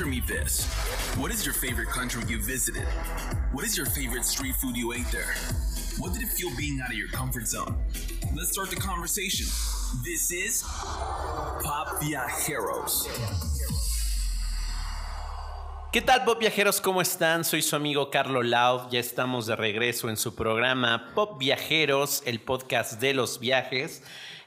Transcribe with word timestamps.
Answer 0.00 0.10
me 0.10 0.22
this. 0.26 0.64
What 1.18 1.30
is 1.30 1.44
your 1.44 1.52
favorite 1.52 1.90
country 1.90 2.22
you 2.26 2.40
visited? 2.40 2.86
What 3.52 3.66
is 3.66 3.76
your 3.76 3.84
favorite 3.84 4.24
street 4.24 4.56
food 4.56 4.74
you 4.74 4.94
ate 4.94 5.04
there? 5.12 5.34
What 5.98 6.14
did 6.14 6.22
it 6.22 6.30
feel 6.30 6.48
being 6.56 6.80
out 6.80 6.88
of 6.88 6.96
your 6.96 7.08
comfort 7.08 7.46
zone? 7.46 7.76
Let's 8.34 8.50
start 8.50 8.70
the 8.70 8.76
conversation. 8.76 9.44
This 10.02 10.32
is 10.32 10.62
Pop 10.62 12.00
Viajeros. 12.00 13.08
¿Qué 15.92 16.00
tal, 16.00 16.24
Pop 16.24 16.38
Viajeros? 16.40 16.80
¿Cómo 16.80 17.02
están? 17.02 17.44
Soy 17.44 17.60
su 17.60 17.76
amigo 17.76 18.10
Carlo 18.10 18.42
Laud. 18.42 18.90
Ya 18.90 19.00
estamos 19.00 19.44
de 19.48 19.56
regreso 19.56 20.08
en 20.08 20.16
su 20.16 20.34
programa 20.34 21.12
Pop 21.14 21.38
Viajeros, 21.38 22.22
el 22.24 22.40
podcast 22.40 22.98
de 23.02 23.12
los 23.12 23.38
viajes. 23.38 24.02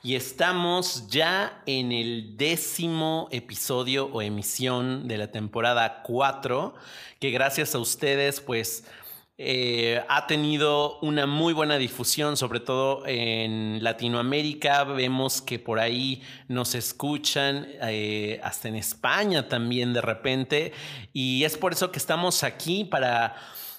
Y 0.05 0.15
estamos 0.15 1.07
ya 1.07 1.63
en 1.65 1.93
el 1.93 2.35
décimo 2.35 3.29
episodio 3.31 4.07
o 4.07 4.21
emisión 4.21 5.07
de 5.07 5.17
la 5.17 5.31
temporada 5.31 6.03
4, 6.03 6.75
que 7.21 7.31
gracias 7.31 7.73
a 7.73 7.79
ustedes, 7.79 8.41
pues 8.41 8.83
eh, 9.37 10.03
ha 10.09 10.27
tenido 10.27 10.99
una 10.99 11.25
muy 11.25 11.53
buena 11.53 11.77
difusión, 11.77 12.35
sobre 12.35 12.59
todo 12.59 13.07
en 13.07 13.81
Latinoamérica. 13.81 14.83
Vemos 14.83 15.41
que 15.41 15.57
por 15.57 15.79
ahí 15.79 16.21
nos 16.49 16.75
escuchan, 16.75 17.65
eh, 17.83 18.41
hasta 18.43 18.67
en 18.67 18.75
España 18.75 19.47
también 19.47 19.93
de 19.93 20.01
repente. 20.01 20.73
Y 21.13 21.45
es 21.45 21.55
por 21.57 21.71
eso 21.71 21.93
que 21.93 21.99
estamos 21.99 22.43
aquí 22.43 22.83
para 22.83 23.35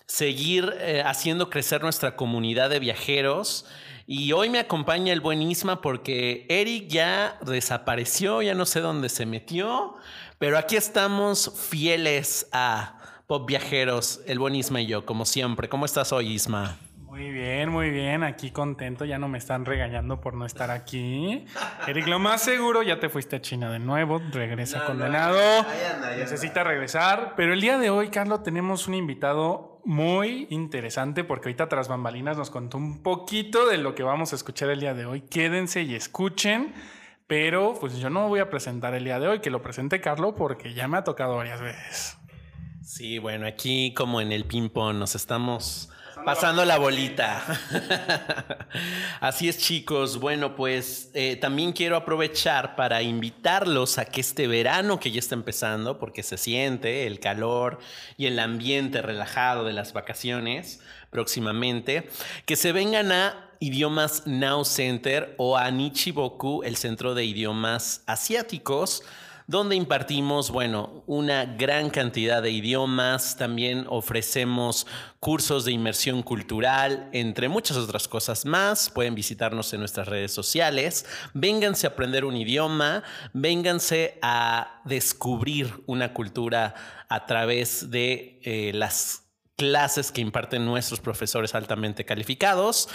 seguir 0.07 0.75
eh, 0.81 1.03
haciendo 1.05 1.51
crecer 1.51 1.83
nuestra 1.83 2.17
comunidad 2.17 2.71
de 2.71 2.79
viajeros. 2.79 3.67
Y 4.07 4.33
hoy 4.33 4.51
me 4.51 4.59
acompaña 4.59 5.13
el 5.15 5.21
buen 5.21 5.41
Isma 5.41 5.81
porque 5.81 6.45
Eric 6.51 6.89
ya 6.89 7.39
desapareció, 7.47 8.43
ya 8.43 8.55
no 8.55 8.67
sé 8.67 8.81
dónde 8.81 9.09
se 9.09 9.25
metió, 9.25 9.95
pero 10.39 10.59
aquí 10.59 10.77
estamos 10.77 11.51
fieles 11.71 12.47
a 12.53 12.99
Pop 13.27 13.49
Viajeros, 13.49 14.21
el 14.27 14.39
buen 14.39 14.55
Isma 14.55 14.83
y 14.83 14.87
yo, 14.87 15.07
como 15.07 15.25
siempre. 15.25 15.71
¿Cómo 15.71 15.87
estás 15.87 16.13
hoy, 16.13 16.35
Isma? 16.35 16.77
Muy 17.15 17.31
bien, 17.31 17.69
muy 17.69 17.91
bien, 17.91 18.25
aquí 18.25 18.51
contento, 18.51 19.05
ya 19.05 19.21
no 19.21 19.29
me 19.29 19.39
están 19.39 19.65
regañando 19.65 20.21
por 20.21 20.35
no 20.35 20.45
estar 20.45 20.73
aquí. 20.73 21.47
Eric, 21.87 22.09
lo 22.09 22.19
más 22.19 22.43
seguro, 22.43 22.83
ya 22.83 22.99
te 22.99 23.09
fuiste 23.09 23.37
a 23.37 23.41
China 23.41 23.71
de 23.71 23.79
nuevo, 23.79 24.21
regresa 24.33 24.85
condenado, 24.85 25.39
necesita 26.19 26.65
regresar, 26.65 27.35
pero 27.37 27.53
el 27.53 27.61
día 27.61 27.79
de 27.79 27.89
hoy, 27.89 28.09
Carlos, 28.09 28.43
tenemos 28.43 28.89
un 28.89 28.95
invitado 28.95 29.81
muy 29.85 30.49
interesante 30.51 31.23
porque 31.23 31.51
ahorita 31.51 31.69
tras 31.69 31.87
bambalinas 31.87 32.37
nos 32.37 32.51
contó 32.51 32.79
un 32.79 33.01
poquito 33.01 33.69
de 33.69 33.79
lo 33.79 33.95
que 33.95 34.03
vamos 34.03 34.33
a 34.33 34.35
escuchar 34.35 34.71
el 34.71 34.81
día 34.81 34.95
de 34.95 35.07
hoy. 35.07 35.21
Quédense 35.21 35.83
y 35.83 35.95
escuchen, 35.95 36.75
pero 37.29 37.75
pues 37.79 37.97
yo 37.99 38.11
no 38.11 38.27
voy 38.27 38.41
a 38.41 38.51
presentar 38.51 38.93
el 38.93 39.05
día 39.05 39.21
de 39.21 39.29
hoy, 39.29 39.39
que 39.39 39.51
lo 39.51 39.63
presente 39.63 40.01
Carlos 40.01 40.35
porque 40.37 40.75
ya 40.75 40.89
me 40.89 40.99
ha 40.99 41.05
tocado 41.05 41.37
varias 41.37 41.61
veces. 41.61 42.19
Sí, 42.83 43.21
bueno, 43.21 43.47
aquí 43.47 43.95
como 43.95 44.21
en 44.21 44.33
el 44.33 44.47
ping-pong 44.47 44.97
nos 44.97 45.15
estamos 45.15 45.91
Pasando 46.25 46.65
la 46.65 46.79
bolita. 46.79 47.45
Así 49.21 49.49
es, 49.49 49.59
chicos. 49.59 50.19
Bueno, 50.19 50.57
pues 50.57 51.11
eh, 51.13 51.37
también 51.37 51.73
quiero 51.73 51.97
aprovechar 51.97 52.77
para 52.77 53.03
invitarlos 53.03 53.99
a 53.99 54.07
que 54.07 54.23
este 54.23 54.47
verano 54.47 54.99
que 54.99 55.11
ya 55.11 55.19
está 55.19 55.35
empezando, 55.35 55.99
porque 55.99 56.23
se 56.23 56.39
siente 56.39 57.07
el 57.07 57.21
calor 57.21 57.79
y 58.17 58.25
el 58.27 58.39
ambiente 58.39 59.03
relajado 59.03 59.65
de 59.65 59.75
las 59.75 59.93
vacaciones 59.93 60.81
próximamente, 61.11 62.09
que 62.47 62.57
se 62.57 62.73
vengan 62.73 63.13
a 63.13 63.51
Idiomas 63.61 64.27
Now 64.27 64.65
Center 64.65 65.35
o 65.37 65.59
a 65.59 65.71
Nichiboku, 65.71 66.63
el 66.65 66.77
centro 66.77 67.15
de 67.15 67.25
idiomas 67.25 68.03
asiáticos 68.07 69.03
donde 69.47 69.77
impartimos, 69.77 70.51
bueno, 70.51 71.03
una 71.07 71.45
gran 71.45 71.91
cantidad 71.91 72.43
de 72.43 72.51
idiomas, 72.51 73.37
también 73.37 73.87
ofrecemos 73.89 74.87
cursos 75.21 75.65
de 75.65 75.73
inmersión 75.73 76.23
cultural, 76.23 77.09
entre 77.13 77.49
muchas 77.49 77.77
otras 77.77 78.09
cosas 78.09 78.47
más. 78.47 78.89
Pueden 78.91 79.15
visitarnos 79.15 79.73
en 79.73 79.81
nuestras 79.81 80.09
redes 80.09 80.33
sociales. 80.33 81.05
Vénganse 81.35 81.87
a 81.87 81.91
aprender 81.91 82.25
un 82.25 82.37
idioma, 82.37 83.03
vénganse 83.33 84.19
a 84.23 84.81
descubrir 84.85 85.83
una 85.87 86.15
cultura 86.15 86.75
a 87.09 87.27
través 87.27 87.91
de 87.91 88.41
eh, 88.43 88.73
las 88.75 89.24
clases 89.57 90.11
que 90.11 90.21
imparten 90.21 90.65
nuestros 90.65 91.01
profesores 91.01 91.55
altamente 91.55 92.05
calificados. 92.05 92.89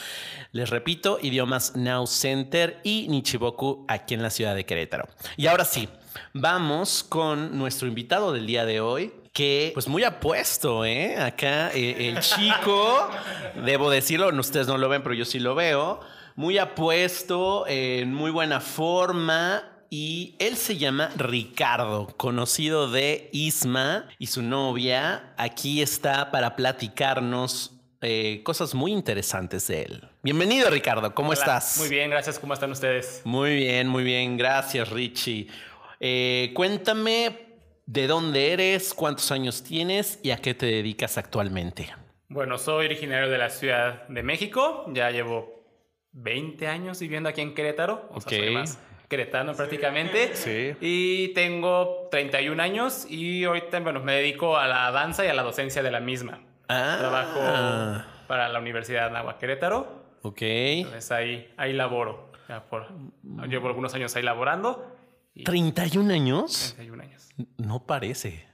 Les 0.52 0.70
repito, 0.70 1.20
idiomas 1.22 1.76
Now 1.76 2.08
Center 2.08 2.80
y 2.84 3.08
Nichiboku 3.10 3.86
aquí 3.88 4.14
en 4.14 4.22
la 4.22 4.30
ciudad 4.30 4.56
de 4.56 4.66
Querétaro. 4.66 5.08
Y 5.38 5.48
ahora 5.48 5.66
sí, 5.66 5.88
vamos 6.34 7.04
con 7.04 7.58
nuestro 7.58 7.88
invitado 7.88 8.34
del 8.34 8.46
día 8.46 8.66
de 8.66 8.82
hoy, 8.82 9.14
que 9.32 9.72
pues 9.74 9.88
muy 9.88 10.04
apuesto, 10.04 10.86
¿eh? 10.86 11.18
Acá 11.18 11.72
eh, 11.74 12.10
el 12.10 12.20
chico, 12.20 13.10
debo 13.66 13.90
decirlo, 13.90 14.30
ustedes 14.38 14.68
no 14.68 14.78
lo 14.78 14.90
ven, 14.90 15.04
pero 15.04 15.16
yo 15.16 15.26
sí 15.26 15.40
lo 15.40 15.56
veo, 15.56 16.02
muy 16.36 16.58
apuesto, 16.58 17.66
en 17.68 18.14
muy 18.14 18.32
buena 18.32 18.60
forma. 18.60 19.79
Y 19.92 20.36
él 20.38 20.56
se 20.56 20.78
llama 20.78 21.10
Ricardo, 21.18 22.16
conocido 22.16 22.92
de 22.92 23.28
Isma 23.34 24.08
y 24.20 24.28
su 24.28 24.44
novia. 24.44 25.34
Aquí 25.36 25.82
está 25.82 26.30
para 26.30 26.56
platicarnos 26.56 27.76
eh, 28.02 28.42
cosas 28.44 28.76
muy 28.76 28.92
interesantes 28.92 29.66
de 29.68 29.82
él. 29.82 30.04
Bienvenido, 30.22 30.70
Ricardo. 30.70 31.16
¿Cómo 31.16 31.34
estás? 31.34 31.80
Muy 31.80 31.90
bien, 31.90 32.12
gracias. 32.12 32.38
¿Cómo 32.38 32.54
están 32.54 32.72
ustedes? 32.72 33.22
Muy 33.26 33.56
bien, 33.56 33.88
muy 33.88 34.04
bien. 34.04 34.38
Gracias, 34.38 34.90
Richie. 34.92 35.48
Eh, 36.00 36.52
cuéntame 36.54 37.48
de 37.88 38.06
dónde 38.06 38.54
eres, 38.54 38.94
cuántos 38.94 39.32
años 39.32 39.64
tienes 39.64 40.20
y 40.22 40.30
a 40.30 40.38
qué 40.38 40.54
te 40.54 40.68
dedicas 40.68 41.18
actualmente. 41.18 41.90
Bueno, 42.28 42.60
soy 42.60 42.86
originario 42.86 43.28
de 43.28 43.40
la 43.40 43.50
Ciudad 43.50 44.08
de 44.08 44.22
México. 44.22 44.86
Ya 44.94 45.10
llevo 45.10 45.66
20 46.12 46.68
años 46.68 47.00
viviendo 47.00 47.28
aquí 47.28 47.42
en 47.42 47.56
Querétaro. 47.56 48.08
O 48.14 48.22
sea, 48.22 48.38
soy 48.38 48.54
más 48.54 48.78
queretano 49.10 49.54
prácticamente. 49.54 50.36
Sí. 50.36 50.76
Y 50.80 51.30
tengo 51.34 52.08
31 52.12 52.62
años 52.62 53.06
y 53.10 53.44
ahorita 53.44 53.80
bueno, 53.82 54.00
me 54.00 54.14
dedico 54.14 54.58
a 54.58 54.68
la 54.68 54.90
danza 54.92 55.26
y 55.26 55.28
a 55.28 55.34
la 55.34 55.44
docencia 55.44 55.84
de 55.84 55.92
la 55.92 56.00
misma. 56.00 56.40
Ah. 56.70 56.96
Trabajo 57.00 58.06
para 58.28 58.48
la 58.48 58.60
Universidad 58.60 59.10
de 59.12 59.18
Agua 59.18 59.38
Querétaro. 59.38 60.06
Ok. 60.22 60.42
Entonces 60.42 61.12
ahí, 61.12 61.52
ahí 61.58 61.74
laboro. 61.74 62.32
Ya 62.48 62.64
por, 62.64 62.88
llevo 63.48 63.68
algunos 63.68 63.94
años 63.96 64.16
ahí 64.16 64.24
laborando. 64.24 64.96
¿31 65.36 66.14
años? 66.14 66.74
31 66.76 67.04
años. 67.04 67.30
No 67.58 67.86
parece. 67.86 68.48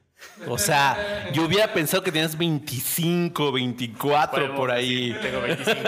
O 0.47 0.57
sea, 0.57 1.29
yo 1.33 1.45
hubiera 1.45 1.73
pensado 1.73 2.01
que 2.03 2.11
tenías 2.11 2.37
25, 2.37 3.51
24 3.51 4.55
por 4.55 4.71
ahí. 4.71 5.13
Sí, 5.13 5.19
tengo 5.21 5.41
25. 5.41 5.81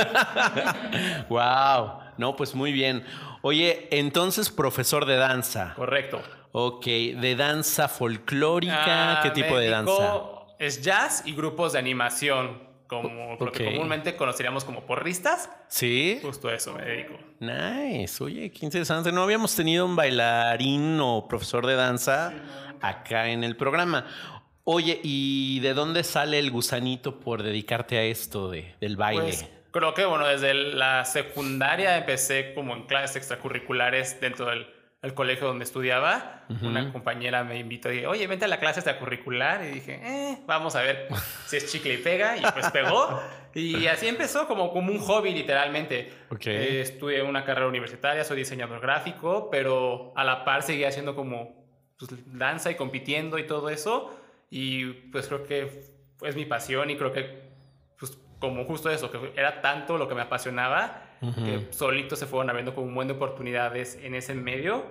wow. 1.29 2.00
No, 2.17 2.35
pues 2.35 2.55
muy 2.55 2.72
bien. 2.72 3.03
Oye, 3.41 3.88
entonces 3.91 4.50
profesor 4.50 5.05
de 5.05 5.16
danza. 5.17 5.73
Correcto. 5.75 6.22
Ok, 6.51 6.85
de 6.85 7.35
danza 7.35 7.88
folclórica, 7.88 9.19
Ah, 9.19 9.19
¿qué 9.22 9.29
tipo 9.31 9.57
de 9.57 9.69
danza? 9.69 10.23
Es 10.59 10.81
jazz 10.81 11.22
y 11.25 11.33
grupos 11.35 11.73
de 11.73 11.79
animación, 11.79 12.63
como 12.88 13.38
lo 13.39 13.51
que 13.51 13.66
comúnmente 13.66 14.16
conoceríamos 14.16 14.63
como 14.63 14.85
porristas. 14.85 15.50
Sí. 15.67 16.19
Justo 16.23 16.47
a 16.47 16.56
eso 16.56 16.73
me 16.73 16.83
dedico. 16.83 17.13
Nice. 17.39 18.23
Oye, 18.23 18.50
qué 18.51 18.66
interesante. 18.66 19.11
No 19.11 19.22
habíamos 19.23 19.56
tenido 19.56 19.85
un 19.85 19.95
bailarín 19.95 21.00
o 21.00 21.27
profesor 21.27 21.67
de 21.67 21.75
danza 21.75 22.33
acá 22.81 23.29
en 23.29 23.44
el 23.44 23.56
programa. 23.56 24.07
Oye, 24.63 25.00
¿y 25.03 25.59
de 25.59 25.73
dónde 25.73 26.03
sale 26.03 26.39
el 26.39 26.50
gusanito 26.51 27.19
por 27.19 27.44
dedicarte 27.44 27.97
a 27.97 28.03
esto 28.03 28.50
de, 28.50 28.75
del 28.81 28.97
baile? 28.97 29.22
Pues 29.22 29.47
creo 29.72 29.94
que, 29.94 30.05
bueno, 30.05 30.28
desde 30.28 30.53
la 30.53 31.05
secundaria 31.05 31.97
empecé 31.97 32.53
como 32.53 32.75
en 32.75 32.83
clases 32.83 33.18
extracurriculares 33.18 34.19
dentro 34.19 34.47
del 34.47 34.68
el 35.03 35.13
colegio 35.13 35.47
donde 35.47 35.63
estudiaba. 35.63 36.44
Una 36.62 36.91
compañera 36.91 37.44
me 37.44 37.57
invitó 37.57 37.89
y 37.91 37.95
dije, 37.95 38.07
oye, 38.07 38.25
vente 38.27 38.45
a 38.45 38.47
la 38.47 38.59
clase 38.59 38.80
extracurricular. 38.80 39.63
Y 39.63 39.68
dije, 39.68 40.01
eh, 40.03 40.39
vamos 40.45 40.75
a 40.75 40.81
ver 40.81 41.07
si 41.45 41.57
es 41.57 41.71
chicle 41.71 41.95
y 41.95 41.97
pega. 41.97 42.38
Y 42.38 42.41
pues 42.41 42.71
pegó. 42.71 43.21
Y 43.53 43.88
así 43.88 44.07
empezó 44.07 44.47
como, 44.47 44.71
como 44.71 44.91
un 44.91 45.00
hobby, 45.00 45.33
literalmente. 45.33 46.12
Ok. 46.30 46.47
Eh, 46.47 46.81
estudié 46.81 47.21
una 47.21 47.44
carrera 47.44 47.68
universitaria, 47.68 48.24
soy 48.24 48.38
diseñador 48.38 48.81
gráfico, 48.81 49.50
pero 49.51 50.13
a 50.15 50.24
la 50.24 50.44
par 50.44 50.63
seguía 50.63 50.89
haciendo 50.89 51.15
como 51.15 51.65
pues, 51.97 52.12
danza 52.38 52.71
y 52.71 52.75
compitiendo 52.75 53.38
y 53.38 53.45
todo 53.45 53.69
eso. 53.69 54.19
Y 54.50 54.86
pues 55.12 55.27
creo 55.27 55.44
que 55.44 55.83
es 56.21 56.36
mi 56.36 56.45
pasión 56.45 56.89
y 56.89 56.97
creo 56.97 57.12
que 57.12 57.46
como 58.39 58.66
justo 58.66 58.89
eso, 58.89 59.10
que 59.10 59.34
era 59.36 59.62
tanto 59.62 59.98
lo 59.98 60.07
que 60.07 60.16
me 60.16 60.22
apasionaba, 60.22 61.04
que 61.19 61.68
solito 61.72 62.16
se 62.16 62.28
fueron 62.28 62.50
abriendo 62.50 62.75
como 62.75 62.88
un 62.88 62.94
buen 62.94 63.07
de 63.07 63.16
oportunidades 63.16 63.98
en 64.01 64.13
ese 64.13 64.36
medio 64.36 64.86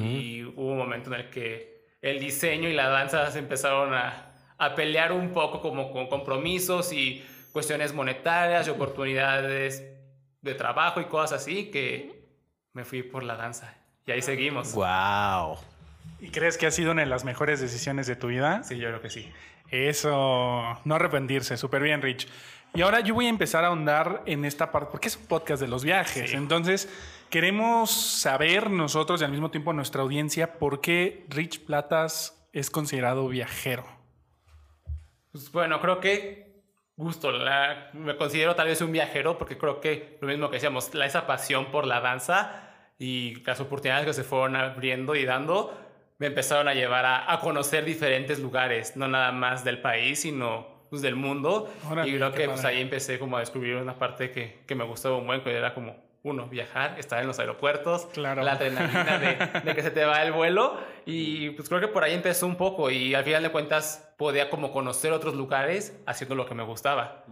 y 0.00 0.42
hubo 0.44 0.72
un 0.72 0.78
momento 0.78 1.14
en 1.14 1.20
el 1.20 1.30
que 1.30 1.86
el 2.02 2.18
diseño 2.18 2.68
y 2.68 2.72
la 2.72 2.88
danza 2.88 3.30
se 3.30 3.38
empezaron 3.38 3.94
a, 3.94 4.32
a 4.58 4.74
pelear 4.74 5.12
un 5.12 5.32
poco 5.32 5.60
como 5.60 5.92
con 5.92 6.08
compromisos 6.08 6.92
y 6.92 7.24
cuestiones 7.52 7.92
monetarias 7.94 8.66
y 8.66 8.70
oportunidades 8.70 9.84
de 10.40 10.54
trabajo 10.54 11.00
y 11.00 11.04
cosas 11.04 11.42
así 11.42 11.70
que 11.70 12.24
me 12.72 12.84
fui 12.84 13.02
por 13.02 13.22
la 13.22 13.36
danza 13.36 13.74
y 14.06 14.12
ahí 14.12 14.22
seguimos. 14.22 14.72
Wow. 14.72 15.58
¿Y 16.20 16.30
crees 16.30 16.56
que 16.56 16.66
ha 16.66 16.70
sido 16.70 16.92
una 16.92 17.02
de 17.02 17.08
las 17.08 17.24
mejores 17.24 17.60
decisiones 17.60 18.06
de 18.06 18.16
tu 18.16 18.28
vida? 18.28 18.62
Sí, 18.64 18.78
yo 18.78 18.88
creo 18.88 19.00
que 19.00 19.10
sí. 19.10 19.30
Eso, 19.70 20.80
no 20.84 20.94
arrepentirse, 20.94 21.56
súper 21.56 21.82
bien, 21.82 22.00
Rich. 22.00 22.26
Y 22.74 22.82
ahora 22.82 23.00
yo 23.00 23.14
voy 23.14 23.26
a 23.26 23.30
empezar 23.30 23.64
a 23.64 23.68
ahondar 23.68 24.22
en 24.26 24.44
esta 24.44 24.70
parte, 24.70 24.90
porque 24.92 25.08
es 25.08 25.16
un 25.16 25.26
podcast 25.26 25.60
de 25.60 25.68
los 25.68 25.82
viajes. 25.84 26.30
Sí. 26.30 26.36
Entonces, 26.36 26.88
queremos 27.30 27.90
saber 27.90 28.70
nosotros 28.70 29.20
y 29.20 29.24
al 29.24 29.30
mismo 29.32 29.50
tiempo 29.50 29.72
nuestra 29.72 30.02
audiencia 30.02 30.58
por 30.58 30.80
qué 30.80 31.24
Rich 31.28 31.64
Platas 31.64 32.48
es 32.52 32.70
considerado 32.70 33.26
viajero. 33.28 33.84
Pues 35.32 35.50
bueno, 35.52 35.80
creo 35.80 36.00
que 36.00 36.62
gusto, 36.96 37.30
la- 37.32 37.90
me 37.92 38.16
considero 38.16 38.54
tal 38.54 38.68
vez 38.68 38.80
un 38.80 38.92
viajero 38.92 39.38
porque 39.38 39.56
creo 39.58 39.80
que 39.80 40.18
lo 40.20 40.28
mismo 40.28 40.48
que 40.50 40.56
decíamos, 40.56 40.92
la, 40.94 41.06
esa 41.06 41.26
pasión 41.26 41.70
por 41.70 41.86
la 41.86 42.00
danza 42.00 42.70
y 42.98 43.36
las 43.44 43.60
oportunidades 43.60 44.06
que 44.06 44.12
se 44.14 44.24
fueron 44.24 44.56
abriendo 44.56 45.14
y 45.14 45.24
dando 45.24 45.76
me 46.18 46.26
empezaron 46.26 46.66
a 46.66 46.74
llevar 46.74 47.04
a, 47.04 47.32
a 47.32 47.38
conocer 47.40 47.84
diferentes 47.84 48.40
lugares, 48.40 48.96
no 48.96 49.06
nada 49.06 49.30
más 49.30 49.62
del 49.62 49.80
país, 49.80 50.22
sino 50.22 50.77
pues, 50.90 51.02
del 51.02 51.16
mundo. 51.16 51.70
Órale, 51.90 52.10
y 52.10 52.14
creo 52.14 52.32
que 52.32 52.46
pues, 52.46 52.64
ahí 52.64 52.80
empecé 52.80 53.18
como 53.18 53.36
a 53.36 53.40
descubrir 53.40 53.76
una 53.76 53.98
parte 53.98 54.30
que, 54.30 54.58
que 54.66 54.74
me 54.74 54.84
gustaba 54.84 55.16
un 55.16 55.26
buen, 55.26 55.42
que 55.42 55.52
era 55.52 55.74
como, 55.74 55.96
uno, 56.24 56.46
viajar, 56.48 56.96
estar 56.98 57.20
en 57.20 57.26
los 57.28 57.38
aeropuertos, 57.38 58.06
Claro. 58.12 58.42
la 58.42 58.52
adrenalina 58.52 59.18
de, 59.18 59.60
de 59.64 59.74
que 59.74 59.82
se 59.82 59.90
te 59.90 60.04
va 60.04 60.22
el 60.22 60.32
vuelo. 60.32 60.76
Y 61.06 61.50
pues 61.50 61.68
creo 61.68 61.80
que 61.80 61.88
por 61.88 62.04
ahí 62.04 62.14
empezó 62.14 62.46
un 62.46 62.56
poco 62.56 62.90
y 62.90 63.14
al 63.14 63.24
final 63.24 63.42
de 63.42 63.50
cuentas 63.50 64.12
podía 64.18 64.50
como 64.50 64.72
conocer 64.72 65.12
otros 65.12 65.34
lugares 65.34 65.96
haciendo 66.06 66.34
lo 66.34 66.44
que 66.46 66.54
me 66.54 66.64
gustaba. 66.64 67.24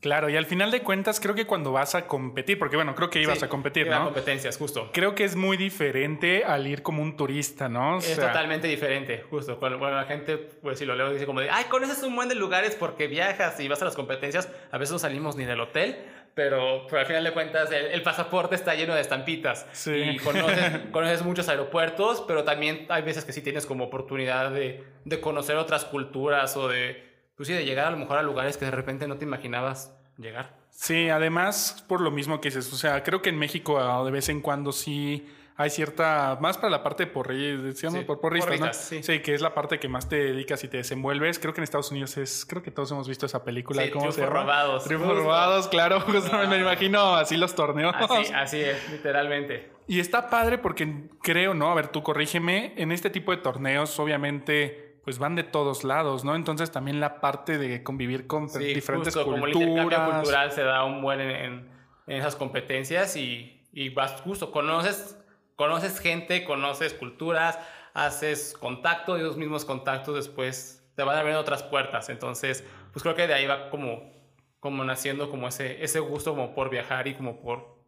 Claro, 0.00 0.28
y 0.28 0.36
al 0.36 0.44
final 0.44 0.70
de 0.70 0.82
cuentas 0.82 1.18
creo 1.18 1.34
que 1.34 1.46
cuando 1.46 1.72
vas 1.72 1.94
a 1.94 2.06
competir, 2.06 2.58
porque 2.58 2.76
bueno, 2.76 2.94
creo 2.94 3.08
que 3.10 3.20
ibas 3.20 3.38
Sí, 3.38 3.44
a 3.46 3.48
competir, 3.48 3.86
iba 3.86 3.96
a 3.96 3.98
¿no? 4.00 4.04
competencias, 4.06 4.56
justo. 4.58 4.90
Creo 4.92 5.14
que 5.14 5.24
es 5.24 5.34
muy 5.34 5.56
diferente 5.56 6.44
al 6.44 6.66
ir 6.66 6.82
como 6.82 7.02
un 7.02 7.16
turista, 7.16 7.68
¿no? 7.68 7.96
O 7.96 7.98
Es 7.98 8.04
sea, 8.04 8.28
totalmente 8.28 8.68
diferente, 8.68 9.24
justo. 9.30 9.58
Cuando, 9.58 9.78
cuando 9.78 9.96
la 9.96 10.04
gente, 10.04 10.36
pues 10.36 10.78
si 10.78 10.84
lo 10.84 10.94
leo, 10.94 11.10
dice 11.10 11.24
como 11.26 11.40
de, 11.40 11.50
ay, 11.50 11.64
conoces 11.64 12.02
un 12.04 12.14
buen 12.14 12.28
de 12.28 12.34
lugares 12.36 12.76
porque 12.76 13.08
viajas 13.08 13.58
y 13.58 13.66
vas 13.66 13.80
a 13.82 13.86
las 13.86 13.96
competencias. 13.96 14.48
A 14.70 14.78
veces 14.78 14.92
no 14.92 14.98
salimos 14.98 15.34
ni 15.34 15.44
del 15.46 15.60
hotel, 15.60 15.96
pero, 16.36 16.86
pero 16.86 17.00
al 17.00 17.06
final 17.06 17.24
de 17.24 17.32
cuentas 17.32 17.72
el, 17.72 17.86
el 17.86 18.02
pasaporte 18.02 18.54
está 18.54 18.74
lleno 18.74 18.94
de 18.94 19.00
estampitas. 19.00 19.66
Sí. 19.72 19.94
Y 19.94 20.18
conoces, 20.18 20.80
conoces 20.92 21.22
muchos 21.22 21.48
aeropuertos, 21.48 22.22
pero 22.28 22.44
también 22.44 22.84
hay 22.90 23.00
veces 23.00 23.24
que 23.24 23.32
sí 23.32 23.40
tienes 23.40 23.64
como 23.64 23.84
oportunidad 23.84 24.50
de, 24.50 24.84
de 25.06 25.20
conocer 25.22 25.56
otras 25.56 25.86
culturas 25.86 26.54
o 26.58 26.68
de, 26.68 27.02
pues 27.36 27.46
sí, 27.46 27.54
de 27.54 27.64
llegar 27.64 27.86
a 27.86 27.90
lo 27.90 27.96
mejor 27.96 28.18
a 28.18 28.22
lugares 28.22 28.58
que 28.58 28.66
de 28.66 28.70
repente 28.70 29.08
no 29.08 29.16
te 29.16 29.24
imaginabas 29.24 29.96
llegar. 30.18 30.54
Sí, 30.68 31.08
además 31.08 31.82
por 31.88 32.02
lo 32.02 32.10
mismo 32.10 32.38
que 32.42 32.50
dices, 32.50 32.70
o 32.70 32.76
sea, 32.76 33.02
creo 33.02 33.22
que 33.22 33.30
en 33.30 33.38
México 33.38 33.78
ah, 33.80 34.04
de 34.04 34.10
vez 34.10 34.28
en 34.28 34.42
cuando 34.42 34.72
sí 34.72 35.26
hay 35.58 35.70
cierta, 35.70 36.36
más 36.40 36.58
para 36.58 36.70
la 36.70 36.82
parte 36.82 37.06
de 37.06 37.10
porri, 37.10 37.72
se 37.74 37.86
llama 37.86 38.00
Sí, 38.00 38.04
por 38.04 38.20
porristas, 38.20 38.60
¿no? 38.60 39.02
sí. 39.02 39.20
que 39.20 39.34
es 39.34 39.40
la 39.40 39.54
parte 39.54 39.78
que 39.78 39.88
más 39.88 40.08
te 40.08 40.16
dedicas 40.16 40.62
y 40.64 40.68
te 40.68 40.76
desenvuelves. 40.78 41.38
Creo 41.38 41.54
que 41.54 41.60
en 41.60 41.64
Estados 41.64 41.90
Unidos 41.90 42.16
es, 42.18 42.44
creo 42.44 42.62
que 42.62 42.70
todos 42.70 42.90
hemos 42.92 43.08
visto 43.08 43.24
esa 43.26 43.42
película. 43.44 43.82
Sí, 43.82 43.90
¿Cómo 43.90 44.12
se 44.12 44.20
llama? 44.20 44.40
Robados. 44.40 44.84
Triunfos 44.84 45.08
Justo. 45.10 45.22
robados, 45.24 45.68
claro, 45.68 46.00
justo 46.00 46.36
me 46.48 46.58
imagino 46.58 47.14
así 47.16 47.36
los 47.36 47.54
torneos. 47.54 47.94
Así, 47.98 48.32
así 48.34 48.60
es, 48.60 48.90
literalmente. 48.90 49.70
Y 49.88 50.00
está 50.00 50.28
padre 50.28 50.58
porque 50.58 51.08
creo, 51.22 51.54
¿no? 51.54 51.70
A 51.70 51.74
ver, 51.74 51.88
tú 51.88 52.02
corrígeme, 52.02 52.74
en 52.76 52.92
este 52.92 53.08
tipo 53.08 53.30
de 53.30 53.38
torneos 53.38 53.98
obviamente 53.98 54.84
pues 55.04 55.20
van 55.20 55.36
de 55.36 55.44
todos 55.44 55.84
lados, 55.84 56.24
¿no? 56.24 56.34
Entonces 56.34 56.72
también 56.72 56.98
la 56.98 57.20
parte 57.20 57.58
de 57.58 57.84
convivir 57.84 58.26
con 58.26 58.48
Sí, 58.48 58.58
diferentes 58.74 59.14
justo, 59.14 59.30
como 59.30 59.46
el 59.46 59.52
intercambio 59.52 59.82
culturas. 59.84 60.16
cultural 60.18 60.50
se 60.52 60.62
da 60.64 60.82
un 60.84 61.00
buen 61.00 61.20
en, 61.20 61.30
en- 61.30 61.70
en 62.08 62.16
esas 62.16 62.34
competencias 62.34 63.16
y, 63.16 63.64
y 63.72 63.90
vas 63.90 64.20
justo, 64.22 64.50
conoces, 64.50 65.15
conoces 65.56 65.98
gente, 65.98 66.44
conoces 66.44 66.94
culturas, 66.94 67.58
haces 67.94 68.54
contacto 68.58 69.16
y 69.16 69.22
esos 69.22 69.36
mismos 69.36 69.64
contactos 69.64 70.14
después 70.14 70.86
te 70.94 71.02
van 71.02 71.18
abriendo 71.18 71.40
otras 71.40 71.62
puertas. 71.62 72.08
Entonces, 72.08 72.64
pues 72.92 73.02
creo 73.02 73.14
que 73.14 73.26
de 73.26 73.34
ahí 73.34 73.46
va 73.46 73.70
como, 73.70 74.12
como 74.60 74.84
naciendo 74.84 75.30
como 75.30 75.48
ese, 75.48 75.82
ese 75.82 76.00
gusto 76.00 76.30
como 76.30 76.54
por 76.54 76.70
viajar 76.70 77.08
y 77.08 77.14
como 77.14 77.40
por, 77.40 77.78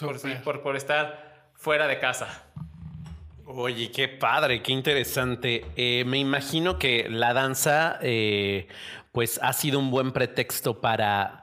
por, 0.00 0.18
sí, 0.18 0.28
Súper. 0.28 0.42
por, 0.42 0.62
por 0.62 0.76
estar 0.76 1.50
fuera 1.54 1.86
de 1.86 1.98
casa. 1.98 2.46
Oye, 3.52 3.90
qué 3.90 4.06
padre, 4.06 4.62
qué 4.62 4.70
interesante. 4.70 5.66
Eh, 5.74 6.04
me 6.06 6.18
imagino 6.18 6.78
que 6.78 7.08
la 7.10 7.32
danza, 7.32 7.98
eh, 8.00 8.68
pues, 9.10 9.40
ha 9.42 9.52
sido 9.52 9.80
un 9.80 9.90
buen 9.90 10.12
pretexto 10.12 10.80
para 10.80 11.42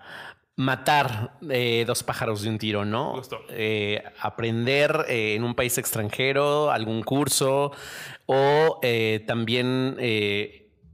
matar 0.58 1.38
eh, 1.50 1.86
dos 1.88 2.04
pájaros 2.04 2.42
de 2.42 2.50
un 2.50 2.58
tiro, 2.58 2.84
¿no? 2.84 3.14
Justo. 3.14 3.40
Eh, 3.50 4.04
aprender 4.20 5.06
eh, 5.08 5.36
en 5.36 5.44
un 5.44 5.54
país 5.56 5.78
extranjero, 5.78 6.72
algún 6.72 7.04
curso, 7.04 7.72
o 8.26 8.80
eh, 8.82 9.24
también 9.26 9.96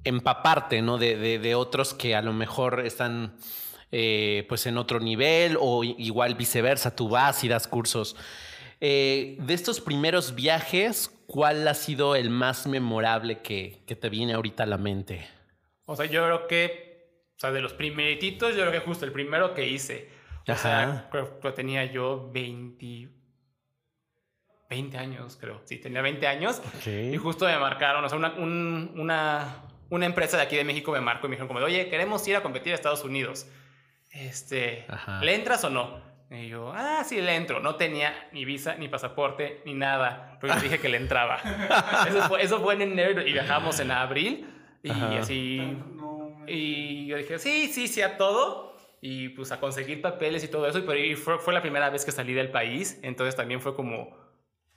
empaparte, 0.04 0.82
¿no? 0.82 0.98
De, 0.98 1.16
de- 1.18 1.40
de 1.40 1.56
otros 1.56 1.94
que 1.94 2.14
a 2.14 2.22
lo 2.22 2.34
mejor 2.34 2.82
están, 2.86 3.36
pues, 3.90 4.66
en 4.66 4.78
otro 4.78 5.00
nivel, 5.00 5.58
o 5.60 5.84
igual 5.84 6.36
viceversa, 6.36 6.96
tú 6.96 7.08
vas 7.10 7.44
y 7.44 7.48
das 7.48 7.68
cursos. 7.68 8.16
De 8.82 9.38
estos 9.48 9.80
primeros 9.80 10.36
viajes, 10.36 11.10
¿cuál 11.26 11.66
ha 11.70 11.74
sido 11.74 12.16
el 12.18 12.30
más 12.30 12.68
memorable 12.68 13.40
que, 13.40 13.82
que 13.88 13.96
te 13.96 14.10
viene 14.10 14.34
ahorita 14.34 14.64
a 14.64 14.66
la 14.66 14.78
mente? 14.78 15.26
O 15.86 15.96
sea, 15.96 16.06
yo 16.06 16.26
creo 16.26 16.48
que, 16.48 16.93
o 17.36 17.40
sea, 17.40 17.52
de 17.52 17.62
los 17.62 17.74
primeritos, 17.74 18.56
yo 18.56 18.62
creo 18.62 18.72
que 18.72 18.80
justo 18.80 19.06
el 19.06 19.12
primero 19.12 19.54
que 19.54 19.68
hice. 19.68 20.10
O 20.48 20.52
Ajá. 20.52 20.62
sea, 20.62 21.08
creo 21.12 21.40
que 21.40 21.52
tenía 21.52 21.86
yo 21.86 22.30
20, 22.32 23.10
20 24.70 24.98
años, 24.98 25.38
creo. 25.40 25.62
Sí, 25.66 25.78
tenía 25.78 26.02
20 26.02 26.26
años. 26.28 26.62
Y 26.86 27.16
justo 27.18 27.46
me 27.46 27.58
marcaron, 27.58 28.04
o 28.04 28.10
sea, 28.10 28.18
una, 28.18 28.32
un- 28.34 28.94
una, 28.98 29.64
una 29.90 30.06
empresa 30.06 30.38
de 30.38 30.44
aquí 30.44 30.56
de 30.56 30.64
México 30.64 30.92
me 30.92 31.02
marcó 31.02 31.28
y 31.28 31.30
me 31.30 31.36
dijeron 31.36 31.48
como, 31.48 31.60
oye, 31.64 31.90
queremos 31.90 32.28
ir 32.28 32.36
a 32.36 32.42
competir 32.42 32.72
a 32.74 32.76
Estados 32.76 33.04
Unidos. 33.04 33.48
Este, 34.12 34.86
Ajá. 34.90 35.24
¿le 35.24 35.36
entras 35.36 35.64
o 35.64 35.70
no? 35.70 36.02
Y 36.32 36.48
yo, 36.48 36.72
ah, 36.74 37.04
sí, 37.06 37.22
le 37.22 37.36
entro. 37.36 37.60
No 37.60 37.76
tenía 37.76 38.28
ni 38.32 38.44
visa, 38.46 38.76
ni 38.76 38.88
pasaporte, 38.88 39.62
ni 39.66 39.76
nada. 39.76 40.38
Pero 40.42 40.56
yo 40.56 40.62
dije 40.62 40.80
que 40.80 40.90
le 40.90 40.98
entraba. 40.98 41.38
eso, 42.08 42.22
fue, 42.24 42.42
eso 42.42 42.60
fue 42.62 42.74
en 42.74 42.82
enero 42.82 43.22
y 43.22 43.32
viajamos 43.34 43.80
en 43.80 43.92
abril. 43.92 44.50
Y 44.82 44.90
Ajá. 44.90 45.20
así... 45.20 45.78
Y 46.48 47.08
yo 47.08 47.18
dije, 47.18 47.40
sí, 47.40 47.68
sí, 47.72 47.88
sí, 47.88 48.02
a 48.02 48.18
todo. 48.18 48.74
Y 49.02 49.30
pues 49.30 49.52
a 49.52 49.60
conseguir 49.60 50.02
papeles 50.02 50.44
y 50.44 50.48
todo 50.48 50.68
eso. 50.68 50.80
Y, 50.96 51.16
fue, 51.16 51.38
fue 51.40 51.54
la 51.54 51.62
primera 51.62 51.90
vez 51.90 52.06
que 52.06 52.12
salí 52.12 52.34
del 52.34 52.52
país. 52.52 53.00
Entonces 53.04 53.36
también 53.36 53.60
fue 53.62 53.76
como, 53.76 54.16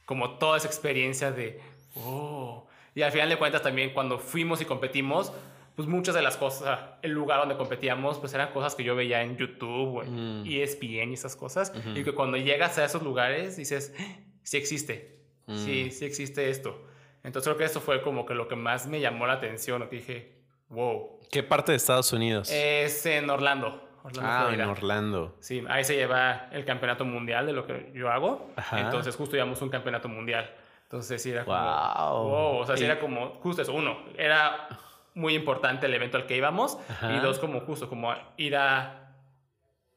como 0.05 0.38
toda 0.38 0.57
esa 0.57 0.67
experiencia 0.67 1.31
de, 1.31 1.61
oh. 1.95 2.67
Y 2.95 3.02
al 3.02 3.12
final 3.12 3.29
de 3.29 3.37
cuentas 3.37 3.62
también 3.62 3.91
cuando 3.93 4.19
fuimos 4.19 4.61
y 4.61 4.64
competimos, 4.64 5.33
pues 5.76 5.87
muchas 5.87 6.14
de 6.14 6.23
las 6.23 6.37
cosas, 6.38 6.81
el 7.02 7.11
lugar 7.12 7.38
donde 7.41 7.57
competíamos, 7.57 8.19
pues 8.19 8.33
eran 8.33 8.50
cosas 8.52 8.75
que 8.75 8.83
yo 8.83 8.97
veía 8.97 9.23
en 9.23 9.37
YouTube 9.37 9.97
o 9.99 10.02
en 10.02 10.43
Mm. 10.43 10.47
ESPN 10.47 11.11
y 11.11 11.14
esas 11.14 11.37
cosas. 11.37 11.73
Y 11.95 12.02
que 12.02 12.12
cuando 12.12 12.38
llegas 12.38 12.79
a 12.79 12.85
esos 12.87 13.02
lugares 13.02 13.57
dices, 13.59 13.95
"Ah, 14.00 14.17
sí 14.43 14.57
existe, 14.57 15.21
sí, 15.55 15.91
sí 15.91 16.05
existe 16.07 16.49
esto. 16.49 16.83
Entonces 17.23 17.49
creo 17.49 17.59
que 17.59 17.64
eso 17.64 17.81
fue 17.81 18.00
como 18.02 18.25
que 18.25 18.35
lo 18.35 18.49
que 18.49 18.57
más 18.57 18.87
me 18.87 19.00
llamó 19.00 19.26
la 19.26 19.35
atención, 19.35 19.81
lo 19.81 19.91
que 19.91 19.97
dije, 19.97 20.36
wow. 20.69 21.21
¿Qué 21.31 21.43
parte 21.43 21.73
de 21.73 21.77
Estados 21.77 22.13
Unidos? 22.13 22.51
Es 22.51 23.05
en 23.07 23.29
Orlando. 23.31 23.83
Orlando 24.05 24.31
ah, 24.31 24.55
en. 24.55 24.61
Orlando. 24.61 25.37
Sí, 25.41 25.65
ahí 25.69 25.83
se 25.85 25.97
lleva 25.97 26.49
el 26.53 26.65
campeonato 26.65 27.05
mundial 27.05 27.47
de 27.47 27.53
lo 27.53 27.67
que 27.67 27.91
yo 27.95 28.11
hago. 28.11 28.51
Ajá. 28.57 28.81
Entonces, 28.81 29.17
justo 29.17 29.35
llevamos 29.35 29.61
un 29.63 29.69
campeonato 29.69 30.09
mundial. 30.09 30.49
Entonces, 30.85 31.21
sí 31.21 31.31
era 31.33 31.45
como. 31.45 31.57
Guau. 31.57 32.29
wow, 32.29 32.57
o 32.59 32.67
sea, 32.67 32.77
sí 32.77 32.85
Y- 32.85 32.87
era 32.87 33.01
como. 33.01 33.31
Justo 33.43 33.63
eso. 33.63 33.73
Uno, 33.73 33.99
era 34.17 34.69
muy 35.15 35.35
importante 35.35 35.87
el 35.87 35.95
evento 35.95 36.17
al 36.17 36.27
que 36.27 36.37
íbamos. 36.37 36.79
Ajá. 36.89 37.13
Y 37.15 37.19
dos, 37.19 37.41
como 37.41 37.61
justo, 37.61 37.89
como 37.89 38.15
ir 38.37 38.55
a, 38.57 39.11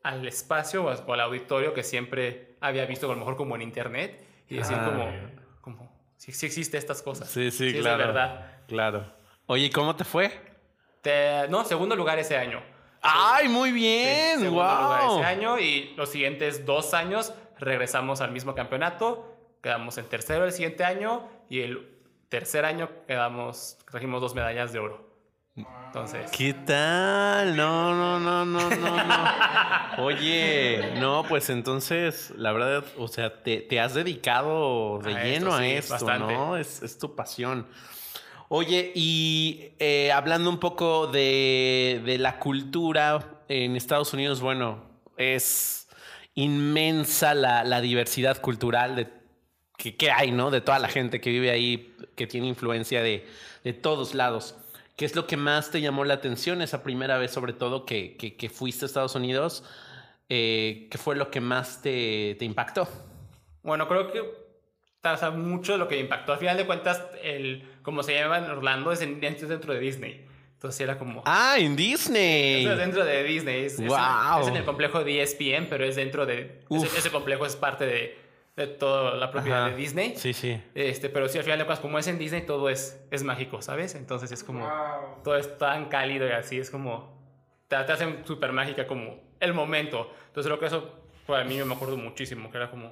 al 0.02 0.28
espacio 0.28 0.86
o, 0.86 1.14
al 1.14 1.20
auditorio 1.20 1.74
que 1.76 1.84
siempre 1.84 2.56
había 2.62 2.86
visto, 2.86 3.06
a 3.06 3.14
lo 3.14 3.20
mejor 3.20 3.36
como 3.38 3.56
en 3.56 3.62
internet. 3.62 4.26
Y 4.50 4.56
decir, 4.56 4.76
Ah. 4.80 4.86
como. 4.86 5.08
como 5.62 5.92
sí, 6.18 6.32
sí 6.32 6.48
existe 6.48 6.80
estas 6.80 7.04
cosas. 7.04 7.30
Sí, 7.30 7.52
sí, 7.52 7.68
es 7.68 7.82
claro. 7.82 8.00
de 8.00 8.04
verdad. 8.06 8.46
Claro. 8.68 9.06
Oye, 9.46 9.66
¿y 9.66 9.70
¿cómo 9.70 9.96
te 9.96 10.04
fue? 10.04 10.49
Te- 11.01 11.48
no, 11.50 11.63
segundo 11.65 11.96
lugar 11.96 12.20
ese 12.20 12.38
año. 12.38 12.62
¡Ay, 13.01 13.48
muy 13.48 13.70
Sí, 13.70 13.75
bien! 13.75 14.39
segundo 14.39 14.50
lugar 14.63 15.01
¡Wow! 15.03 15.18
ese 15.20 15.25
año 15.25 15.60
y 15.60 15.94
los 15.96 16.10
siguientes 16.10 16.65
dos 16.65 16.94
años 16.94 17.34
regresamos 17.58 18.20
al 18.22 18.32
mismo 18.32 18.56
campeonato, 18.56 19.36
quedamos 19.62 19.98
en 19.98 20.06
tercero 20.06 20.46
el 20.46 20.51
siguiente 20.51 20.84
año 20.84 21.27
y 21.50 21.62
el 21.62 21.98
tercer 22.27 22.65
año 22.65 22.89
quedamos, 23.08 23.77
trajimos 23.89 24.22
dos 24.22 24.36
medallas 24.36 24.74
de 24.74 24.79
oro. 24.79 25.08
Entonces, 25.88 26.29
¿Qué 26.32 26.53
tal? 26.53 27.56
No, 27.58 27.94
no, 27.96 28.20
no, 28.20 28.46
no, 28.46 28.70
no, 28.70 29.03
no. 29.03 29.24
Oye, 30.06 30.94
no, 31.00 31.24
pues 31.27 31.50
entonces, 31.50 32.32
la 32.38 32.51
verdad, 32.51 32.84
o 32.98 33.08
sea, 33.08 33.41
te, 33.44 33.62
te 33.62 33.79
has 33.79 33.96
dedicado 33.96 35.00
de 35.00 35.15
A 35.15 35.24
lleno 35.24 35.48
esto, 35.48 35.53
a 35.56 35.60
sí, 35.60 35.72
esto, 35.72 35.94
bastante. 35.94 36.34
¿no? 36.34 36.58
Es, 36.58 36.82
es 36.84 36.98
tu 37.00 37.15
pasión. 37.15 37.65
Oye, 38.51 38.91
y 38.96 39.74
eh, 39.77 40.12
hablando 40.12 40.50
un 40.50 40.60
poco 40.60 41.06
de, 41.06 42.01
de 42.03 42.18
la 42.18 42.39
cultura 42.39 43.44
en 43.48 43.75
Estados 43.75 44.12
Unidos, 44.12 44.41
bueno, 44.41 44.84
es 45.18 45.88
inmensa 46.34 47.36
la, 47.36 47.63
la 47.63 47.79
diversidad 47.79 48.41
cultural 48.41 48.96
de 48.96 49.08
que, 49.77 49.96
que 49.96 50.10
hay, 50.10 50.32
¿no? 50.32 50.50
De 50.50 50.62
toda 50.62 50.79
la 50.79 50.88
gente 50.88 51.22
que 51.22 51.29
vive 51.29 51.51
ahí, 51.51 51.96
que 52.15 52.25
tiene 52.25 52.48
influencia 52.48 53.03
de, 53.03 53.27
de 53.63 53.74
todos 53.74 54.15
lados. 54.15 54.56
¿Qué 54.96 55.06
es 55.06 55.15
lo 55.15 55.27
que 55.27 55.38
más 55.38 55.70
te 55.70 55.79
llamó 55.79 56.03
la 56.03 56.15
atención 56.15 56.63
esa 56.63 56.82
primera 56.82 57.20
vez, 57.20 57.32
sobre 57.32 57.53
todo, 57.53 57.86
que, 57.86 58.18
que, 58.18 58.36
que 58.36 58.50
fuiste 58.50 58.84
a 58.84 58.88
Estados 58.88 59.13
Unidos? 59.13 59.63
Eh, 60.27 60.88
¿Qué 60.89 60.98
fue 60.98 61.15
lo 61.15 61.29
que 61.29 61.39
más 61.39 61.84
te, 61.84 62.36
te 62.39 62.46
impactó? 62.46 62.89
Bueno, 63.62 63.88
creo 63.88 64.12
que 64.12 64.49
o 65.03 65.18
sea, 65.18 65.32
mucho 65.32 65.72
de 65.74 65.77
lo 65.77 65.88
que 65.88 65.96
me 65.96 66.01
impactó. 66.01 66.34
Al 66.34 66.39
final 66.39 66.58
de 66.58 66.65
cuentas, 66.65 67.03
el, 67.24 67.63
como 67.84 68.03
se 68.03 68.13
llama 68.15 68.39
en 68.39 68.46
Orlando, 68.46 68.91
es, 68.91 69.01
en- 69.01 69.24
es 69.24 69.48
dentro 69.48 69.74
de 69.74 69.79
Disney. 69.79 70.25
Entonces 70.53 70.82
era 70.82 70.98
como... 70.98 71.24
Ah, 71.25 71.56
en 71.58 71.75
Disney. 71.77 72.65
Es 72.65 72.77
dentro 72.77 73.06
de 73.06 73.24
Disney. 73.24 73.63
Es, 73.65 73.74
es 73.75 73.79
en- 73.79 73.88
Wow. 73.88 74.41
es 74.41 74.48
en 74.50 74.58
el 74.58 74.65
complejo 74.65 75.03
de 75.03 75.22
ESPN, 75.22 75.68
pero 75.70 75.86
es 75.86 75.96
dentro 75.96 76.25
de... 76.25 76.62
Ese, 76.70 76.98
ese 76.98 77.10
complejo 77.12 77.46
es 77.46 77.56
parte 77.56 77.86
de, 77.86 78.18
de 78.58 78.68
toda 78.68 79.15
la 79.15 79.32
propiedad 79.32 79.62
Ajá. 79.68 79.70
de 79.72 79.77
Disney. 79.77 80.15
Sí, 80.18 80.34
sí. 80.34 80.62
Este, 80.75 81.08
pero 81.10 81.29
sí, 81.29 81.38
al 81.38 81.46
final 81.46 81.60
de 81.60 81.65
cuentas, 81.65 81.79
como 81.82 81.98
es 81.98 82.08
en 82.08 82.20
Disney, 82.20 82.41
todo 82.46 82.70
es, 82.70 83.01
es 83.10 83.24
mágico, 83.24 83.62
¿sabes? 83.62 83.96
Entonces 83.96 84.34
es 84.34 84.44
como... 84.44 84.65
Wow. 84.68 85.24
Todo 85.24 85.38
es 85.38 85.58
tan 85.58 85.86
cálido 85.88 86.27
y 86.27 86.32
así, 86.32 86.58
es 86.60 86.70
como... 86.70 87.18
Te, 87.70 87.77
te 87.86 87.91
hacen 87.94 88.24
súper 88.25 88.51
mágica 88.51 88.86
como 88.86 89.18
el 89.39 89.53
momento. 89.53 90.12
Entonces 90.27 90.50
creo 90.50 90.60
que 90.60 90.65
eso, 90.65 90.94
para 91.25 91.46
mí, 91.46 91.58
me 91.63 91.74
acuerdo 91.74 91.96
muchísimo, 91.96 92.51
que 92.51 92.58
era 92.58 92.70
como... 92.70 92.91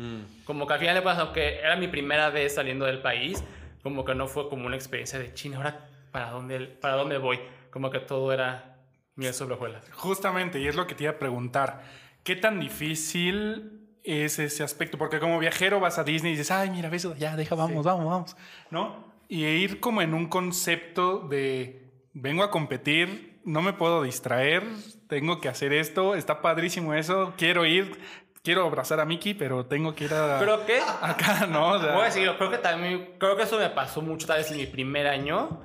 Mm. 0.00 0.44
Como 0.44 0.66
que 0.66 0.72
al 0.72 0.80
final 0.80 0.94
de 0.94 1.02
cuentas, 1.02 1.26
aunque 1.26 1.58
era 1.58 1.76
mi 1.76 1.86
primera 1.86 2.30
vez 2.30 2.54
saliendo 2.54 2.86
del 2.86 3.02
país, 3.02 3.44
como 3.82 4.02
que 4.02 4.14
no 4.14 4.26
fue 4.28 4.48
como 4.48 4.66
una 4.66 4.76
experiencia 4.76 5.18
de 5.18 5.34
China, 5.34 5.58
ahora 5.58 5.88
para 6.10 6.30
dónde, 6.30 6.58
para 6.60 6.94
dónde 6.94 7.18
voy. 7.18 7.38
Como 7.70 7.90
que 7.90 8.00
todo 8.00 8.32
era 8.32 8.78
miel 9.14 9.34
sobre 9.34 9.54
hojuelas. 9.54 9.84
Justamente, 9.92 10.58
y 10.58 10.66
es 10.66 10.74
lo 10.74 10.86
que 10.86 10.94
te 10.94 11.04
iba 11.04 11.12
a 11.12 11.18
preguntar. 11.18 11.82
¿Qué 12.24 12.34
tan 12.34 12.60
difícil 12.60 13.88
es 14.02 14.38
ese 14.38 14.62
aspecto? 14.62 14.96
Porque 14.96 15.20
como 15.20 15.38
viajero 15.38 15.80
vas 15.80 15.98
a 15.98 16.04
Disney 16.04 16.32
y 16.32 16.36
dices, 16.36 16.50
ay, 16.50 16.70
mira, 16.70 16.88
ves, 16.88 17.06
ya, 17.18 17.36
deja, 17.36 17.54
vamos, 17.54 17.84
vamos, 17.84 18.06
vamos, 18.06 18.36
¿no? 18.70 19.12
Y 19.28 19.44
ir 19.44 19.80
como 19.80 20.00
en 20.00 20.14
un 20.14 20.28
concepto 20.28 21.20
de, 21.20 21.84
vengo 22.14 22.42
a 22.42 22.50
competir, 22.50 23.38
no 23.44 23.62
me 23.62 23.74
puedo 23.74 24.02
distraer, 24.02 24.64
tengo 25.08 25.40
que 25.40 25.48
hacer 25.48 25.72
esto, 25.72 26.14
está 26.14 26.40
padrísimo 26.40 26.94
eso, 26.94 27.34
quiero 27.36 27.66
ir, 27.66 27.98
quiero 28.42 28.66
abrazar 28.66 29.00
a 29.00 29.04
Mickey, 29.04 29.34
pero 29.34 29.66
tengo 29.66 29.94
que 29.94 30.04
ir 30.04 30.14
a... 30.14 30.38
Creo 30.40 30.64
que, 30.66 30.80
acá, 30.80 31.46
¿no? 31.46 31.72
O 31.72 31.78
sea, 31.78 31.92
voy 31.92 32.02
a 32.02 32.04
decirlo, 32.06 32.36
creo 32.38 32.50
que 32.50 32.58
también, 32.58 33.14
creo 33.18 33.36
que 33.36 33.42
eso 33.42 33.58
me 33.58 33.70
pasó 33.70 34.02
mucho 34.02 34.26
tal 34.26 34.38
vez 34.38 34.50
en 34.50 34.56
mi 34.58 34.66
primer 34.66 35.06
año. 35.06 35.62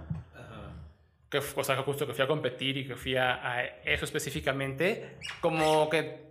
Que, 1.29 1.39
o 1.39 1.63
sea, 1.63 1.77
justo 1.77 2.05
que 2.05 2.13
fui 2.13 2.23
a 2.23 2.27
competir 2.27 2.77
y 2.77 2.87
que 2.87 2.95
fui 2.95 3.17
a, 3.17 3.33
a 3.53 3.63
eso 3.63 4.05
específicamente, 4.05 5.17
como 5.41 5.89
que 5.89 6.25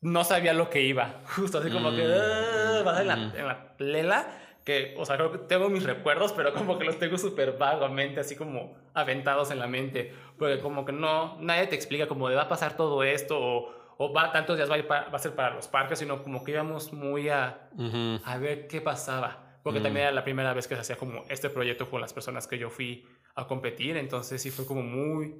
no 0.00 0.24
sabía 0.24 0.54
lo 0.54 0.70
que 0.70 0.80
iba. 0.82 1.20
Justo 1.36 1.58
así 1.58 1.70
como 1.70 1.90
que 1.94 2.02
"Ah", 2.04 2.82
vas 2.84 3.00
en 3.00 3.06
la, 3.08 3.14
en 3.14 3.46
la 3.46 3.74
lela. 3.78 4.40
Que, 4.64 4.94
o 4.96 5.04
sea, 5.04 5.16
creo 5.16 5.30
que 5.30 5.38
tengo 5.38 5.68
mis 5.68 5.82
recuerdos, 5.84 6.32
pero 6.32 6.54
como 6.54 6.78
que 6.78 6.86
los 6.86 6.98
tengo 6.98 7.18
súper 7.18 7.58
vagamente, 7.58 8.20
así 8.20 8.34
como 8.34 8.78
aventados 8.94 9.50
en 9.50 9.58
la 9.58 9.66
mente. 9.66 10.14
Porque 10.38 10.58
como 10.60 10.86
que 10.86 10.92
no, 10.92 11.36
nadie 11.38 11.66
te 11.66 11.74
explica 11.74 12.06
cómo 12.06 12.30
va 12.30 12.42
a 12.42 12.48
pasar 12.48 12.74
todo 12.74 13.02
esto 13.04 13.38
o, 13.38 13.74
o 13.98 14.12
va, 14.12 14.32
tantos 14.32 14.56
días 14.56 14.70
va 14.70 14.74
a, 14.74 14.78
ir 14.78 14.86
pa- 14.86 15.08
va 15.08 15.16
a 15.16 15.18
ser 15.18 15.34
para 15.34 15.54
los 15.54 15.68
parques, 15.68 15.98
sino 15.98 16.22
como 16.22 16.42
que 16.44 16.52
íbamos 16.52 16.92
muy 16.92 17.28
a, 17.28 17.68
Ujú. 17.76 18.20
a 18.24 18.38
ver 18.38 18.66
qué 18.66 18.80
pasaba. 18.80 19.40
Porque 19.62 19.80
también 19.80 20.04
era 20.06 20.12
la 20.12 20.24
primera 20.24 20.52
vez 20.52 20.68
que 20.68 20.74
se 20.74 20.82
hacía 20.82 20.96
como 20.96 21.24
este 21.30 21.48
proyecto 21.48 21.88
con 21.88 22.00
las 22.02 22.12
personas 22.12 22.46
que 22.46 22.58
yo 22.58 22.68
fui 22.68 23.06
a 23.34 23.46
competir. 23.46 23.96
Entonces 23.96 24.42
sí 24.42 24.50
fue 24.50 24.66
como 24.66 24.82
muy, 24.82 25.36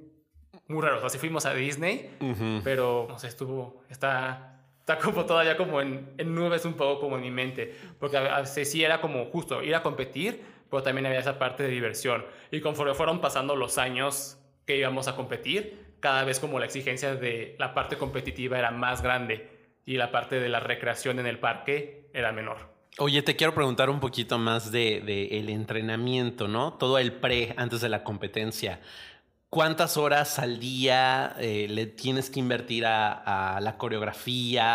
muy 0.67 0.81
raro. 0.81 0.97
O 0.97 0.99
sea, 1.01 1.09
sí 1.09 1.19
fuimos 1.19 1.45
a 1.45 1.53
Disney, 1.53 2.09
Ujú. 2.19 2.61
pero 2.63 3.05
no 3.07 3.19
sé, 3.19 3.27
estuvo, 3.27 3.83
está, 3.87 4.61
está 4.79 4.97
como 4.97 5.25
todavía 5.25 5.55
como 5.57 5.79
en, 5.79 6.13
en 6.17 6.33
nubes 6.33 6.65
un 6.65 6.73
poco 6.73 7.01
como 7.01 7.17
en 7.17 7.21
mi 7.21 7.29
mente. 7.29 7.75
Porque 7.99 8.17
a 8.17 8.39
veces 8.39 8.71
sí 8.71 8.83
era 8.83 8.99
como 8.99 9.25
justo 9.25 9.61
ir 9.61 9.75
a 9.75 9.83
competir, 9.83 10.43
pero 10.71 10.81
también 10.81 11.05
había 11.05 11.19
esa 11.19 11.37
parte 11.37 11.61
de 11.61 11.69
diversión. 11.69 12.25
Y 12.49 12.61
conforme 12.61 12.95
fueron 12.95 13.21
pasando 13.21 13.55
los 13.55 13.77
años 13.77 14.39
que 14.65 14.75
íbamos 14.75 15.07
a 15.07 15.15
competir, 15.15 15.84
cada 16.05 16.23
vez 16.23 16.39
como 16.39 16.59
la 16.59 16.65
exigencia 16.67 17.15
de 17.15 17.55
la 17.57 17.73
parte 17.73 17.97
competitiva 17.97 18.59
era 18.59 18.69
más 18.69 19.01
grande 19.01 19.49
y 19.87 19.97
la 19.97 20.11
parte 20.11 20.39
de 20.39 20.49
la 20.49 20.59
recreación 20.59 21.17
en 21.17 21.25
el 21.25 21.39
parque 21.39 22.09
era 22.13 22.31
menor. 22.31 22.57
Oye, 22.99 23.23
te 23.23 23.35
quiero 23.35 23.55
preguntar 23.55 23.89
un 23.89 23.99
poquito 23.99 24.37
más 24.37 24.71
de, 24.71 25.01
de 25.01 25.39
el 25.39 25.49
entrenamiento, 25.49 26.47
¿no? 26.47 26.73
Todo 26.73 26.99
el 26.99 27.11
pre 27.11 27.55
antes 27.57 27.81
de 27.81 27.89
la 27.89 28.03
competencia. 28.03 28.81
¿Cuántas 29.49 29.97
horas 29.97 30.37
al 30.37 30.59
día 30.59 31.35
eh, 31.39 31.65
le 31.69 31.87
tienes 31.87 32.29
que 32.29 32.39
invertir 32.39 32.85
a, 32.85 33.55
a 33.55 33.59
la 33.61 33.75
coreografía, 33.79 34.65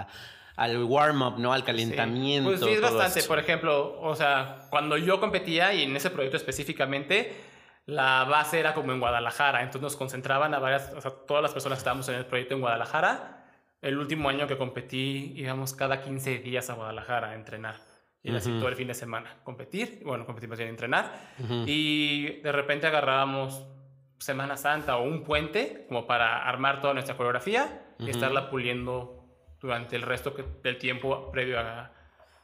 a- 0.00 0.08
al 0.54 0.84
warm-up, 0.84 1.38
¿no? 1.38 1.52
Al 1.52 1.64
calentamiento. 1.64 2.48
Pues 2.50 2.60
sí, 2.60 2.70
es 2.70 2.80
bastante. 2.80 3.18
eso? 3.18 3.28
Por 3.28 3.38
ejemplo, 3.40 4.00
o 4.00 4.14
sea, 4.14 4.66
cuando 4.70 4.96
yo 4.96 5.18
competía 5.18 5.74
y 5.74 5.82
en 5.82 5.96
ese 5.96 6.10
proyecto 6.10 6.36
específicamente, 6.38 7.34
la 7.86 8.24
base 8.24 8.58
era 8.60 8.74
como 8.74 8.92
en 8.92 9.00
Guadalajara. 9.00 9.60
Entonces 9.60 9.82
nos 9.82 9.96
concentraban 9.96 10.52
a 10.54 10.58
varias, 10.58 10.92
o 10.94 11.00
sea, 11.00 11.12
todas 11.26 11.42
las 11.42 11.52
personas 11.52 11.78
que 11.78 11.80
estábamos 11.80 12.08
en 12.08 12.16
el 12.16 12.26
proyecto 12.26 12.54
en 12.54 12.60
Guadalajara. 12.60 13.44
El 13.82 13.98
último 13.98 14.28
año 14.28 14.46
que 14.48 14.56
competí, 14.58 15.32
íbamos 15.36 15.72
cada 15.74 16.02
15 16.02 16.38
días 16.38 16.68
a 16.70 16.74
Guadalajara 16.74 17.30
a 17.30 17.34
entrenar. 17.34 17.76
Y 18.22 18.34
así 18.34 18.50
todo 18.58 18.68
el 18.68 18.74
fin 18.74 18.88
de 18.88 18.94
semana. 18.94 19.36
Competir, 19.44 20.00
bueno, 20.04 20.26
competir 20.26 20.48
más 20.48 20.58
bien 20.58 20.70
entrenar. 20.70 21.12
Y 21.66 22.40
de 22.40 22.50
repente 22.52 22.88
agarrábamos 22.88 23.64
Semana 24.18 24.56
Santa 24.56 24.96
o 24.96 25.04
un 25.04 25.22
puente 25.22 25.84
como 25.88 26.06
para 26.08 26.48
armar 26.48 26.80
toda 26.80 26.92
nuestra 26.94 27.16
coreografía 27.16 27.82
y 28.00 28.10
estarla 28.10 28.50
puliendo 28.50 29.22
durante 29.60 29.94
el 29.94 30.02
resto 30.02 30.34
que- 30.34 30.44
del 30.62 30.78
tiempo 30.78 31.30
previo 31.30 31.60
a, 31.60 31.92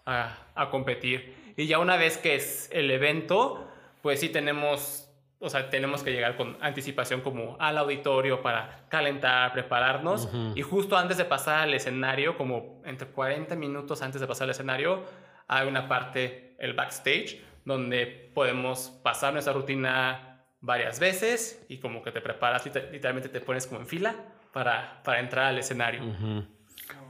a- 0.07 0.37
a 0.55 0.71
competir. 0.71 1.55
Y 1.57 1.67
ya 1.67 1.79
una 1.81 1.97
vez 1.97 2.17
que 2.19 2.37
es 2.37 2.71
el 2.73 2.91
evento, 2.91 3.69
pues 4.03 4.21
sí 4.21 4.29
tenemos, 4.29 5.12
o 5.43 5.51
sea, 5.51 5.69
tenemos 5.69 6.03
que 6.03 6.13
llegar 6.13 6.37
con 6.37 6.57
anticipación 6.61 7.21
como 7.21 7.57
al 7.61 7.77
auditorio 7.79 8.41
para 8.43 8.85
calentar, 8.89 9.53
prepararnos. 9.53 10.27
Ujú. 10.27 10.53
Y 10.55 10.63
justo 10.63 10.97
antes 10.97 11.17
de 11.19 11.25
pasar 11.25 11.61
al 11.61 11.75
escenario, 11.75 12.37
como 12.39 12.81
entre 12.85 13.09
40 13.09 13.55
minutos 13.57 14.01
antes 14.03 14.21
de 14.21 14.27
pasar 14.27 14.45
al 14.45 14.51
escenario, 14.51 15.03
hay 15.49 15.67
una 15.69 15.89
parte, 15.89 16.55
el 16.59 16.75
backstage, 16.75 17.43
donde 17.65 18.31
podemos 18.35 18.89
pasar 19.03 19.33
nuestra 19.33 19.53
rutina 19.53 20.45
varias 20.61 20.99
veces 21.01 21.65
y 21.69 21.79
como 21.79 22.03
que 22.03 22.13
te 22.13 22.21
preparas, 22.21 22.65
liter- 22.65 22.89
literalmente 22.93 23.29
te 23.29 23.41
pones 23.41 23.67
como 23.67 23.81
en 23.81 23.87
fila 23.87 24.15
para, 24.53 25.03
para 25.03 25.19
entrar 25.21 25.47
al 25.47 25.59
escenario. 25.59 26.03
Ujú. 26.05 26.45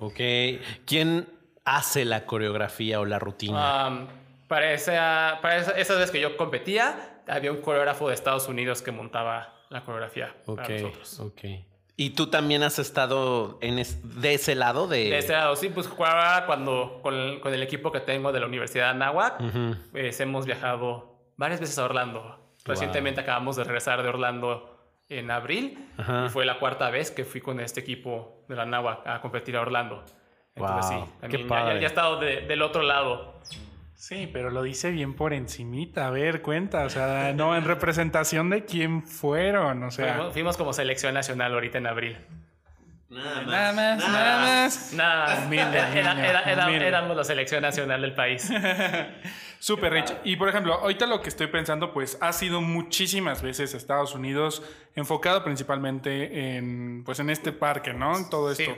Ok. 0.00 0.20
¿Quién 0.86 1.28
hace 1.64 2.04
la 2.04 2.24
coreografía 2.24 2.98
o 3.00 3.04
la 3.04 3.18
rutina? 3.18 3.88
Um, 3.88 4.06
para 4.48 4.72
esa, 4.72 5.38
para 5.42 5.56
esa, 5.58 5.70
esas 5.72 5.96
veces 5.96 6.10
que 6.10 6.20
yo 6.20 6.36
competía, 6.36 7.11
había 7.32 7.50
un 7.52 7.60
coreógrafo 7.60 8.08
de 8.08 8.14
Estados 8.14 8.48
Unidos 8.48 8.82
que 8.82 8.92
montaba 8.92 9.54
la 9.70 9.84
coreografía 9.84 10.34
ok, 10.46 10.56
para 10.56 10.68
nosotros. 10.68 11.20
ok. 11.20 11.40
¿Y 11.96 12.10
tú 12.10 12.28
también 12.28 12.62
has 12.62 12.78
estado 12.78 13.58
en 13.60 13.78
es- 13.78 14.20
de 14.20 14.34
ese 14.34 14.54
lado 14.54 14.88
de...? 14.88 15.10
De 15.10 15.18
este 15.18 15.32
lado, 15.34 15.54
sí, 15.56 15.68
pues 15.68 15.86
ahora 15.98 16.44
cuando 16.46 17.00
con 17.02 17.14
el, 17.14 17.40
con 17.40 17.52
el 17.52 17.62
equipo 17.62 17.92
que 17.92 18.00
tengo 18.00 18.32
de 18.32 18.40
la 18.40 18.46
Universidad 18.46 18.84
de 18.86 18.90
Anáhuac, 18.90 19.40
Ujú. 19.40 19.76
pues, 19.92 20.18
hemos 20.20 20.46
viajado 20.46 21.18
varias 21.36 21.60
veces 21.60 21.78
a 21.78 21.84
Orlando. 21.84 22.38
Recientemente 22.64 23.20
acabamos 23.20 23.56
de 23.56 23.64
regresar 23.64 24.02
de 24.02 24.08
Orlando 24.08 24.78
en 25.08 25.30
abril 25.30 25.86
Ajá. 25.98 26.24
y 26.26 26.28
fue 26.30 26.46
la 26.46 26.58
cuarta 26.58 26.88
vez 26.90 27.10
que 27.10 27.24
fui 27.24 27.40
con 27.40 27.60
este 27.60 27.80
equipo 27.80 28.44
de 28.48 28.56
la 28.56 28.62
Anáhuac 28.62 29.06
a 29.06 29.20
competir 29.20 29.56
a 29.56 29.60
Orlando. 29.60 30.02
Entonces 30.54 30.90
Wow, 30.96 31.04
sí, 31.06 31.12
también 31.20 31.48
ya, 31.48 31.74
ya 31.74 31.80
he 31.80 31.84
estado 31.86 32.18
de- 32.20 32.42
del 32.42 32.62
otro 32.62 32.82
lado. 32.82 33.34
Sí, 34.02 34.28
pero 34.32 34.50
lo 34.50 34.64
dice 34.64 34.90
bien 34.90 35.14
por 35.14 35.32
encimita. 35.32 36.08
A 36.08 36.10
ver, 36.10 36.42
cuenta. 36.42 36.84
O 36.86 36.90
sea, 36.90 37.32
no 37.36 37.54
en 37.56 37.64
representación 37.64 38.50
de 38.50 38.64
quién 38.64 39.04
fueron. 39.04 39.84
O 39.84 39.92
sea, 39.92 40.14
Fuimos, 40.14 40.32
fuimos 40.32 40.56
como 40.56 40.72
selección 40.72 41.14
nacional 41.14 41.54
ahorita 41.54 41.78
en 41.78 41.86
abril. 41.86 42.18
Nada 43.08 43.42
nada 43.42 43.72
más, 43.72 44.08
nada 44.08 44.40
más. 44.40 44.92
Nada, 44.94 45.44
Humilde, 45.46 45.62
era- 45.78 45.92
era- 45.94 46.14
niño, 46.14 46.24
era- 46.26 46.40
era- 46.50 46.66
humilde. 46.66 46.88
éramos 46.88 47.16
la 47.16 47.22
selección 47.22 47.62
nacional 47.62 48.02
del 48.02 48.12
país. 48.16 48.50
Súper 49.60 49.92
rich. 49.92 50.12
Y 50.24 50.34
por 50.34 50.48
ejemplo, 50.48 50.74
ahorita 50.74 51.06
lo 51.06 51.22
que 51.22 51.28
estoy 51.28 51.46
pensando, 51.46 51.92
pues 51.92 52.18
ha 52.20 52.32
sido 52.32 52.60
muchísimas 52.60 53.40
veces 53.40 53.72
Estados 53.72 54.16
Unidos, 54.16 54.64
enfocado 54.96 55.44
principalmente 55.44 56.56
en, 56.56 57.04
pues, 57.04 57.20
en 57.20 57.30
este 57.30 57.52
parque, 57.52 57.94
¿no? 57.94 58.16
En 58.18 58.28
todo 58.28 58.52
Sí. 58.52 58.64
esto. 58.64 58.74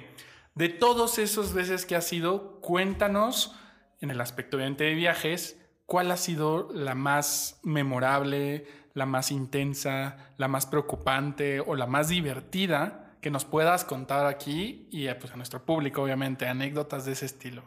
De 0.54 0.68
todos 0.68 1.18
esos 1.18 1.54
veces 1.54 1.86
que 1.86 1.96
ha 1.96 2.02
sido, 2.02 2.60
cuéntanos, 2.60 3.56
en 4.04 4.10
el 4.10 4.20
aspecto 4.20 4.56
obviamente 4.56 4.84
de 4.84 4.94
viajes, 4.94 5.60
cuál 5.86 6.10
ha 6.10 6.16
sido 6.16 6.68
la 6.72 6.94
más 6.94 7.60
memorable, 7.62 8.66
la 8.94 9.06
más 9.06 9.32
intensa, 9.32 10.32
la 10.38 10.48
más 10.48 10.66
preocupante 10.66 11.60
o 11.60 11.74
la 11.74 11.86
más 11.86 12.08
divertida 12.08 13.16
que 13.20 13.30
nos 13.30 13.44
puedas 13.44 13.84
contar 13.84 14.26
aquí 14.26 14.88
y 14.92 15.08
eh, 15.08 15.14
pues, 15.14 15.32
a 15.32 15.36
nuestro 15.36 15.64
público, 15.64 16.02
obviamente, 16.02 16.46
anécdotas 16.46 17.04
de 17.06 17.12
ese 17.12 17.26
estilo. 17.26 17.62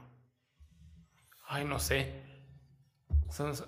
Ay, 1.47 1.65
no 1.65 1.79
sé. 1.79 2.23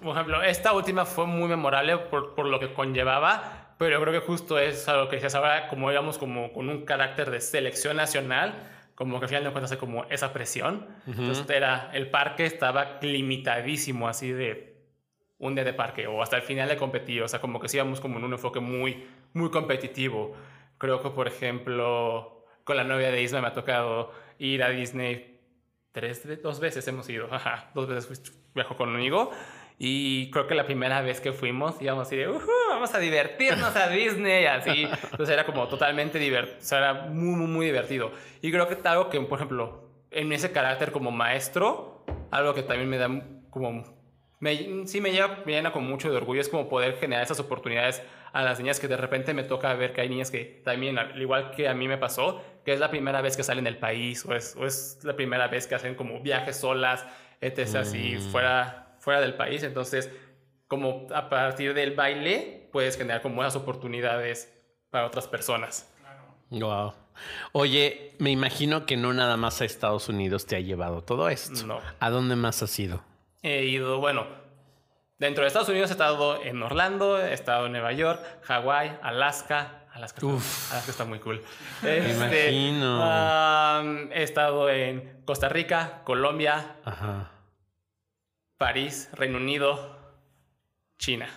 Por 0.02 0.16
ejemplo, 0.16 0.42
esta 0.44 0.74
última 0.74 1.06
fue 1.06 1.26
muy 1.26 1.50
memorable 1.50 1.98
por, 1.98 2.36
por 2.36 2.46
lo 2.46 2.60
que 2.60 2.74
conllevaba, 2.74 3.76
pero 3.78 3.98
yo 3.98 4.02
creo 4.02 4.22
que 4.22 4.26
justo 4.26 4.60
es 4.60 4.88
algo 4.88 5.10
que 5.10 5.16
decías 5.16 5.36
ahora, 5.36 5.68
como 5.68 5.92
íbamos 5.92 6.18
como 6.18 6.54
con 6.54 6.70
un 6.70 6.86
carácter 6.86 7.32
de 7.32 7.42
selección 7.42 7.98
nacional, 7.98 8.79
como 9.00 9.18
que 9.18 9.26
al 9.26 9.30
final 9.30 9.44
de 9.46 9.52
cuentas 9.52 9.78
como 9.78 10.04
esa 10.10 10.34
presión. 10.34 10.86
Entonces 11.08 11.50
era, 11.50 11.90
el 11.94 12.10
parque 12.10 12.46
estaba 12.46 13.00
limitadísimo 13.02 14.10
así 14.10 14.34
de 14.34 14.76
un 15.38 15.56
día 15.56 15.64
de 15.64 15.72
parque 15.72 16.06
o 16.06 16.22
hasta 16.22 16.36
el 16.36 16.42
final 16.42 16.68
de 16.68 16.76
competir, 16.76 17.24
o 17.24 17.28
sea, 17.30 17.40
como 17.40 17.62
que 17.62 17.70
sí 17.70 17.78
íbamos 17.78 18.02
como 18.02 18.20
en 18.20 18.26
un 18.26 18.34
enfoque 18.34 18.60
muy, 18.60 19.08
muy 19.32 19.52
competitivo. 19.52 20.36
Creo 20.78 21.02
que, 21.02 21.12
por 21.12 21.30
ejemplo, 21.30 22.44
con 22.66 22.76
la 22.76 22.84
novia 22.84 23.10
de 23.10 23.22
Isma 23.22 23.40
me 23.40 23.48
ha 23.48 23.54
tocado 23.54 24.12
ir 24.38 24.62
a 24.64 24.70
Disney 24.70 25.40
tres, 25.94 26.28
dos 26.44 26.60
veces 26.60 26.86
hemos 26.90 27.10
ido, 27.10 27.34
ajá, 27.34 27.72
dos 27.74 27.88
veces 27.88 28.38
viajo 28.54 28.76
conmigo 28.76 29.32
y 29.82 30.30
creo 30.32 30.46
que 30.46 30.56
la 30.56 30.66
primera 30.66 31.02
vez 31.02 31.22
que 31.22 31.32
fuimos 31.32 31.82
íbamos 31.82 32.06
así 32.06 32.18
de, 32.18 32.28
vamos 32.28 32.94
a 32.94 33.00
divertirnos 33.00 33.74
a 33.78 33.88
Disney, 33.88 34.46
así. 34.46 34.84
Entonces 35.04 35.30
era 35.30 35.46
como 35.46 35.70
totalmente 35.70 36.20
divertido, 36.20 36.58
o 36.60 36.62
sea, 36.62 36.78
era 36.80 36.94
muy, 37.06 37.38
muy, 37.38 37.48
muy 37.48 37.66
divertido. 37.66 38.12
Y 38.42 38.52
creo 38.52 38.68
que 38.68 38.78
algo 38.84 39.10
que, 39.10 39.22
por 39.22 39.38
ejemplo, 39.38 39.90
en 40.12 40.34
ese 40.34 40.52
carácter 40.52 40.92
como 40.92 41.12
maestro, 41.12 42.04
algo 42.30 42.54
que 42.54 42.62
también 42.62 42.90
me 42.90 42.98
da 42.98 43.10
como, 43.50 43.86
me, 44.42 44.86
sí 44.86 45.00
me, 45.00 45.14
llena, 45.14 45.40
me 45.46 45.54
llena 45.54 45.72
con 45.72 45.88
mucho 45.88 46.12
de 46.12 46.18
orgullo, 46.18 46.42
es 46.42 46.50
como 46.50 46.68
poder 46.68 46.98
generar 46.98 47.24
esas 47.24 47.40
oportunidades 47.40 48.04
a 48.34 48.44
las 48.44 48.60
niñas 48.60 48.82
que 48.82 48.90
de 48.90 48.98
repente 48.98 49.34
me 49.34 49.44
toca 49.44 49.74
ver 49.76 49.94
que 49.94 50.02
hay 50.02 50.10
niñas 50.10 50.30
que 50.30 50.62
también, 50.66 51.00
al 51.00 51.20
igual 51.22 51.52
que 51.52 51.70
a 51.70 51.74
mí 51.74 51.88
me 51.88 51.98
pasó, 51.98 52.44
que 52.66 52.74
es 52.74 52.82
la 52.82 52.90
primera 52.90 53.22
vez 53.22 53.38
que 53.38 53.44
salen 53.44 53.64
del 53.64 53.78
país 53.78 54.26
o 54.26 54.36
es, 54.36 54.58
o 54.58 54.66
es 54.66 55.00
la 55.04 55.16
primera 55.16 55.48
vez 55.48 55.68
que 55.68 55.76
hacen 55.76 55.96
como 55.96 56.20
viajes 56.20 56.58
solas, 56.58 57.06
etc. 57.40 57.76
Así 57.76 58.18
mm. 58.18 58.32
fuera 58.32 58.89
fuera 59.10 59.22
del 59.22 59.34
país. 59.34 59.64
Entonces, 59.64 60.12
como 60.68 61.08
a 61.16 61.30
partir 61.30 61.74
del 61.74 61.96
baile, 61.96 62.70
puedes 62.72 62.96
generar 62.96 63.24
como 63.24 63.42
esas 63.42 63.56
oportunidades 63.56 64.54
para 64.92 65.08
otras 65.08 65.28
personas. 65.28 65.92
Wow. 66.52 66.94
Oye, 67.52 68.16
me 68.20 68.30
imagino 68.30 68.86
que 68.86 68.98
no 68.98 69.12
nada 69.12 69.36
más 69.36 69.62
a 69.62 69.66
Estados 69.66 70.10
Unidos 70.10 70.46
te 70.46 70.56
ha 70.56 70.60
llevado 70.60 71.02
todo 71.02 71.28
esto. 71.28 71.66
No. 71.66 71.80
¿A 72.00 72.10
dónde 72.12 72.36
más 72.36 72.62
has 72.62 72.78
ido? 72.78 73.04
He 73.42 73.66
ido, 73.66 73.98
bueno, 74.00 74.28
dentro 75.18 75.42
de 75.44 75.48
Estados 75.48 75.70
Unidos 75.70 75.90
he 75.90 75.94
estado 75.94 76.44
en 76.44 76.62
Orlando, 76.62 77.20
he 77.20 77.34
estado 77.34 77.66
en 77.66 77.72
Nueva 77.72 77.94
York, 77.94 78.24
Hawái, 78.44 79.00
Alaska. 79.02 79.88
Alaska, 79.92 80.22
Está, 80.22 80.74
Alaska 80.76 80.92
está 80.92 81.06
muy 81.06 81.18
cool. 81.18 81.42
me 81.82 81.98
este, 81.98 82.52
imagino. 82.52 84.12
he 84.14 84.22
estado 84.22 84.70
en 84.70 85.24
Costa 85.26 85.50
Rica, 85.50 86.02
Colombia. 86.04 86.76
Ajá. 86.86 87.32
París, 88.60 89.08
Reino 89.14 89.38
Unido, 89.38 89.96
China. 90.98 91.30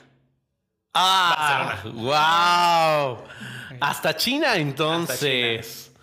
¡Ah! 0.93 1.79
¡Wow! 1.85 3.25
Hasta 3.81 4.17
China, 4.17 4.57
entonces. 4.57 5.95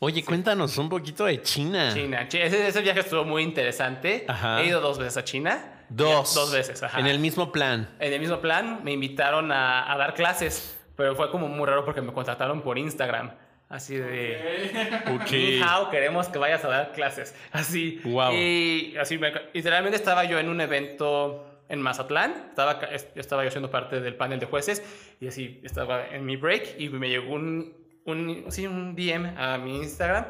Oye, 0.00 0.24
cuéntanos 0.24 0.76
un 0.76 0.88
poquito 0.88 1.26
de 1.26 1.40
China. 1.40 1.94
China. 1.94 2.22
Ese, 2.22 2.80
viaje 2.82 2.98
estuvo 2.98 3.24
muy 3.24 3.44
interesante. 3.44 4.26
He 4.58 4.66
ido 4.66 4.80
dos 4.80 4.98
veces 4.98 5.16
a 5.16 5.22
China. 5.22 5.84
Dos. 5.88 6.34
Dos 6.34 6.50
veces, 6.50 6.82
ajá. 6.82 6.98
En 6.98 7.06
el 7.06 7.20
mismo 7.20 7.52
plan. 7.52 7.88
En 8.00 8.12
el 8.12 8.18
mismo 8.18 8.40
plan 8.40 8.80
me 8.82 8.90
invitaron 8.90 9.52
a, 9.52 9.92
a 9.92 9.96
dar 9.96 10.14
clases, 10.14 10.76
pero 10.96 11.14
fue 11.14 11.30
como 11.30 11.46
muy 11.46 11.64
raro 11.64 11.84
porque 11.84 12.02
me 12.02 12.12
contrataron 12.12 12.60
por 12.62 12.76
Instagram. 12.76 13.30
Así 13.68 13.96
de. 13.96 15.02
Okay. 15.20 15.60
queremos 15.90 16.28
que 16.28 16.38
vayas 16.38 16.64
a 16.64 16.68
dar 16.68 16.92
clases. 16.92 17.34
Así. 17.52 18.00
Wow. 18.04 18.32
Y 18.32 18.96
así, 18.96 19.18
literalmente 19.52 19.96
estaba 19.96 20.24
yo 20.24 20.38
en 20.38 20.48
un 20.48 20.60
evento 20.60 21.64
en 21.68 21.82
Mazatlán. 21.82 22.32
Estaba, 22.50 22.80
estaba 23.16 23.44
yo 23.44 23.50
siendo 23.50 23.70
parte 23.70 24.00
del 24.00 24.14
panel 24.14 24.38
de 24.38 24.46
jueces. 24.46 24.82
Y 25.20 25.26
así 25.26 25.60
estaba 25.64 26.06
en 26.08 26.24
mi 26.24 26.36
break. 26.36 26.78
Y 26.78 26.90
me 26.90 27.08
llegó 27.08 27.34
un, 27.34 27.74
un, 28.04 28.44
sí, 28.50 28.66
un 28.66 28.94
DM 28.94 29.36
a 29.36 29.58
mi 29.58 29.76
Instagram. 29.78 30.26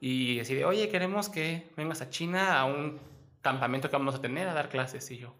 Y 0.00 0.38
así 0.40 0.54
de, 0.54 0.64
oye, 0.64 0.88
queremos 0.88 1.28
que 1.28 1.66
vengas 1.76 2.02
a 2.02 2.10
China 2.10 2.58
a 2.58 2.66
un 2.66 3.00
campamento 3.42 3.90
que 3.90 3.96
vamos 3.96 4.14
a 4.14 4.20
tener 4.20 4.46
a 4.46 4.54
dar 4.54 4.68
clases. 4.68 5.10
Y 5.10 5.18
yo, 5.18 5.34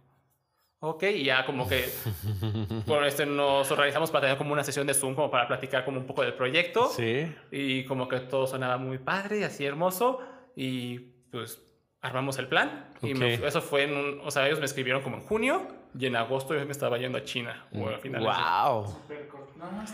Ok, 0.80 1.04
y 1.04 1.24
ya 1.24 1.46
como 1.46 1.66
que 1.68 1.88
por 2.86 3.04
este 3.04 3.24
nos 3.24 3.70
organizamos 3.70 4.10
para 4.10 4.22
tener 4.22 4.38
como 4.38 4.52
una 4.52 4.62
sesión 4.62 4.86
de 4.86 4.94
Zoom 4.94 5.14
como 5.14 5.30
para 5.30 5.48
platicar 5.48 5.84
como 5.84 5.98
un 5.98 6.06
poco 6.06 6.22
del 6.22 6.34
proyecto. 6.34 6.88
Sí. 6.88 7.34
Y 7.50 7.84
como 7.84 8.08
que 8.08 8.20
todo 8.20 8.46
sonaba 8.46 8.76
muy 8.76 8.98
padre 8.98 9.40
y 9.40 9.42
así 9.42 9.64
hermoso. 9.64 10.20
Y 10.54 10.98
pues 11.30 11.62
armamos 12.02 12.38
el 12.38 12.48
plan. 12.48 12.90
Y 13.02 13.20
eso 13.22 13.60
fue 13.62 13.84
en 13.84 13.96
un, 13.96 14.20
o 14.22 14.30
sea, 14.30 14.46
ellos 14.46 14.58
me 14.58 14.66
escribieron 14.66 15.02
como 15.02 15.16
en 15.16 15.22
junio 15.22 15.66
y 15.98 16.06
en 16.06 16.16
agosto 16.16 16.54
yo 16.54 16.64
me 16.64 16.72
estaba 16.72 16.98
yendo 16.98 17.18
a 17.18 17.24
China. 17.24 17.66
O 17.74 17.88
al 17.88 17.98
final 17.98 18.22
wow. 18.22 18.96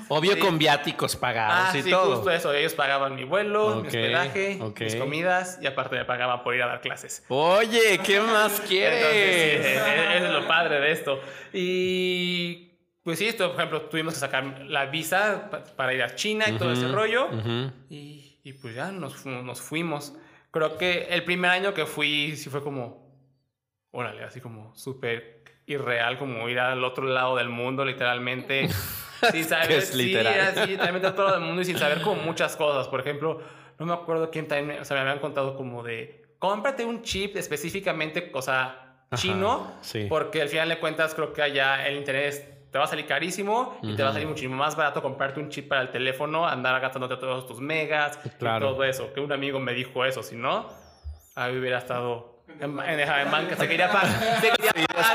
Obvio 0.08 0.38
con 0.38 0.58
viáticos 0.58 1.16
pagados 1.16 1.74
ah, 1.74 1.78
y 1.78 1.82
sí, 1.82 1.90
todo. 1.90 2.16
justo 2.16 2.30
eso. 2.30 2.52
Ellos 2.52 2.74
pagaban 2.74 3.14
mi 3.14 3.24
vuelo, 3.24 3.76
mi 3.76 3.88
hospedaje, 3.88 4.58
mis 4.78 4.96
comidas 4.96 5.58
y 5.60 5.66
aparte 5.66 5.96
me 5.96 6.04
pagaban 6.04 6.42
por 6.42 6.54
ir 6.54 6.62
a 6.62 6.66
dar 6.66 6.80
clases. 6.80 7.24
Oye, 7.28 7.98
¿qué 8.04 8.20
más 8.20 8.60
quieres? 8.60 9.02
es, 10.22 10.30
lo 10.30 10.46
padre 10.46 10.80
de 10.80 10.92
esto. 10.92 11.20
Y 11.52 12.72
pues 13.02 13.18
sí, 13.18 13.26
esto, 13.26 13.48
por 13.48 13.56
ejemplo, 13.56 13.82
tuvimos 13.82 14.14
que 14.14 14.20
sacar 14.20 14.62
la 14.66 14.86
visa 14.86 15.50
para 15.76 15.94
ir 15.94 16.02
a 16.02 16.14
China 16.14 16.46
y 16.48 16.58
todo 16.58 16.72
ese 16.72 16.88
rollo. 16.88 17.28
y, 17.90 18.38
y, 18.42 18.52
pues 18.54 18.74
ya 18.74 18.92
nos, 18.92 19.24
nos 19.26 19.60
fuimos. 19.60 20.14
Creo 20.50 20.76
que 20.76 21.08
el 21.10 21.24
primer 21.24 21.50
año 21.50 21.74
que 21.74 21.86
fui 21.86 22.36
sí 22.36 22.50
fue 22.50 22.62
como, 22.62 23.10
órale, 23.90 24.24
así 24.24 24.40
como 24.40 24.74
súper 24.76 25.42
irreal, 25.66 26.18
como 26.18 26.48
ir 26.48 26.58
al 26.58 26.84
otro 26.84 27.04
lado 27.04 27.36
del 27.36 27.48
mundo, 27.48 27.84
literalmente. 27.84 28.68
sin 29.32 29.44
saber, 29.44 29.72
es 29.72 29.94
literal. 29.94 30.52
Sí, 30.54 30.66
literalmente 30.72 31.08
a 31.08 31.14
todo 31.14 31.34
el 31.34 31.40
mundo 31.40 31.62
y 31.62 31.64
sin 31.64 31.78
saber 31.78 32.02
como 32.02 32.22
muchas 32.22 32.56
cosas. 32.56 32.88
Por 32.88 33.00
ejemplo, 33.00 33.40
no 33.78 33.86
me 33.86 33.92
acuerdo 33.92 34.30
quién 34.30 34.48
también, 34.48 34.80
o 34.80 34.84
sea, 34.84 34.96
me 34.96 35.02
habían 35.02 35.18
contado 35.18 35.56
como 35.56 35.82
de, 35.82 36.22
cómprate 36.38 36.84
un 36.84 37.02
chip 37.02 37.36
específicamente, 37.36 38.30
cosa 38.30 38.78
chino, 39.14 39.72
porque 40.08 40.42
al 40.42 40.48
final 40.48 40.68
de 40.68 40.78
cuentas 40.78 41.14
creo 41.14 41.32
que 41.32 41.42
allá 41.42 41.86
el 41.86 41.96
interés 41.96 42.48
te 42.70 42.78
va 42.78 42.84
a 42.84 42.88
salir 42.88 43.06
carísimo 43.06 43.78
y 43.82 43.94
te 43.94 44.02
va 44.02 44.08
a 44.08 44.12
salir 44.14 44.26
muchísimo 44.26 44.56
más 44.56 44.74
barato 44.74 45.02
comprarte 45.02 45.38
un 45.40 45.50
chip 45.50 45.68
para 45.68 45.82
el 45.82 45.90
teléfono, 45.90 46.48
andar 46.48 46.80
gastándote 46.80 47.16
todos 47.18 47.46
tus 47.46 47.60
megas 47.60 48.18
y 48.24 48.30
todo 48.38 48.82
eso. 48.84 49.12
Que 49.12 49.20
un 49.20 49.30
amigo 49.30 49.60
me 49.60 49.74
dijo 49.74 50.04
eso, 50.06 50.22
si 50.22 50.36
no, 50.36 50.68
ahí 51.34 51.56
hubiera 51.56 51.78
estado 51.78 52.32
en, 52.48 52.78
en, 52.80 53.30
banca, 53.30 53.56
se 53.56 53.68
quería, 53.68 53.90
pagar. 53.90 54.10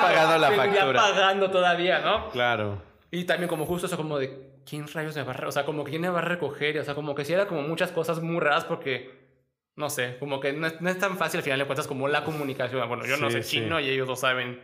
pagando 0.01 0.37
la 0.37 0.51
factura. 0.51 1.01
pagando 1.01 1.51
todavía, 1.51 1.99
¿no? 1.99 2.29
Claro. 2.29 2.81
Y 3.11 3.23
también 3.23 3.47
como 3.47 3.65
justo 3.65 3.87
eso 3.87 3.97
como 3.97 4.19
de, 4.19 4.59
¿quién 4.65 4.87
rayos 4.87 5.15
me 5.15 5.23
va 5.23 5.33
a 5.33 5.47
O 5.47 5.51
sea, 5.51 5.65
como 5.65 5.83
quién 5.83 6.01
me 6.01 6.09
va 6.09 6.19
a 6.19 6.23
recoger, 6.23 6.77
o 6.79 6.83
sea, 6.83 6.95
como 6.95 7.15
que 7.15 7.23
si 7.23 7.33
era 7.33 7.47
como 7.47 7.61
muchas 7.61 7.91
cosas 7.91 8.21
muy 8.21 8.39
raras 8.39 8.65
porque... 8.65 9.27
No 9.75 9.91
sé, 9.91 10.17
como 10.17 10.39
que 10.39 10.53
no 10.53 10.65
es, 10.65 10.97
tan 10.97 11.17
fácil 11.19 11.37
al 11.37 11.43
final 11.43 11.59
de 11.59 11.65
cuentas 11.65 11.85
como 11.85 12.07
la 12.07 12.23
comunicación. 12.23 12.87
Bueno, 12.89 13.05
yo 13.05 13.15
no 13.17 13.29
sé 13.29 13.43
chino 13.43 13.79
y 13.79 13.87
ellos 13.87 14.07
no 14.07 14.15
saben, 14.15 14.59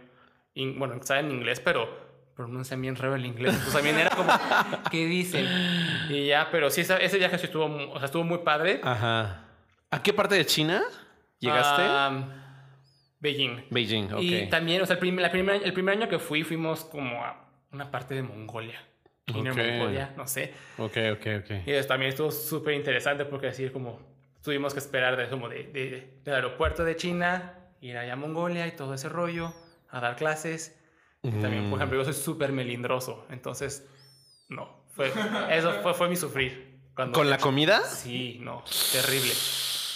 bueno, 0.56 0.99
saben 1.03 1.29
inglés, 1.29 1.60
pero 1.60 1.88
pronuncian 2.36 2.82
bien 2.82 2.95
raro 2.95 3.15
el 3.15 3.25
inglés. 3.25 3.53
Entonces 3.53 3.73
también 3.73 3.99
era 3.99 4.10
como, 4.10 4.32
¿qué 4.91 5.06
dicen? 5.06 5.47
Y 6.10 6.27
ya, 6.27 6.49
pero 6.51 6.69
sí, 6.69 6.82
ese, 6.82 7.17
viaje 7.17 7.38
sí 7.38 7.45
estuvo, 7.45 7.65
o 7.65 7.97
sea, 7.99 8.06
estuvo 8.06 8.23
muy 8.23 8.39
padre. 8.39 8.82
Ajá. 8.84 9.45
¿A 9.91 10.01
qué 10.01 10.13
parte 10.13 10.36
de 10.36 10.45
China 10.45 10.82
llegaste? 11.39 11.84
Beijing. 13.19 13.65
Beijing, 13.69 14.13
ok. 14.13 14.21
Y 14.21 14.49
también, 14.49 14.82
o 14.82 14.86
sea, 14.86 14.95
el 14.95 14.99
primer, 14.99 15.21
la 15.21 15.32
primer, 15.32 15.62
el 15.63 15.73
primer 15.73 15.97
año 15.97 16.10
que 16.10 16.19
fui, 16.19 16.43
fuimos 16.43 16.84
como 16.86 17.23
a 17.23 17.42
una 17.74 17.92
parte 17.92 18.14
de 18.14 18.24
Mongolia. 18.24 18.82
Inner 19.28 19.56
Mongolia, 19.56 20.14
no 20.16 20.28
sé. 20.28 20.54
Ok, 20.78 20.98
ok, 21.14 21.28
ok. 21.40 21.52
Y 21.66 21.88
también 21.88 22.10
estuvo 22.10 22.32
súper 22.32 22.74
interesante 22.74 23.26
porque 23.26 23.48
así 23.48 23.70
como 23.70 24.00
tuvimos 24.42 24.74
que 24.74 24.80
esperar 24.80 25.16
de, 25.16 25.30
como 25.30 25.50
de, 25.50 25.64
de, 25.64 26.20
del 26.24 26.36
aeropuerto 26.36 26.84
de 26.84 26.96
China, 26.96 27.58
ir 27.82 27.98
allá 27.98 28.14
a 28.14 28.18
Mongolia 28.18 28.68
y 28.68 28.72
todo 28.72 28.94
ese 28.94 29.10
rollo, 29.10 29.54
a 29.90 30.00
dar 30.00 30.16
clases. 30.16 30.78
También, 31.22 31.70
por 31.70 31.80
ejemplo, 31.80 32.00
yo 32.00 32.04
soy 32.04 32.14
súper 32.14 32.52
melindroso, 32.52 33.26
entonces, 33.30 33.88
no. 34.50 34.84
Fue, 34.94 35.12
eso 35.50 35.72
fue, 35.82 35.94
fue 35.94 36.10
mi 36.10 36.18
sufrir. 36.18 36.80
¿Con 36.94 37.30
la 37.30 37.38
comida? 37.38 37.82
Sí, 37.86 38.40
no, 38.42 38.64
terrible. 38.92 39.32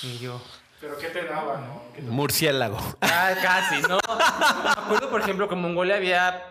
Y 0.03 0.17
yo... 0.19 0.41
¿Pero 0.79 0.97
qué 0.97 1.07
te 1.07 1.25
daba, 1.25 1.59
no? 1.59 2.11
Murciélago. 2.11 2.77
Ah, 3.01 3.33
casi, 3.41 3.81
¿no? 3.81 3.97
Me 4.63 4.69
acuerdo, 4.69 5.09
por 5.09 5.21
ejemplo, 5.21 5.49
que 5.49 5.55
en 5.55 5.61
Mongolia 5.61 5.95
había 5.97 6.43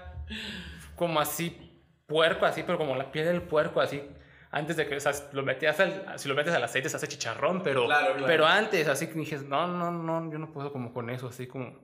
como 0.96 1.20
así 1.20 1.66
puerco, 2.06 2.46
así, 2.46 2.62
pero 2.62 2.78
como 2.78 2.96
la 2.96 3.12
piel 3.12 3.26
del 3.26 3.42
puerco, 3.42 3.80
así. 3.80 4.02
Antes 4.50 4.76
de 4.76 4.86
que, 4.86 4.96
o 4.96 5.00
sea, 5.00 5.12
lo 5.32 5.42
metías 5.42 5.78
al, 5.80 6.18
si 6.18 6.28
lo 6.28 6.34
metes 6.34 6.54
al 6.54 6.64
aceite 6.64 6.88
se 6.88 6.96
hace 6.96 7.08
chicharrón, 7.08 7.62
pero, 7.62 7.86
pero 8.26 8.46
antes, 8.46 8.88
así 8.88 9.08
que 9.08 9.14
dije, 9.14 9.38
no, 9.38 9.66
no, 9.66 9.90
no, 9.90 10.30
yo 10.30 10.38
no 10.38 10.50
puedo 10.52 10.72
como 10.72 10.92
con 10.92 11.10
eso, 11.10 11.28
así 11.28 11.46
como 11.46 11.74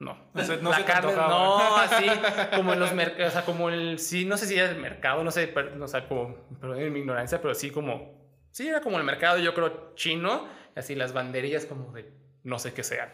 no. 0.00 0.18
no 0.60 0.70
la 0.70 0.84
carne, 0.84 1.14
no, 1.14 1.76
así 1.78 2.06
como 2.54 2.72
en 2.72 2.80
los 2.80 2.92
mercados, 2.92 3.28
o 3.28 3.30
sea, 3.32 3.44
como 3.44 3.70
el, 3.70 3.98
sí, 3.98 4.24
no 4.24 4.36
sé 4.36 4.46
si 4.46 4.58
era 4.58 4.70
el 4.70 4.76
mercado, 4.76 5.22
no 5.24 5.30
sé, 5.30 5.46
pero, 5.46 5.76
no 5.76 5.88
sé, 5.88 6.04
como, 6.06 6.36
pero 6.60 6.74
en 6.74 6.92
mi 6.92 7.00
ignorancia, 7.00 7.40
pero 7.40 7.54
sí 7.54 7.70
como, 7.70 8.12
sí, 8.50 8.68
era 8.68 8.80
como 8.80 8.98
el 8.98 9.04
mercado, 9.04 9.38
yo 9.38 9.54
creo, 9.54 9.94
chino, 9.94 10.46
así 10.74 10.94
las 10.94 11.12
banderillas 11.12 11.64
como 11.64 11.92
de, 11.92 12.12
no 12.42 12.58
sé 12.58 12.74
qué 12.74 12.82
sean, 12.82 13.08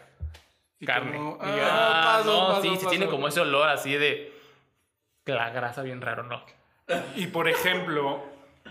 carne. 0.85 1.37
ah, 1.39 2.23
no, 2.25 2.61
sí, 2.61 2.75
sí 2.77 2.87
tiene 2.89 3.05
como 3.07 3.27
ese 3.27 3.39
olor 3.39 3.69
así 3.69 3.93
de 3.93 4.40
la 5.25 5.49
grasa 5.49 5.81
bien 5.81 6.01
raro, 6.01 6.23
¿no? 6.23 6.43
Y 7.15 7.27
por 7.27 7.47
ejemplo, 7.47 8.23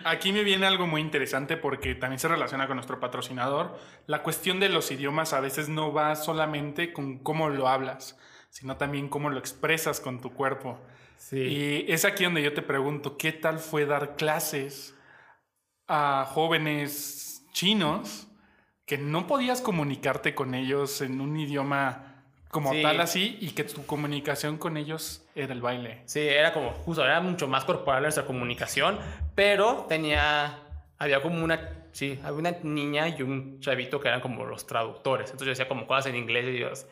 aquí 0.05 0.33
me 0.33 0.43
viene 0.43 0.67
algo 0.67 0.87
muy 0.87 1.01
interesante 1.01 1.57
porque 1.57 1.95
también 1.95 2.19
se 2.19 2.29
relaciona 2.29 2.67
con 2.67 2.77
nuestro 2.77 3.01
patrocinador. 3.01 3.79
La 4.07 4.23
cuestión 4.23 4.61
de 4.61 4.69
los 4.69 4.91
idiomas 4.91 5.33
a 5.33 5.41
veces 5.41 5.69
no 5.69 5.93
va 5.93 6.17
solamente 6.17 6.93
con 6.93 7.19
cómo 7.19 7.49
lo 7.49 7.69
hablas, 7.69 8.19
sino 8.51 8.77
también 8.77 9.09
cómo 9.09 9.31
lo 9.31 9.39
expresas 9.39 10.01
con 10.01 10.21
tu 10.21 10.33
cuerpo. 10.33 10.81
Sí. 11.17 11.39
Y 11.39 11.93
es 11.93 12.05
aquí 12.05 12.25
donde 12.25 12.43
yo 12.43 12.53
te 12.53 12.63
pregunto, 12.63 13.17
¿qué 13.17 13.33
tal 13.33 13.59
fue 13.59 13.87
dar 13.87 14.17
clases 14.17 14.95
a 15.87 16.27
jóvenes 16.29 17.47
chinos 17.53 18.29
que 18.87 18.99
no 18.99 19.27
podías 19.27 19.61
comunicarte 19.61 20.35
con 20.35 20.55
ellos 20.55 21.01
en 21.01 21.21
un 21.21 21.37
idioma 21.37 22.10
como 22.51 22.73
Sí. 22.73 22.83
tal 22.83 23.01
así 23.01 23.39
y 23.41 23.51
que 23.51 23.65
tu 23.65 23.87
comunicación 23.87 24.59
con 24.59 24.77
ellos 24.77 25.25
era 25.35 25.53
el 25.53 25.61
baile? 25.63 26.03
Sí, 26.07 26.21
era 26.21 26.53
como, 26.53 26.71
justo, 26.73 27.05
era 27.05 27.21
mucho 27.21 27.47
más 27.49 27.65
corporal 27.65 28.03
nuestra 28.03 28.25
comunicación, 28.27 28.99
pero 29.35 29.87
tenía, 29.89 30.59
había 30.99 31.23
como 31.23 31.43
una, 31.45 31.71
sí, 31.93 32.19
había 32.25 32.39
una 32.39 32.51
niña 32.63 33.09
y 33.09 33.23
un 33.23 33.61
chavito 33.61 34.01
que 34.01 34.09
eran 34.09 34.21
como 34.21 34.45
los 34.47 34.67
traductores. 34.67 35.27
Entonces 35.31 35.47
yo 35.47 35.51
decía 35.51 35.69
como 35.69 35.87
cosas 35.87 36.07
en 36.07 36.17
inglés 36.17 36.45
y 36.47 36.57
ellos, 36.57 36.87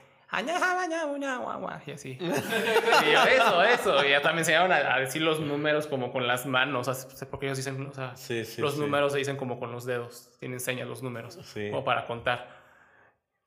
y 1.87 1.91
así. 1.93 2.19
y 2.21 3.13
yo, 3.13 3.25
eso, 3.25 3.63
eso. 3.65 4.05
Y 4.05 4.11
ya 4.11 4.21
también 4.21 4.45
se 4.45 4.53
enseñaron 4.53 4.73
a, 4.73 4.95
a 4.95 5.01
decir 5.01 5.23
los 5.23 5.41
números 5.41 5.87
como 5.87 6.13
con 6.13 6.27
las 6.27 6.45
manos, 6.45 6.87
o 6.87 6.95
sea, 6.95 7.29
porque 7.31 7.47
ellos 7.47 7.57
dicen, 7.57 7.87
o 7.87 7.95
sea, 7.95 8.15
Sí, 8.15 8.45
sí, 8.45 8.61
los 8.61 8.75
sí. 8.75 8.81
números 8.81 9.13
se 9.13 9.19
dicen 9.19 9.37
como 9.39 9.59
con 9.59 9.73
los 9.73 9.87
dedos, 9.87 10.29
tienen 10.39 10.61
señas 10.61 10.87
los 10.87 11.03
números, 11.03 11.39
Sí. 11.45 11.71
como 11.71 11.83
para 11.83 12.07
contar. 12.07 12.58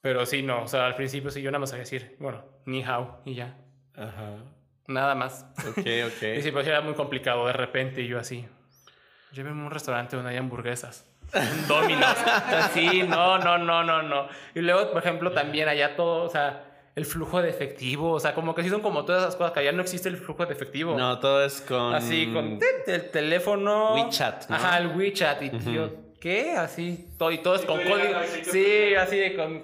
Pero 0.02 0.26
sí, 0.26 0.42
no, 0.42 0.64
o 0.64 0.68
sea, 0.68 0.88
al 0.88 0.96
principio 0.96 1.30
sí 1.30 1.42
yo 1.42 1.52
nada 1.52 1.60
más 1.60 1.70
sabía 1.70 1.84
decir, 1.84 2.16
bueno, 2.20 2.44
ni 2.66 2.84
hao 2.84 3.22
y 3.24 3.36
ya, 3.36 3.56
Ajá. 3.96 4.38
nada 4.88 5.16
más. 5.16 5.46
Ok, 5.70 5.78
ok. 5.78 6.24
Y 6.38 6.42
sí, 6.42 6.52
pues 6.52 6.68
era 6.68 6.82
muy 6.82 6.96
complicado 6.96 7.46
de 7.46 7.54
repente 7.54 8.02
y 8.02 8.08
yo 8.08 8.20
así. 8.20 8.46
Llévenme 9.32 9.62
a 9.62 9.66
un 9.66 9.72
restaurante 9.72 10.16
donde 10.16 10.32
hay 10.32 10.38
hamburguesas. 10.38 11.06
Un 11.34 11.68
Domino's. 11.68 12.18
Así, 12.52 13.04
no, 13.04 13.38
no, 13.38 13.58
no, 13.58 13.84
no, 13.84 14.02
no. 14.02 14.28
Y 14.54 14.60
luego, 14.60 14.92
por 14.92 15.02
ejemplo, 15.02 15.32
también 15.32 15.70
allá 15.70 15.96
todo, 15.96 16.26
o 16.26 16.30
sea, 16.30 16.66
el 16.94 17.06
flujo 17.06 17.42
de 17.42 17.50
efectivo, 17.50 18.12
o 18.12 18.20
sea, 18.20 18.34
como 18.34 18.54
que 18.54 18.64
sí 18.64 18.70
son 18.70 18.82
como 18.82 19.06
todas 19.06 19.22
esas 19.22 19.38
cosas 19.38 19.54
que 19.54 19.62
allá 19.62 19.72
no 19.72 19.82
existe 19.82 20.10
el 20.10 20.18
flujo 20.18 20.46
de 20.46 20.54
efectivo. 20.54 20.98
No, 20.98 21.20
todo 21.20 21.46
es 21.46 21.62
con. 21.62 21.94
Así, 21.96 22.30
con 22.34 22.60
el 22.88 23.12
teléfono. 23.12 23.94
WeChat, 23.94 24.50
¿no? 24.50 24.56
Ajá, 24.58 24.78
el 24.80 24.88
WeChat. 24.88 25.42
Y 25.44 25.74
yo, 25.74 25.90
¿qué? 26.20 26.52
Así, 26.58 27.08
todo, 27.18 27.32
y 27.32 27.38
todo 27.38 27.56
es 27.56 27.62
con 27.62 27.82
código. 27.82 28.20
Sí, 28.44 28.94
así 28.96 29.16
de 29.18 29.36
con, 29.38 29.62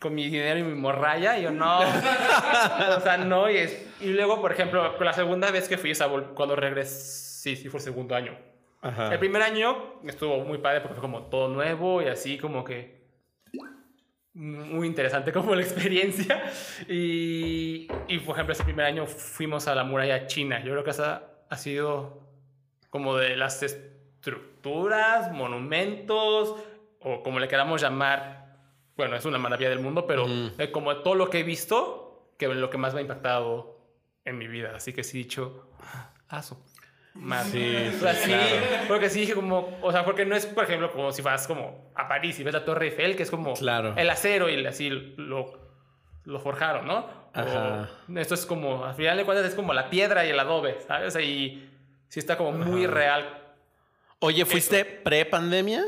con 0.00 0.14
mi 0.14 0.24
dinero 0.28 0.58
y 0.58 0.62
mi 0.62 0.74
morralla. 0.74 1.38
Y 1.38 1.42
yo, 1.42 1.50
no. 1.50 1.80
o 1.80 3.00
sea, 3.00 3.16
no. 3.18 3.50
Y, 3.50 3.56
es- 3.58 3.86
y 4.00 4.08
luego, 4.12 4.40
por 4.40 4.52
ejemplo, 4.52 4.98
la 4.98 5.12
segunda 5.12 5.50
vez 5.50 5.68
que 5.68 5.78
fui, 5.78 5.92
vol- 5.92 6.34
cuando 6.34 6.56
regresé, 6.56 7.52
sí, 7.54 7.56
sí 7.56 7.68
fue 7.68 7.78
el 7.78 7.84
segundo 7.84 8.14
año. 8.14 8.36
Ajá. 8.82 9.12
El 9.12 9.18
primer 9.18 9.42
año 9.42 10.00
estuvo 10.06 10.38
muy 10.44 10.58
padre 10.58 10.80
porque 10.80 10.94
fue 10.94 11.00
como 11.02 11.22
todo 11.24 11.48
nuevo 11.48 12.02
y 12.02 12.06
así 12.08 12.38
como 12.38 12.62
que 12.62 13.04
muy 14.34 14.86
interesante 14.86 15.32
como 15.32 15.54
la 15.54 15.62
experiencia. 15.62 16.42
Y, 16.88 17.88
y 18.08 18.18
por 18.20 18.34
ejemplo, 18.34 18.52
ese 18.52 18.64
primer 18.64 18.84
año 18.86 19.06
fuimos 19.06 19.66
a 19.66 19.74
la 19.74 19.82
muralla 19.84 20.26
china. 20.26 20.60
Yo 20.62 20.72
creo 20.72 20.84
que 20.84 20.90
esa 20.90 21.22
ha 21.48 21.56
sido 21.56 22.20
como 22.90 23.16
de 23.16 23.36
las 23.36 23.62
estructuras, 23.62 25.32
monumentos 25.32 26.54
o 27.00 27.22
como 27.22 27.38
le 27.40 27.48
queramos 27.48 27.80
llamar. 27.80 28.35
Bueno, 28.96 29.16
es 29.16 29.24
una 29.24 29.38
maravilla 29.38 29.70
del 29.70 29.80
mundo, 29.80 30.06
pero 30.06 30.26
eh, 30.58 30.70
como 30.72 30.96
todo 30.98 31.14
lo 31.14 31.28
que 31.30 31.40
he 31.40 31.42
visto, 31.42 32.32
que 32.38 32.48
lo 32.48 32.70
que 32.70 32.78
más 32.78 32.94
me 32.94 33.00
ha 33.00 33.02
impactado 33.02 33.78
en 34.24 34.38
mi 34.38 34.48
vida. 34.48 34.72
Así 34.74 34.92
que 34.92 35.04
sí 35.04 35.18
he 35.20 35.24
dicho, 35.24 35.68
ah, 36.28 36.42
su 36.42 36.56
madre. 37.14 37.90
Sí, 37.92 37.98
sí, 37.98 38.06
sí, 38.24 38.28
claro. 38.28 38.84
porque 38.88 39.08
sí 39.10 39.20
dije 39.20 39.34
como, 39.34 39.78
o 39.82 39.92
sea, 39.92 40.04
porque 40.04 40.24
no 40.24 40.34
es, 40.36 40.46
por 40.46 40.64
ejemplo, 40.64 40.90
como 40.92 41.12
si 41.12 41.22
vas 41.22 41.46
como 41.46 41.90
a 41.94 42.08
París 42.08 42.38
y 42.38 42.42
ves 42.44 42.54
la 42.54 42.64
Torre 42.64 42.86
Eiffel, 42.86 43.16
que 43.16 43.22
es 43.22 43.30
como 43.30 43.54
Claro. 43.54 43.94
el 43.96 44.08
acero 44.10 44.48
y 44.48 44.64
así 44.66 44.90
lo, 44.90 45.58
lo 46.24 46.40
forjaron, 46.40 46.86
¿no? 46.86 46.98
O 46.98 47.38
Ajá. 47.38 47.88
esto 48.16 48.34
es 48.34 48.46
como, 48.46 48.84
al 48.86 48.94
final 48.94 49.16
de 49.18 49.24
cuentas 49.24 49.46
es 49.46 49.54
como 49.54 49.74
la 49.74 49.90
piedra 49.90 50.24
y 50.26 50.30
el 50.30 50.40
adobe, 50.40 50.78
¿sabes? 50.86 51.14
Y 51.16 51.68
sí 52.08 52.18
está 52.18 52.36
como 52.38 52.52
muy 52.52 52.86
real. 52.86 53.42
Oye, 54.20 54.44
¿fuiste 54.46 54.84
pre-pandemia? 54.86 55.84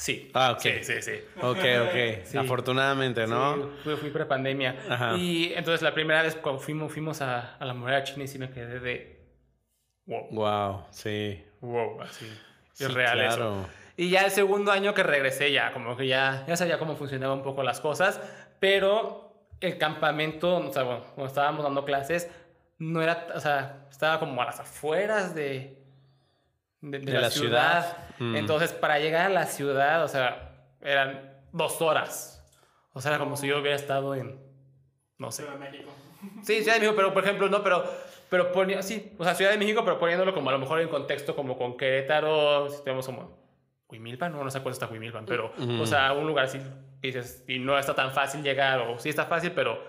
Sí. 0.00 0.30
Ah, 0.32 0.52
ok. 0.52 0.60
Sí, 0.60 0.72
sí, 0.82 1.02
sí. 1.02 1.12
Ok, 1.42 1.58
ok. 1.58 2.24
Sí. 2.24 2.38
Afortunadamente, 2.38 3.26
¿no? 3.26 3.56
Sí, 3.56 3.62
fui, 3.84 3.96
fui 3.96 4.10
pre-pandemia. 4.10 4.76
Ajá. 4.88 5.16
Y 5.16 5.52
entonces 5.54 5.82
la 5.82 5.92
primera 5.92 6.22
vez 6.22 6.34
cuando 6.36 6.60
fuimos, 6.60 6.90
fuimos 6.90 7.20
a, 7.20 7.56
a 7.56 7.64
la 7.66 7.74
muralla 7.74 8.02
china 8.02 8.24
y 8.24 8.28
sí 8.28 8.38
me 8.38 8.50
quedé 8.50 8.80
de... 8.80 9.20
Wow. 10.06 10.28
Wow, 10.30 10.84
sí. 10.90 11.44
Wow, 11.60 12.00
así. 12.00 12.26
Sí, 12.72 12.84
es 12.84 12.94
real 12.94 13.18
claro. 13.18 13.60
eso. 13.60 13.68
Y 13.96 14.08
ya 14.08 14.22
el 14.22 14.30
segundo 14.30 14.72
año 14.72 14.94
que 14.94 15.02
regresé, 15.02 15.52
ya 15.52 15.72
como 15.74 15.94
que 15.96 16.06
ya, 16.06 16.44
ya 16.48 16.56
sabía 16.56 16.78
cómo 16.78 16.96
funcionaban 16.96 17.38
un 17.38 17.44
poco 17.44 17.62
las 17.62 17.80
cosas, 17.80 18.20
pero 18.58 19.46
el 19.60 19.76
campamento, 19.76 20.56
o 20.56 20.72
sea, 20.72 20.84
bueno, 20.84 21.02
cuando 21.14 21.26
estábamos 21.26 21.62
dando 21.62 21.84
clases, 21.84 22.30
no 22.78 23.02
era, 23.02 23.26
o 23.34 23.40
sea, 23.40 23.86
estaba 23.90 24.18
como 24.18 24.40
a 24.40 24.46
las 24.46 24.58
afueras 24.60 25.34
de, 25.34 25.79
de, 26.80 26.98
de 26.98 27.04
De 27.06 27.12
la, 27.12 27.20
la 27.22 27.30
ciudad. 27.30 27.82
ciudad. 27.82 27.96
Mm. 28.18 28.36
Entonces, 28.36 28.72
para 28.72 28.98
llegar 28.98 29.26
a 29.26 29.28
la 29.28 29.46
ciudad, 29.46 30.04
o 30.04 30.08
sea, 30.08 30.52
eran 30.80 31.38
dos 31.52 31.80
horas. 31.82 32.42
O 32.92 33.00
sea, 33.00 33.12
era 33.12 33.18
como 33.18 33.36
si 33.36 33.46
yo 33.46 33.58
hubiera 33.60 33.76
estado 33.76 34.14
en, 34.14 34.40
no 35.18 35.30
sé, 35.30 35.44
Sí, 36.42 36.56
Ciudad 36.62 36.74
de 36.74 36.80
México, 36.80 36.94
pero 36.96 37.14
por 37.14 37.24
ejemplo, 37.24 37.48
no, 37.48 37.62
pero, 37.62 37.84
pero 38.28 38.52
ponía, 38.52 38.82
sí, 38.82 39.12
o 39.18 39.24
sea, 39.24 39.34
Ciudad 39.34 39.52
de 39.52 39.58
México, 39.58 39.82
pero 39.84 39.98
poniéndolo 39.98 40.34
como 40.34 40.50
a 40.50 40.52
lo 40.52 40.58
mejor 40.58 40.80
en 40.80 40.88
contexto, 40.88 41.34
como 41.34 41.56
con 41.56 41.76
Querétaro, 41.78 42.68
si 42.68 42.82
tenemos 42.84 43.06
como 43.06 43.38
Huimilpan, 43.88 44.30
no, 44.32 44.44
no 44.44 44.50
sé 44.50 44.60
cuál 44.60 44.72
está 44.72 44.86
Huimilpan, 44.86 45.24
pero, 45.24 45.52
o 45.80 45.86
sea, 45.86 46.12
un 46.12 46.26
lugar 46.26 46.44
así, 46.46 46.60
dices, 47.00 47.44
y 47.48 47.58
no 47.58 47.78
está 47.78 47.94
tan 47.94 48.12
fácil 48.12 48.42
llegar, 48.42 48.80
o 48.80 48.98
sí 48.98 49.08
está 49.08 49.24
fácil, 49.24 49.52
pero 49.52 49.82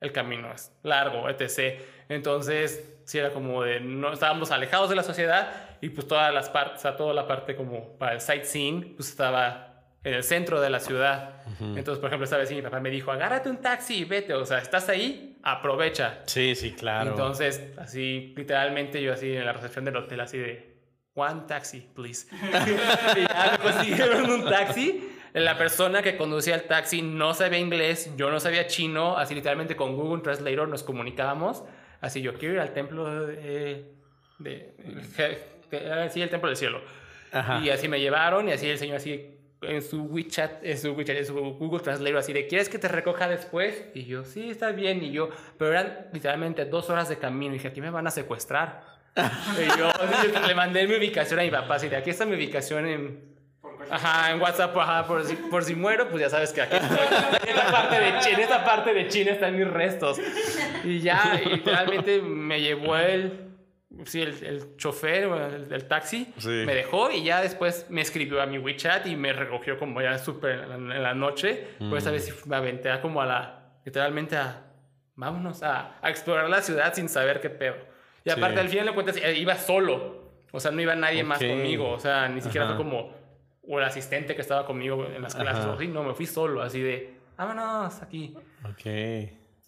el 0.00 0.10
camino 0.12 0.52
es 0.52 0.72
largo, 0.82 1.28
etc. 1.28 1.80
Entonces, 2.08 2.95
sí 3.06 3.18
era 3.18 3.32
como 3.32 3.62
de, 3.62 3.80
no, 3.80 4.12
estábamos 4.12 4.50
alejados 4.50 4.90
de 4.90 4.96
la 4.96 5.02
sociedad, 5.02 5.50
y 5.80 5.88
pues 5.90 6.06
todas 6.06 6.34
las 6.34 6.50
partes, 6.50 6.80
o 6.80 6.82
sea, 6.82 6.96
toda 6.96 7.14
la 7.14 7.26
parte 7.26 7.54
como 7.56 7.96
para 7.96 8.14
el 8.14 8.20
sightseeing, 8.20 8.94
pues 8.96 9.08
estaba 9.08 9.84
en 10.02 10.14
el 10.14 10.22
centro 10.22 10.60
de 10.60 10.70
la 10.70 10.80
ciudad. 10.80 11.42
Entonces, 11.60 11.98
por 11.98 12.08
ejemplo, 12.08 12.24
esta 12.24 12.36
vez 12.36 12.48
sí 12.48 12.54
mi 12.54 12.62
papá 12.62 12.80
me 12.80 12.90
dijo, 12.90 13.10
agárrate 13.10 13.48
un 13.48 13.58
taxi 13.58 13.98
y 13.98 14.04
vete, 14.04 14.34
o 14.34 14.44
sea, 14.44 14.58
estás 14.58 14.88
ahí, 14.88 15.38
aprovecha. 15.42 16.20
Sí, 16.26 16.54
sí, 16.54 16.72
claro. 16.72 17.10
Entonces, 17.10 17.62
así, 17.78 18.34
literalmente 18.36 19.00
yo 19.00 19.12
así 19.12 19.36
en 19.36 19.44
la 19.44 19.52
recepción 19.52 19.84
del 19.84 19.96
hotel, 19.96 20.20
así 20.20 20.38
de, 20.38 20.76
one 21.14 21.42
taxi, 21.46 21.80
please. 21.94 22.28
y 23.16 23.20
ya 23.20 23.52
me 23.52 23.58
consiguieron 23.58 24.30
un 24.30 24.44
taxi. 24.44 25.12
La 25.32 25.58
persona 25.58 26.02
que 26.02 26.16
conducía 26.16 26.54
el 26.54 26.62
taxi 26.62 27.02
no 27.02 27.34
sabía 27.34 27.58
inglés, 27.58 28.10
yo 28.16 28.30
no 28.30 28.40
sabía 28.40 28.66
chino, 28.66 29.16
así 29.16 29.34
literalmente 29.34 29.76
con 29.76 29.96
Google 29.96 30.22
Translator 30.22 30.68
nos 30.68 30.82
comunicábamos. 30.82 31.62
Así, 32.00 32.22
yo 32.22 32.34
quiero 32.34 32.54
ir 32.54 32.60
al 32.60 32.72
templo 32.72 33.26
de... 33.26 33.84
de, 34.38 34.74
de- 35.70 36.10
sí, 36.10 36.22
el 36.22 36.30
templo 36.30 36.48
del 36.48 36.56
cielo. 36.56 36.80
Ajá. 37.32 37.60
Y 37.60 37.70
así 37.70 37.88
me 37.88 38.00
llevaron 38.00 38.48
y 38.48 38.52
así 38.52 38.68
el 38.68 38.78
señor 38.78 38.96
así 38.98 39.32
en 39.62 39.82
su 39.82 40.04
WeChat, 40.04 40.62
en 40.64 40.78
su 40.78 40.92
WeChat, 40.92 41.16
en 41.16 41.26
su 41.26 41.34
Google 41.34 41.80
Translator 41.80 42.18
así 42.18 42.32
de, 42.32 42.46
¿quieres 42.46 42.68
que 42.68 42.78
te 42.78 42.88
recoja 42.88 43.26
después? 43.28 43.86
Y 43.94 44.04
yo, 44.04 44.24
sí, 44.24 44.50
está 44.50 44.70
bien. 44.72 45.02
Y 45.02 45.12
yo, 45.12 45.30
pero 45.58 45.72
eran 45.72 46.08
literalmente 46.12 46.64
dos 46.66 46.90
horas 46.90 47.08
de 47.08 47.18
camino. 47.18 47.52
Y 47.54 47.58
dije, 47.58 47.68
aquí 47.68 47.80
me 47.80 47.90
van 47.90 48.06
a 48.06 48.10
secuestrar. 48.10 48.84
y 49.16 49.78
yo 49.78 49.90
le 50.46 50.54
mandé 50.54 50.86
mi 50.86 50.94
ubicación 50.96 51.40
a 51.40 51.42
mi 51.42 51.50
papá, 51.50 51.76
así 51.76 51.88
de, 51.88 51.96
aquí 51.96 52.10
está 52.10 52.26
mi 52.26 52.36
ubicación 52.36 52.86
en... 52.86 53.36
Ajá, 53.90 54.32
en 54.32 54.40
WhatsApp, 54.40 54.76
ajá, 54.76 55.06
por 55.06 55.24
si, 55.24 55.36
por 55.36 55.62
si 55.62 55.74
muero, 55.74 56.08
pues 56.08 56.20
ya 56.20 56.28
sabes 56.28 56.52
que 56.52 56.60
aquí 56.60 56.76
estoy. 56.76 56.98
En 56.98 57.56
esta 57.56 57.70
parte 57.70 58.00
de 58.00 58.18
China, 58.18 58.34
en 58.36 58.40
esta 58.40 58.64
parte 58.64 58.94
de 58.94 59.08
China 59.08 59.30
están 59.32 59.56
mis 59.56 59.68
restos. 59.68 60.18
Y 60.86 61.00
ya, 61.00 61.40
y 61.44 61.48
literalmente 61.48 62.22
me 62.22 62.60
llevó 62.60 62.96
el, 62.96 63.48
sí, 64.04 64.22
el, 64.22 64.44
el 64.44 64.76
chofer, 64.76 65.24
el, 65.24 65.72
el 65.72 65.84
taxi, 65.88 66.32
Sí. 66.38 66.48
me 66.66 66.74
dejó 66.74 67.10
y 67.10 67.24
ya 67.24 67.42
después 67.42 67.86
me 67.90 68.00
escribió 68.00 68.40
a 68.40 68.46
mi 68.46 68.58
WeChat 68.58 69.06
y 69.06 69.16
me 69.16 69.32
recogió 69.32 69.78
como 69.78 70.00
ya 70.00 70.16
súper 70.18 70.60
en, 70.60 70.88
la- 70.88 70.96
en 70.96 71.02
la 71.02 71.14
noche. 71.14 71.66
Por 71.78 71.98
esa 71.98 72.10
vez 72.10 72.24
sí 72.26 72.32
me 72.48 72.56
aventé 72.56 72.90
a 72.90 73.00
como 73.00 73.20
a 73.20 73.26
la, 73.26 73.72
literalmente 73.84 74.36
a, 74.36 74.62
vámonos 75.14 75.62
a, 75.62 75.98
a 76.00 76.10
explorar 76.10 76.48
la 76.48 76.62
ciudad 76.62 76.94
sin 76.94 77.08
saber 77.08 77.40
qué 77.40 77.50
pedo. 77.50 77.76
Y 78.24 78.30
Sí. 78.30 78.36
aparte, 78.36 78.58
al 78.60 78.68
final 78.68 78.86
de 78.86 78.92
cuentas, 78.92 79.16
eh, 79.16 79.34
iba 79.38 79.54
solo. 79.56 80.24
O 80.52 80.60
sea, 80.60 80.70
no 80.70 80.80
iba 80.80 80.94
nadie 80.94 81.22
más 81.22 81.40
Ok. 81.42 81.48
conmigo. 81.48 81.90
O 81.90 81.98
sea, 82.00 82.28
ni 82.28 82.40
siquiera 82.40 82.66
Ajá. 82.66 82.76
fue 82.76 82.84
como 82.84 83.14
o 83.68 83.78
el 83.78 83.84
asistente 83.84 84.34
que 84.36 84.40
estaba 84.42 84.64
conmigo 84.66 85.04
en 85.06 85.20
las 85.22 85.34
clases. 85.34 85.64
Ajá. 85.64 85.72
O 85.72 85.74
así, 85.74 85.88
no, 85.88 86.02
me 86.04 86.14
fui 86.14 86.26
solo, 86.26 86.62
así 86.62 86.80
de, 86.80 87.14
vámonos 87.36 88.00
aquí. 88.02 88.34
Ok. 88.64 88.86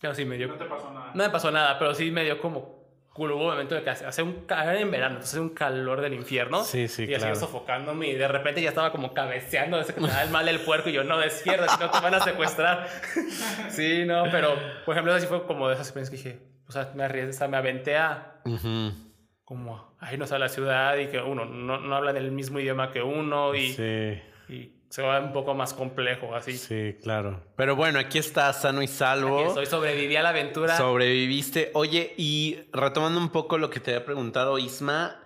Pero 0.01 0.15
sí 0.15 0.25
me 0.25 0.37
dio. 0.37 0.49
No 0.49 0.55
te 0.55 0.65
pasó 0.65 0.91
nada. 0.93 1.11
No 1.15 1.25
me 1.25 1.31
pasó 1.31 1.51
nada, 1.51 1.79
pero 1.79 1.95
sí 1.95 2.11
me 2.11 2.25
dio 2.25 2.41
como 2.41 2.79
culo. 3.13 3.35
Hubo 3.37 3.45
un 3.47 3.51
momento 3.51 3.75
de 3.75 3.83
que 3.83 3.91
hace, 3.91 4.07
hace 4.07 4.23
un 4.23 4.47
ca- 4.47 4.63
era 4.63 4.79
en 4.81 4.91
verano, 4.93 5.15
entonces 5.17 5.35
hace 5.35 5.41
un 5.41 5.49
calor 5.51 6.01
del 6.01 6.15
infierno. 6.15 6.63
Sí, 6.63 6.87
sí, 6.87 7.03
Y 7.03 7.15
así 7.15 7.19
claro. 7.23 7.35
yo 7.35 7.41
sofocándome 7.41 8.07
y 8.09 8.15
de 8.15 8.29
repente 8.29 8.63
ya 8.63 8.69
estaba 8.69 8.93
como 8.93 9.13
cabeceando 9.13 9.77
desde 9.79 9.93
que 9.95 10.01
me 10.01 10.07
da 10.09 10.23
el 10.23 10.31
mal 10.31 10.49
el 10.49 10.61
puerco 10.61 10.89
y 10.89 10.93
yo 10.93 11.03
no 11.03 11.19
despierta, 11.19 11.67
si 11.69 11.81
no 11.81 11.91
te 11.91 11.99
van 12.01 12.15
a 12.15 12.21
secuestrar. 12.21 12.87
sí, 13.71 14.05
no, 14.07 14.25
pero 14.31 14.55
por 14.85 14.95
ejemplo, 14.95 15.13
así 15.15 15.27
fue 15.27 15.45
como 15.47 15.67
de 15.69 15.75
esas 15.75 15.89
experiencias 15.89 16.23
que 16.23 16.29
dije, 16.31 16.43
o 16.69 16.73
sea, 16.73 16.93
me 16.95 17.03
arriesgué, 17.03 17.31
o 17.31 17.33
sea, 17.33 17.49
me 17.49 17.57
aventé 17.57 17.97
a 17.97 18.41
como 19.45 19.97
a 19.99 20.13
irnos 20.13 20.31
a 20.33 20.39
la 20.39 20.49
ciudad 20.49 20.97
y 20.99 21.09
que 21.09 21.19
uno 21.19 21.45
no, 21.45 21.81
no 21.81 21.97
habla 21.97 22.13
del 22.13 22.31
mismo 22.31 22.61
idioma 22.61 22.91
que 22.93 23.03
uno 23.03 23.55
y, 23.55 23.73
Sí, 23.73 24.21
y 24.49 24.78
se 24.89 25.03
va 25.03 25.21
un 25.21 25.33
poco 25.33 25.55
más 25.55 25.75
complejo 25.75 26.35
así. 26.35 26.57
sí, 26.57 26.97
claro. 27.03 27.43
Pero 27.57 27.77
bueno, 27.77 27.99
aquí 27.99 28.19
estás 28.19 28.63
sano 28.63 28.83
y 28.83 28.87
salvo. 28.89 29.53
Soy 29.55 29.67
sobreviví 29.67 30.17
a 30.17 30.23
la 30.23 30.31
aventura. 30.31 30.77
Sobreviviste. 30.77 31.71
Oye, 31.75 32.15
y 32.17 32.59
retomando 32.73 33.21
un 33.21 33.29
poco 33.31 33.59
lo 33.59 33.69
que 33.71 33.81
te 33.81 33.93
había 33.95 34.05
preguntado 34.07 34.59
Isma, 34.59 35.21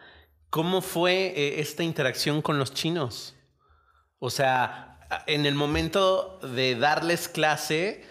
¿cómo 0.51 0.81
fue 0.83 1.33
eh, 1.37 1.61
esta 1.61 1.83
interacción 1.85 2.43
con 2.43 2.59
los 2.59 2.75
chinos? 2.75 3.37
O 4.19 4.31
sea, 4.31 4.99
en 5.27 5.47
el 5.47 5.55
momento 5.55 6.39
de 6.43 6.75
darles 6.75 7.29
clase, 7.29 8.05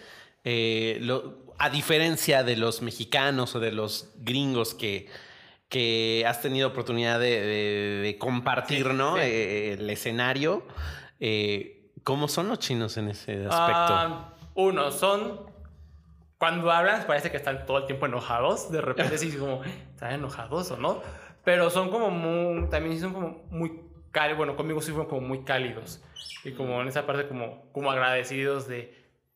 eh, 0.44 0.98
lo- 1.00 1.42
a 1.58 1.70
diferencia 1.70 2.42
de 2.42 2.56
los 2.56 2.82
mexicanos 2.82 3.54
o 3.54 3.60
de 3.60 3.72
los 3.72 4.10
gringos 4.16 4.74
que, 4.74 5.06
que 5.68 6.24
has 6.26 6.42
tenido 6.42 6.68
oportunidad 6.68 7.20
de, 7.20 7.40
de- 7.40 8.00
de 8.02 8.18
compartir, 8.18 8.86
Sí, 8.88 8.92
¿no? 8.94 9.14
sí. 9.16 9.20
Eh, 9.22 9.72
el 9.78 9.88
escenario. 9.90 10.66
Eh, 11.24 11.92
¿Cómo 12.02 12.26
son 12.26 12.48
los 12.48 12.58
chinos 12.58 12.96
en 12.96 13.08
ese 13.08 13.46
aspecto? 13.46 13.52
Ah, 13.94 14.34
uno, 14.54 14.90
son. 14.90 15.46
Cuando 16.36 16.72
hablan, 16.72 17.06
parece 17.06 17.30
que 17.30 17.36
están 17.36 17.64
todo 17.64 17.78
el 17.78 17.86
tiempo 17.86 18.06
enojados. 18.06 18.72
De 18.72 18.80
repente, 18.80 19.16
sí, 19.18 19.30
como, 19.36 19.62
¿están 19.62 20.14
enojados 20.14 20.72
o 20.72 20.76
no? 20.76 21.00
Pero 21.44 21.70
son 21.70 21.90
como 21.90 22.10
muy. 22.10 22.68
También 22.70 22.98
son 22.98 23.12
como 23.12 23.44
muy 23.50 23.82
cálidos. 24.10 24.36
Bueno, 24.36 24.56
conmigo 24.56 24.82
sí 24.82 24.90
fueron 24.90 25.08
como 25.08 25.20
muy 25.20 25.44
cálidos. 25.44 26.02
Y 26.42 26.50
como 26.54 26.82
en 26.82 26.88
esa 26.88 27.06
parte, 27.06 27.28
como, 27.28 27.70
como 27.70 27.92
agradecidos 27.92 28.66
de 28.66 28.92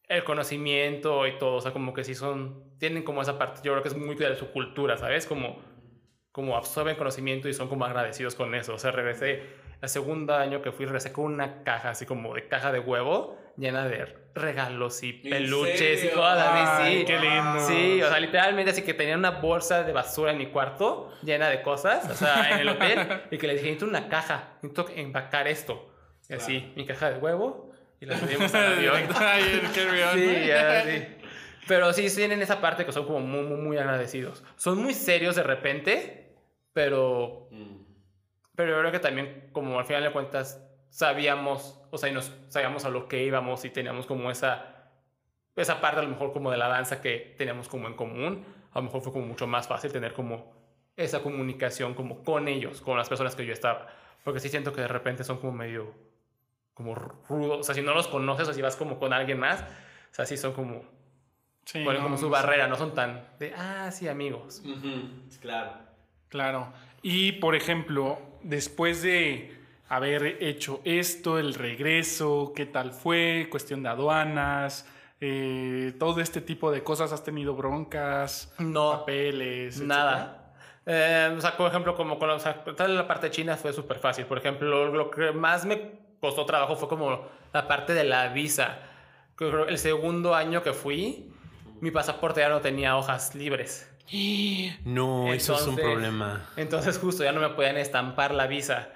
el 0.08 0.24
conocimiento 0.24 1.24
y 1.28 1.38
todo. 1.38 1.54
O 1.54 1.60
sea, 1.60 1.72
como 1.72 1.94
que 1.94 2.02
sí 2.02 2.16
son. 2.16 2.64
Tienen 2.80 3.04
como 3.04 3.22
esa 3.22 3.38
parte, 3.38 3.60
yo 3.62 3.70
creo 3.70 3.82
que 3.84 3.90
es 3.90 3.96
muy 3.96 4.16
de 4.16 4.34
su 4.34 4.50
cultura, 4.50 4.96
¿sabes? 4.96 5.24
Como, 5.24 5.62
como 6.32 6.56
absorben 6.56 6.96
conocimiento 6.96 7.48
y 7.48 7.54
son 7.54 7.68
como 7.68 7.84
agradecidos 7.84 8.34
con 8.34 8.56
eso. 8.56 8.74
O 8.74 8.78
sea, 8.78 8.90
regresé. 8.90 9.64
El 9.82 9.88
segundo 9.88 10.34
año 10.34 10.62
que 10.62 10.72
fui, 10.72 10.86
con 11.12 11.24
una 11.26 11.62
caja 11.62 11.90
así 11.90 12.06
como 12.06 12.34
de 12.34 12.48
caja 12.48 12.72
de 12.72 12.80
huevo 12.80 13.38
llena 13.56 13.86
de 13.86 14.14
regalos 14.34 15.02
y 15.02 15.14
peluches 15.14 16.04
y 16.04 16.08
cosas 16.08 16.38
así. 16.38 16.82
Ay, 16.82 16.98
sí. 16.98 17.04
qué 17.06 17.18
lindo. 17.18 17.66
Sí, 17.66 18.02
o 18.02 18.08
sea, 18.08 18.20
literalmente 18.20 18.70
así 18.70 18.82
que 18.82 18.94
tenía 18.94 19.16
una 19.16 19.30
bolsa 19.30 19.82
de 19.82 19.92
basura 19.92 20.32
en 20.32 20.38
mi 20.38 20.46
cuarto 20.46 21.10
llena 21.22 21.48
de 21.48 21.62
cosas, 21.62 22.08
o 22.10 22.14
sea, 22.14 22.52
en 22.52 22.60
el 22.60 22.68
hotel, 22.68 23.22
y 23.30 23.38
que 23.38 23.46
le 23.46 23.54
dije, 23.54 23.66
necesito 23.66 23.86
una 23.86 24.08
caja, 24.08 24.58
necesito 24.62 24.88
empacar 24.94 25.48
esto. 25.48 25.90
Y 26.28 26.34
así, 26.34 26.72
mi 26.76 26.84
caja 26.84 27.10
de 27.10 27.18
huevo, 27.18 27.70
y 28.00 28.06
la 28.06 28.18
subimos 28.18 28.52
al 28.54 28.72
avión. 28.74 29.02
Sí, 30.14 30.46
ya, 30.46 30.82
sí. 30.84 31.04
Pero 31.66 31.92
sí, 31.92 32.08
tienen 32.14 32.42
esa 32.42 32.60
parte 32.60 32.84
que 32.84 32.92
son 32.92 33.06
como 33.06 33.20
muy, 33.20 33.42
muy, 33.42 33.58
muy 33.58 33.78
agradecidos. 33.78 34.44
Son 34.56 34.80
muy 34.80 34.94
serios 34.94 35.34
de 35.34 35.42
repente, 35.42 36.32
pero 36.72 37.48
pero 38.56 38.72
yo 38.72 38.80
creo 38.80 38.92
que 38.92 38.98
también, 38.98 39.48
como 39.52 39.78
al 39.78 39.84
final 39.84 40.02
de 40.02 40.10
cuentas, 40.12 40.66
sabíamos, 40.90 41.80
o 41.90 41.98
sea, 41.98 42.08
y 42.08 42.12
nos 42.12 42.32
sabíamos 42.48 42.84
a 42.84 42.90
lo 42.90 43.06
que 43.06 43.22
íbamos 43.22 43.64
y 43.64 43.70
teníamos 43.70 44.06
como 44.06 44.30
esa, 44.30 44.90
esa 45.54 45.80
parte 45.80 46.00
a 46.00 46.02
lo 46.02 46.08
mejor 46.08 46.32
como 46.32 46.50
de 46.50 46.56
la 46.56 46.68
danza 46.68 47.00
que 47.00 47.34
teníamos 47.36 47.68
como 47.68 47.86
en 47.86 47.94
común. 47.94 48.44
A 48.72 48.78
lo 48.78 48.84
mejor 48.84 49.02
fue 49.02 49.12
como 49.12 49.26
mucho 49.26 49.46
más 49.46 49.68
fácil 49.68 49.92
tener 49.92 50.12
como 50.12 50.52
esa 50.96 51.22
comunicación 51.22 51.94
como 51.94 52.24
con 52.24 52.48
ellos, 52.48 52.80
con 52.80 52.96
las 52.96 53.08
personas 53.08 53.36
que 53.36 53.44
yo 53.44 53.52
estaba. 53.52 53.88
Porque 54.24 54.40
sí 54.40 54.48
siento 54.48 54.72
que 54.72 54.80
de 54.80 54.88
repente 54.88 55.22
son 55.22 55.38
como 55.38 55.52
medio, 55.52 55.92
como 56.74 56.94
rudos. 56.94 57.60
O 57.60 57.62
sea, 57.62 57.74
si 57.74 57.82
no 57.82 57.94
los 57.94 58.08
conoces 58.08 58.48
o 58.48 58.54
si 58.54 58.62
vas 58.62 58.76
como 58.76 58.98
con 58.98 59.12
alguien 59.12 59.38
más, 59.38 59.60
o 59.60 60.14
sea, 60.14 60.26
sí 60.26 60.36
son 60.36 60.52
como, 60.52 60.82
Sí, 61.66 61.82
ponen 61.84 62.00
no, 62.00 62.04
como 62.04 62.16
su 62.16 62.26
no, 62.26 62.30
barrera, 62.30 62.68
no 62.68 62.76
son 62.76 62.94
tan 62.94 63.26
de, 63.40 63.52
ah, 63.56 63.90
sí, 63.90 64.06
amigos. 64.06 64.62
Claro. 65.40 65.72
Claro. 66.28 66.72
Y 67.02 67.32
por 67.32 67.56
ejemplo, 67.56 68.18
después 68.46 69.02
de 69.02 69.54
haber 69.88 70.42
hecho 70.42 70.80
esto, 70.84 71.38
el 71.38 71.54
regreso, 71.54 72.52
¿qué 72.54 72.66
tal 72.66 72.92
fue? 72.92 73.48
Cuestión 73.50 73.82
de 73.82 73.88
aduanas, 73.88 74.86
eh, 75.20 75.94
todo 75.98 76.20
este 76.20 76.40
tipo 76.40 76.70
de 76.70 76.82
cosas, 76.82 77.12
¿has 77.12 77.24
tenido 77.24 77.54
broncas? 77.54 78.52
No. 78.58 78.92
Papeles? 78.92 79.80
Nada. 79.80 80.54
Eh, 80.84 81.34
o 81.36 81.40
sea, 81.40 81.56
por 81.56 81.68
ejemplo, 81.68 81.94
como 81.94 82.18
con 82.18 82.30
o 82.30 82.38
sea, 82.38 82.62
la 82.88 83.08
parte 83.08 83.30
china 83.30 83.56
fue 83.56 83.72
súper 83.72 83.98
fácil. 83.98 84.26
Por 84.26 84.38
ejemplo, 84.38 84.92
lo 84.92 85.10
que 85.10 85.32
más 85.32 85.64
me 85.64 85.92
costó 86.20 86.46
trabajo 86.46 86.76
fue 86.76 86.88
como 86.88 87.26
la 87.52 87.66
parte 87.66 87.92
de 87.94 88.04
la 88.04 88.28
visa. 88.28 88.78
El 89.40 89.78
segundo 89.78 90.34
año 90.34 90.62
que 90.62 90.72
fui, 90.72 91.30
mi 91.80 91.90
pasaporte 91.90 92.40
ya 92.40 92.48
no 92.48 92.60
tenía 92.60 92.96
hojas 92.96 93.34
libres. 93.34 93.92
No, 94.84 95.32
eso 95.32 95.54
es 95.56 95.66
un 95.66 95.76
problema. 95.76 96.48
Entonces 96.56 96.98
justo 96.98 97.24
ya 97.24 97.32
no 97.32 97.40
me 97.40 97.48
podían 97.50 97.76
estampar 97.76 98.32
la 98.34 98.46
visa. 98.46 98.88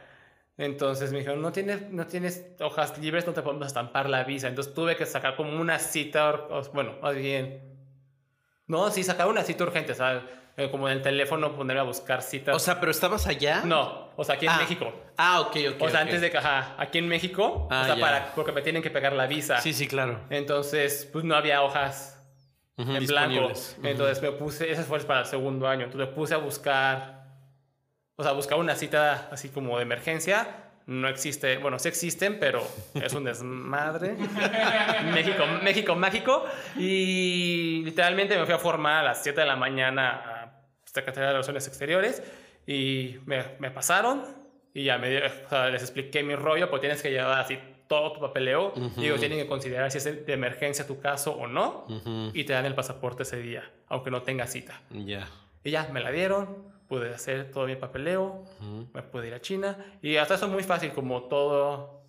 Entonces 0.59 1.11
me 1.11 1.19
dijeron, 1.19 1.41
no 1.41 1.53
tienes, 1.53 1.91
no 1.91 2.07
tienes 2.07 2.45
hojas 2.61 2.99
libres, 2.99 3.27
no 3.27 3.33
te 3.33 3.41
podemos 3.43 3.67
estampar 3.67 4.09
la 4.11 4.25
visa. 4.25 4.47
Entonces 4.49 4.75
tuve 4.75 4.95
que 4.97 5.07
sacar 5.07 5.35
como 5.37 5.59
una 5.59 5.79
cita, 5.79 6.33
bueno, 6.75 6.97
más 7.03 7.15
bien... 7.15 7.63
No, 8.67 8.89
sí, 8.91 9.03
sacar 9.03 9.27
una 9.27 9.43
cita 9.43 9.65
urgente, 9.65 9.95
¿sabes? 9.95 10.23
Eh, 10.57 10.71
como 10.71 10.89
en 10.89 10.99
el 10.99 11.03
teléfono 11.03 11.57
ponerme 11.57 11.81
a 11.81 11.85
buscar 11.85 12.23
citas. 12.23 12.55
O 12.55 12.59
sea, 12.59 12.79
pero 12.79 12.93
estabas 12.93 13.27
allá. 13.27 13.63
no, 13.65 14.11
o 14.17 14.23
sea, 14.23 14.35
aquí 14.37 14.45
en 14.47 14.53
Ah. 14.53 14.59
México. 14.59 14.93
Ah, 15.17 15.41
ok, 15.41 15.57
ok. 15.75 15.83
O 15.83 15.89
sea, 15.89 16.01
antes 16.01 16.21
de 16.21 16.31
que, 16.31 16.37
ajá, 16.39 16.75
aquí 16.79 16.99
en 16.99 17.09
México, 17.09 17.67
Ah, 17.71 17.81
o 17.83 17.85
sea, 17.87 17.95
ya. 17.97 18.01
para, 18.01 18.35
porque 18.35 18.53
me 18.53 18.61
tienen 18.63 18.83
que 18.83 18.91
pegar 18.91 19.15
la 19.15 19.27
visa. 19.27 19.61
Sí, 19.61 19.73
sí, 19.73 19.89
claro. 19.89 20.21
Entonces, 20.31 21.09
pues 21.11 21.25
no 21.25 21.35
había 21.35 21.63
hojas 21.63 22.20
En 22.89 23.07
blanco. 23.07 23.53
Entonces 23.83 24.23
me 24.23 24.33
puse, 24.33 24.71
ese 24.71 24.83
fue 24.83 24.99
para 25.01 25.21
el 25.21 25.27
segundo 25.27 25.69
año. 25.69 25.85
Entonces 25.85 26.09
me 26.09 26.15
puse 26.15 26.35
a 26.35 26.39
buscar, 26.39 27.27
o 28.17 28.23
sea, 28.23 28.33
buscar 28.33 28.59
una 28.59 28.75
cita 28.75 29.29
así 29.31 29.49
como 29.49 29.77
de 29.77 29.83
emergencia. 29.83 30.67
No 30.87 31.09
existe, 31.09 31.59
bueno, 31.59 31.79
sí 31.79 31.89
existen, 31.89 32.39
pero 32.41 32.67
es 32.95 33.13
un 33.13 33.25
desmadre. 33.25 34.15
México, 35.13 35.45
México 35.63 35.95
mágico. 35.95 36.45
Y 36.77 37.83
literalmente 37.85 38.37
me 38.37 38.45
fui 38.45 38.55
a 38.55 38.59
formar 38.59 39.05
a 39.05 39.09
las 39.09 39.23
7 39.23 39.41
de 39.41 39.47
la 39.47 39.57
mañana 39.57 40.11
a 40.11 40.63
Secretaría 40.85 41.29
de 41.29 41.33
Relaciones 41.35 41.69
Exteriores 41.69 42.23
y 42.67 43.19
me, 43.27 43.45
me 43.59 43.71
pasaron 43.71 44.25
y 44.75 44.85
ya 44.85 44.99
me, 44.99 45.25
o 45.25 45.49
sea, 45.49 45.69
les 45.69 45.83
expliqué 45.83 46.23
mi 46.23 46.35
rollo, 46.35 46.71
pues 46.71 46.81
tienes 46.81 47.03
que 47.03 47.11
llevar 47.11 47.41
así 47.41 47.59
todo 47.91 48.13
tu 48.13 48.21
papeleo. 48.21 48.73
Y 48.99 49.07
ellos 49.07 49.19
tienen 49.19 49.41
que 49.41 49.49
considerar 49.49 49.91
si 49.91 49.99
es 49.99 50.05
de 50.25 50.33
emergencia 50.33 50.87
tu 50.87 51.01
caso 51.01 51.33
o 51.33 51.49
no. 51.49 51.87
Ujú, 51.89 52.31
Y 52.33 52.45
te 52.45 52.53
dan 52.53 52.65
el 52.65 52.75
pasaporte 52.77 53.25
ese 53.25 53.39
día, 53.39 53.69
aunque 53.89 54.13
no 54.13 54.23
tengas 54.23 54.53
cita. 54.53 54.81
Ya. 54.91 55.27
Y 55.65 55.73
ya, 55.73 55.89
me 55.93 55.99
la 56.01 56.13
dieron, 56.13 56.73
pude 56.89 57.13
hacer 57.13 57.51
todo 57.51 57.67
mi 57.67 57.75
papeleo, 57.75 58.45
Ujú. 58.61 58.87
me 58.95 59.03
pude 59.03 59.27
ir 59.27 59.35
a 59.35 59.41
China. 59.41 59.77
Y 60.03 60.17
hasta 60.19 60.35
eso 60.37 60.47
muy 60.47 60.63
fácil, 60.63 60.93
como 60.93 61.25
todo 61.25 62.05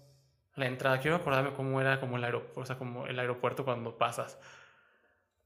la 0.56 0.68
entrada. 0.68 1.00
Quiero 1.00 1.18
acordarme 1.18 1.52
cómo 1.54 1.82
era 1.82 2.00
como 2.00 2.18
el 2.18 2.24
aeropuerto, 2.26 2.60
o 2.62 2.66
sea, 2.68 2.78
como 2.78 3.08
el 3.08 3.18
aeropuerto 3.18 3.66
cuando 3.66 3.98
pasas. 3.98 4.38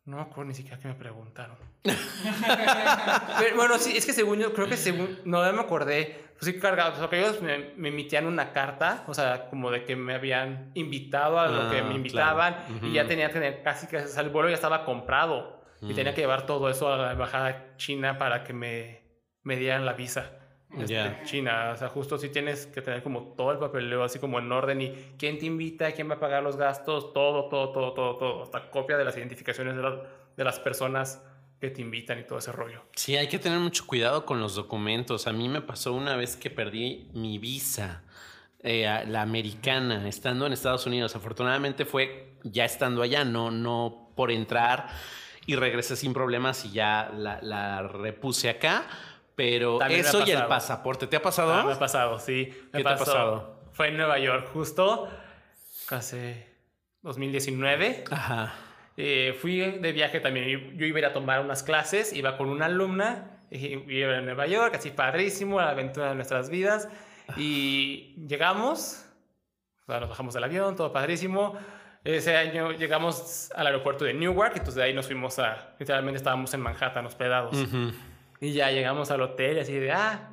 No 0.06 0.18
me 0.18 0.22
acuerdo 0.22 0.46
ni 0.50 0.54
siquiera 0.54 0.78
que 0.78 0.88
me 0.88 0.94
preguntaron. 0.94 1.58
Pero, 1.84 3.56
bueno, 3.56 3.78
sí, 3.80 3.98
es 3.98 4.06
que 4.06 4.14
según 4.14 4.40
yo, 4.40 4.54
creo 4.54 4.68
que 4.68 4.78
según, 4.78 5.20
no 5.26 5.42
me 5.52 5.60
acordé, 5.62 6.26
pues 6.40 6.52
sí 6.52 6.60
cargado, 6.60 6.94
o 6.94 6.98
sea, 6.98 7.10
que 7.10 7.20
ellos 7.20 7.42
me, 7.42 7.74
me 7.76 7.90
emitían 7.90 8.28
una 8.28 8.52
carta, 8.54 9.04
o 9.08 9.14
sea, 9.14 9.50
como 9.50 9.72
de 9.72 9.84
que 9.84 9.96
me 9.96 10.14
habían 10.14 10.72
invitado 10.76 11.40
a 11.40 11.48
lo 11.48 11.62
Ah, 11.64 11.72
que 11.72 11.82
me 11.82 11.96
invitaban 11.96 12.66
claro. 12.68 12.88
Y 12.88 12.94
ya 12.94 13.08
tenía 13.08 13.28
que 13.28 13.34
tener 13.34 13.64
casi 13.64 13.88
que, 13.88 13.98
o 13.98 14.08
sea, 14.08 14.22
el 14.22 14.30
vuelo 14.30 14.50
ya 14.50 14.56
estaba 14.56 14.86
comprado 14.86 15.64
y 15.82 15.94
tenía 15.94 16.14
que 16.14 16.22
llevar 16.22 16.46
todo 16.46 16.70
eso 16.70 16.92
a 16.92 16.98
la 16.98 17.12
embajada 17.12 17.76
china 17.78 18.18
para 18.18 18.44
que 18.44 18.54
me, 18.54 19.02
me 19.44 19.56
dieran 19.56 19.86
la 19.86 19.94
visa. 19.94 20.32
Este, 20.82 20.94
Ya. 20.94 21.22
China, 21.24 21.72
o 21.74 21.78
sea, 21.78 21.90
justo 21.90 22.18
sí 22.18 22.30
tienes 22.30 22.68
que 22.68 22.82
tener 22.82 23.02
como 23.04 23.34
todo 23.36 23.52
el 23.52 23.58
papeleo 23.58 24.04
así 24.04 24.20
como 24.20 24.40
en 24.40 24.52
orden 24.52 24.82
y 24.82 24.90
quién 25.18 25.38
te 25.40 25.46
invita, 25.46 25.92
quién 25.94 26.10
va 26.10 26.16
a 26.16 26.20
pagar 26.20 26.44
los 26.44 26.58
gastos, 26.58 27.14
todo, 27.14 27.50
todo, 27.50 27.72
todo, 27.72 27.94
todo, 27.94 28.16
todo, 28.18 28.44
hasta 28.44 28.70
copia 28.70 28.98
de 28.98 29.06
las 29.06 29.18
identificaciones 29.18 29.76
de, 29.76 29.82
las- 29.82 30.00
de 30.38 30.44
las 30.44 30.60
personas 30.60 31.22
que 31.62 31.70
te 31.70 31.82
invitan 31.82 32.20
y 32.20 32.24
todo 32.24 32.40
ese 32.40 32.52
rollo. 32.52 32.82
Sí, 32.96 33.16
hay 33.16 33.28
que 33.30 33.40
tener 33.40 33.60
mucho 33.60 33.88
cuidado 33.88 34.26
con 34.26 34.40
los 34.42 34.56
documentos. 34.56 35.26
A 35.28 35.32
mí 35.34 35.48
me 35.50 35.62
pasó 35.62 35.94
una 35.94 36.16
vez 36.18 36.36
que 36.36 36.50
perdí 36.50 37.10
mi 37.14 37.38
visa, 37.38 38.04
eh, 38.62 39.04
la 39.08 39.22
americana, 39.22 40.08
estando 40.08 40.46
en 40.46 40.54
Estados 40.54 40.86
Unidos. 40.86 41.16
Afortunadamente 41.16 41.86
fue 41.86 42.34
ya 42.44 42.66
estando 42.66 43.02
allá, 43.02 43.24
no, 43.24 43.52
no 43.52 44.10
por 44.16 44.32
entrar 44.32 44.88
y 45.46 45.56
regresé 45.56 45.96
sin 45.96 46.14
problemas 46.14 46.66
y 46.66 46.72
ya 46.72 47.12
la, 47.16 47.40
la 47.42 47.84
repuse 47.84 48.50
acá. 48.50 48.86
Pero 49.36 49.78
También 49.78 50.02
eso 50.02 50.24
y 50.26 50.32
el 50.32 50.46
pasaporte, 50.46 51.08
¿te 51.08 51.18
ha 51.18 51.22
pasado? 51.22 51.54
Ah, 51.54 51.64
me 51.66 51.74
ha 51.74 51.80
pasado, 51.80 52.20
sí. 52.20 52.50
Me 52.72 52.80
¿Qué 52.80 52.84
te 52.84 52.90
ha 52.90 52.98
pasado? 52.98 53.60
Fue 53.74 53.90
en 53.90 53.98
Nueva 53.98 54.18
York, 54.20 54.50
justo 54.54 55.10
hace 55.90 56.48
2019. 57.02 58.06
Ajá. 58.12 58.54
Eh, 58.98 59.38
fui 59.42 59.58
de 59.60 59.92
viaje 59.92 60.20
también. 60.22 60.48
Yo- 60.78 60.86
iba 60.86 60.96
a 60.98 61.00
ir 61.00 61.06
a 61.06 61.14
tomar 61.14 61.42
unas 61.42 61.64
clases, 61.64 62.14
iba 62.14 62.38
con 62.38 62.50
una 62.50 62.66
alumna, 62.68 63.42
iba 63.52 64.18
a 64.18 64.22
Nueva 64.22 64.48
York, 64.48 64.76
así 64.76 64.92
padrísimo, 64.92 65.60
la 65.60 65.70
aventura 65.72 66.10
de 66.10 66.16
nuestras 66.16 66.50
vidas. 66.50 66.88
Y 67.36 68.16
llegamos, 68.28 69.06
o 69.88 69.92
sea, 69.92 70.00
nos 70.00 70.10
bajamos 70.10 70.34
del 70.34 70.44
avión, 70.46 70.76
todo 70.76 70.94
padrísimo. 70.94 71.58
Ese 72.04 72.38
año 72.38 72.72
llegamos 72.72 73.52
al 73.56 73.66
aeropuerto 73.68 74.06
de 74.06 74.14
Newark, 74.14 74.52
entonces 74.54 74.76
de 74.76 74.84
ahí 74.84 74.94
nos 74.94 75.08
fuimos 75.08 75.40
a, 75.40 75.76
literalmente 75.80 76.18
estábamos 76.18 76.54
en 76.54 76.62
Manhattan 76.62 77.06
hospedados. 77.06 77.58
Ujú. 77.58 77.92
Y 78.42 78.54
ya 78.54 78.70
llegamos 78.72 79.12
al 79.12 79.22
hotel 79.22 79.58
y 79.58 79.60
así 79.62 79.74
de, 79.74 79.92
ah, 79.92 80.30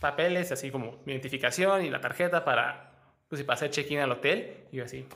papeles, 0.00 0.52
así 0.52 0.70
como 0.70 1.00
identificación 1.06 1.84
y 1.84 1.90
la 1.90 2.00
tarjeta 2.00 2.44
para, 2.44 2.92
pues, 3.28 3.42
para 3.44 3.54
hacer 3.54 3.70
check-in 3.70 4.00
al 4.00 4.12
hotel. 4.12 4.64
Y 4.72 4.76
yo 4.78 4.84
así, 4.84 5.06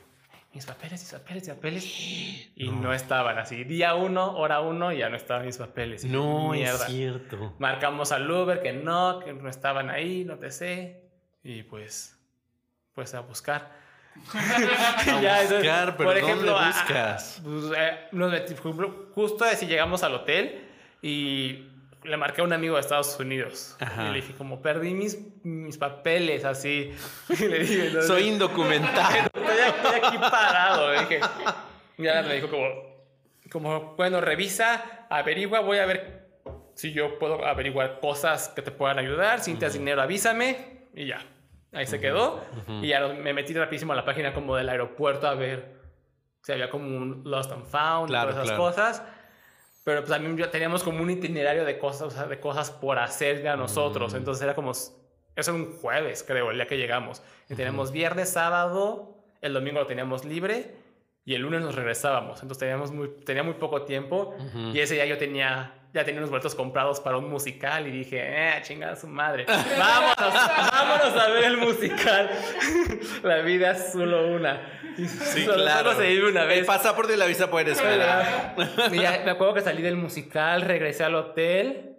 mis 0.53 0.65
papeles, 0.65 1.01
mis 1.01 1.11
papeles, 1.13 1.43
mis 1.47 1.55
papeles. 1.55 1.83
Y 2.55 2.69
no, 2.69 2.93
estaban 2.93 3.37
así. 3.39 3.63
Día 3.63 3.95
uno, 3.95 4.37
hora 4.37 4.61
uno, 4.61 4.91
ya 4.93 5.09
no 5.09 5.17
estaban 5.17 5.45
mis 5.45 5.57
papeles. 5.57 6.05
No 6.05 6.51
mierda. 6.51 6.85
es 6.85 6.91
cierto. 6.93 7.55
Marcamos 7.59 8.11
al 8.11 8.29
Uber 8.29 8.61
que 8.61 8.71
no, 8.73 9.19
que 9.19 9.33
no 9.33 9.49
estaban 9.49 9.89
ahí, 9.89 10.23
no 10.23 10.37
te 10.37 10.51
sé. 10.51 11.01
Y 11.43 11.63
pues, 11.63 12.17
pues 12.93 13.13
a 13.15 13.19
buscar. 13.21 13.71
Ya, 15.21 15.41
entonces, 15.41 15.57
buscar, 15.59 15.97
pero 15.97 16.13
¿dónde 16.27 16.49
a- 16.51 16.67
buscas? 16.67 17.41
pues, 17.43 17.63
eh, 17.77 17.99
nos 18.11 18.31
meti- 18.31 18.53
por 18.55 18.67
ejemplo, 18.71 19.07
justo 19.15 19.43
así 19.45 19.65
llegamos 19.65 20.03
al 20.03 20.13
hotel 20.13 20.63
y 21.01 21.67
le 22.03 22.17
marqué 22.17 22.41
a 22.41 22.43
un 22.43 22.53
amigo 22.53 22.75
de 22.75 22.81
Estados 22.81 23.17
Unidos. 23.19 23.75
Ajá. 23.79 24.07
Y 24.07 24.13
le 24.13 24.15
dije, 24.21 24.33
como 24.35 24.61
perdí 24.61 24.93
mis, 24.93 25.17
mis 25.43 25.77
papeles, 25.77 26.45
así. 26.45 26.93
Y 27.29 27.35
le 27.47 27.59
dije, 27.59 27.87
entonces, 27.87 28.07
Soy 28.07 28.27
indocumentado. 28.29 29.15
Estoy 29.33 29.59
aquí, 29.59 29.79
estoy 29.83 29.99
aquí 30.03 30.17
parado. 30.17 30.91
Le 30.91 30.99
dije, 31.01 31.19
ya 31.97 32.21
me 32.21 32.35
dijo 32.35 32.49
como, 32.49 32.65
como, 33.51 33.95
bueno, 33.95 34.21
revisa, 34.21 35.05
averigua, 35.09 35.59
voy 35.61 35.77
a 35.77 35.85
ver 35.85 36.23
si 36.75 36.91
yo 36.91 37.19
puedo 37.19 37.45
averiguar 37.45 37.99
cosas 37.99 38.49
que 38.49 38.61
te 38.61 38.71
puedan 38.71 38.99
ayudar. 38.99 39.39
Si 39.39 39.51
necesitas 39.51 39.73
dinero, 39.73 40.01
avísame. 40.01 40.87
Y 40.95 41.07
ya, 41.07 41.19
ahí 41.71 41.85
se 41.85 41.99
quedó. 41.99 42.43
Y 42.81 42.87
ya 42.87 43.07
me 43.07 43.33
metí 43.33 43.53
rapidísimo 43.53 43.93
a 43.93 43.95
la 43.95 44.05
página 44.05 44.33
como 44.33 44.55
del 44.55 44.69
aeropuerto 44.69 45.27
a 45.27 45.35
ver 45.35 45.81
si 46.41 46.51
había 46.51 46.69
como 46.69 46.85
un 46.85 47.21
Lost 47.25 47.51
and 47.51 47.65
Found, 47.65 48.09
Claro, 48.09 48.31
todas 48.31 48.45
esas 48.45 48.57
claro. 48.57 48.63
cosas. 48.63 49.03
Pero 49.83 49.99
pues 49.99 50.09
también 50.09 50.37
ya 50.37 50.49
teníamos 50.49 50.83
como 50.83 51.01
un 51.01 51.09
itinerario 51.09 51.65
de 51.65 51.77
cosas, 51.77 52.01
o 52.03 52.11
sea, 52.11 52.25
de 52.25 52.39
cosas 52.39 52.71
por 52.71 52.99
hacer 52.99 53.43
ya 53.43 53.55
nosotros. 53.57 54.13
Entonces 54.13 54.41
era 54.41 54.55
como, 54.55 54.71
eso 54.71 54.95
era 55.35 55.53
un 55.53 55.73
jueves, 55.77 56.23
creo, 56.25 56.51
el 56.51 56.57
día 56.57 56.67
que 56.67 56.77
llegamos. 56.77 57.21
Y 57.49 57.55
teníamos 57.55 57.91
viernes, 57.91 58.29
sábado, 58.29 59.17
el 59.41 59.53
domingo 59.53 59.79
lo 59.79 59.85
teníamos 59.85 60.23
libre 60.23 60.73
y 61.25 61.35
el 61.35 61.41
lunes 61.41 61.61
nos 61.61 61.75
regresábamos. 61.75 62.41
Entonces 62.41 62.59
teníamos 62.59 62.91
muy, 62.91 63.09
tenía 63.25 63.43
muy 63.43 63.55
poco 63.55 63.83
tiempo 63.83 64.35
y 64.73 64.79
ese 64.79 64.95
día 64.95 65.05
yo 65.05 65.17
tenía, 65.17 65.73
ya 65.93 66.03
tenía 66.03 66.19
unos 66.19 66.31
boletos 66.31 66.55
comprados 66.55 66.99
para 66.99 67.17
un 67.17 67.29
musical 67.29 67.87
y 67.87 67.91
dije, 67.91 68.17
eh, 68.19 68.61
chingada 68.63 68.95
su 68.95 69.07
madre. 69.07 69.45
Vámonos, 69.77 70.33
vámonos 70.71 71.21
a 71.21 71.27
ver 71.29 71.43
el 71.45 71.57
musical. 71.57 72.29
La 73.23 73.37
vida 73.39 73.71
es 73.71 73.91
solo 73.91 74.27
una. 74.35 74.79
Sí, 74.97 75.07
solo- 75.45 75.55
claro. 75.63 75.91
Solo 75.91 76.01
se 76.03 76.07
vive 76.09 76.29
una 76.29 76.45
vez. 76.45 76.59
El 76.59 76.65
pasaporte 76.65 77.13
y 77.13 77.17
la 77.17 77.25
visa 77.25 77.49
pueden 77.49 77.69
esperar. 77.73 78.55
Y 78.91 78.99
ya 79.01 79.21
me 79.25 79.31
acuerdo 79.31 79.53
que 79.55 79.61
salí 79.61 79.81
del 79.81 79.95
musical, 79.95 80.61
regresé 80.61 81.03
al 81.03 81.15
hotel 81.15 81.95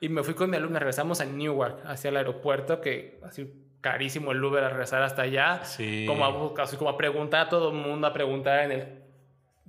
y 0.00 0.08
me 0.08 0.22
fui 0.22 0.34
con 0.34 0.48
mi 0.50 0.56
alumna. 0.56 0.78
Regresamos 0.78 1.20
a 1.20 1.24
Newark, 1.24 1.80
hacia 1.86 2.08
el 2.10 2.16
aeropuerto, 2.16 2.80
que 2.80 3.18
así 3.26 3.52
carísimo 3.80 4.32
el 4.32 4.42
Uber 4.42 4.64
a 4.64 4.68
regresar 4.70 5.02
hasta 5.02 5.22
allá. 5.22 5.64
Sí. 5.64 6.04
Como 6.06 6.54
a, 6.58 6.62
así 6.62 6.76
como 6.76 6.90
a 6.90 6.96
preguntar 6.96 7.46
a 7.46 7.48
todo 7.48 7.68
el 7.70 7.76
mundo, 7.76 8.06
a 8.06 8.12
preguntar 8.12 8.60
en 8.64 8.72
el 8.72 8.88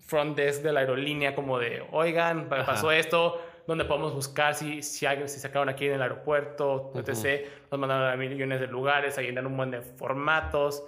front 0.05 0.35
desk 0.37 0.61
de 0.63 0.71
la 0.73 0.79
aerolínea, 0.79 1.35
como 1.35 1.59
de, 1.59 1.83
oigan, 1.91 2.49
pa- 2.49 2.65
pasó 2.65 2.91
esto, 2.91 3.41
¿dónde 3.69 3.85
podemos 3.85 4.13
buscar 4.15 4.55
si, 4.55 4.81
si, 4.81 5.05
alguien, 5.05 5.29
se 5.29 5.45
acaban 5.47 5.69
aquí 5.69 5.85
en 5.85 5.93
el 5.93 6.01
aeropuerto, 6.01 6.91
etc. 6.95 7.47
Nos 7.71 7.79
mandaron 7.79 8.11
a 8.11 8.15
millones 8.15 8.59
de 8.59 8.65
lugares, 8.67 9.17
a 9.17 9.21
llenar 9.21 9.45
un 9.45 9.55
buen 9.55 9.69
de 9.71 9.81
formatos 9.81 10.83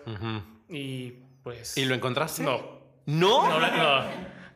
y 0.67 1.11
pues... 1.43 1.77
¿Y 1.77 1.85
lo 1.85 1.93
encontraste? 1.93 2.41
No, 2.43 2.59
¿No? 3.05 3.47
no, 3.47 3.59
lo- 3.59 3.67
no, 3.71 4.01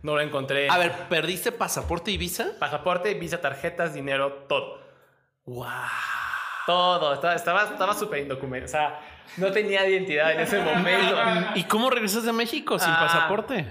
no 0.01 0.15
lo 0.15 0.21
encontré. 0.21 0.69
A 0.69 0.77
ver, 0.77 0.91
¿perdiste 1.07 1.51
pasaporte 1.51 2.09
y 2.11 2.17
visa? 2.17 2.47
Pasaporte, 2.59 3.13
visa, 3.13 3.39
tarjetas, 3.41 3.93
dinero, 3.93 4.45
todo. 4.49 4.79
¡Wow! 5.45 5.67
Todo. 6.65 7.13
Estaba 7.13 7.35
estaba 7.35 7.63
estaba 7.63 7.93
súper 7.93 8.19
indocumentado. 8.23 8.65
O 8.65 8.67
sea, 8.71 8.99
no 9.38 9.51
tenía 9.51 9.88
identidad 9.88 10.31
en 10.33 10.39
ese 10.39 10.59
momento. 10.59 11.15
¿Y 11.53 11.63
cómo 11.65 11.91
regresas 11.91 12.23
de 12.23 12.33
México 12.33 12.79
sin 12.79 12.89
Ah. 12.91 12.99
pasaporte? 13.01 13.67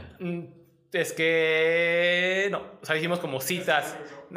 Es 0.94 1.12
que 1.12 2.48
no. 2.50 2.58
O 2.80 2.86
sea, 2.86 2.96
hicimos 2.96 3.18
como 3.18 3.40
citas. 3.40 3.96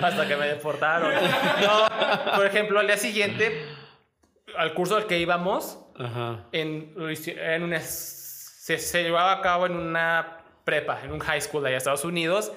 Hasta 0.00 0.28
que 0.28 0.36
me 0.36 0.46
deportaron. 0.46 1.12
No, 1.14 2.36
por 2.36 2.46
ejemplo, 2.46 2.80
al 2.80 2.86
día 2.86 2.96
siguiente, 2.96 3.64
al 4.56 4.74
curso 4.74 4.96
al 4.96 5.06
que 5.06 5.18
íbamos, 5.18 5.78
Ajá. 5.98 6.44
en, 6.52 6.94
en 7.26 7.62
una, 7.62 7.80
se, 7.80 8.78
se 8.78 9.02
llevaba 9.02 9.32
a 9.32 9.40
cabo 9.40 9.66
en 9.66 9.76
una 9.76 10.38
prepa, 10.64 11.00
en 11.02 11.12
un 11.12 11.20
high 11.20 11.40
school 11.40 11.62
de 11.62 11.68
allá 11.70 11.78
Estados 11.78 12.04
Unidos. 12.04 12.52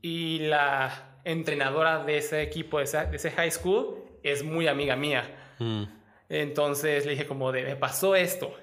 Y 0.00 0.40
la 0.40 1.18
entrenadora 1.24 2.02
de 2.04 2.18
ese 2.18 2.42
equipo, 2.42 2.78
de, 2.78 2.84
esa- 2.84 3.04
de 3.06 3.16
ese 3.16 3.30
high 3.30 3.50
school, 3.50 3.96
es 4.22 4.42
muy 4.42 4.68
amiga 4.68 4.96
mía. 4.96 5.54
Mm. 5.58 5.84
Entonces 6.28 7.04
le 7.04 7.12
dije 7.12 7.26
como 7.26 7.52
de, 7.52 7.62
me 7.64 7.76
pasó 7.76 8.16
esto. 8.16 8.56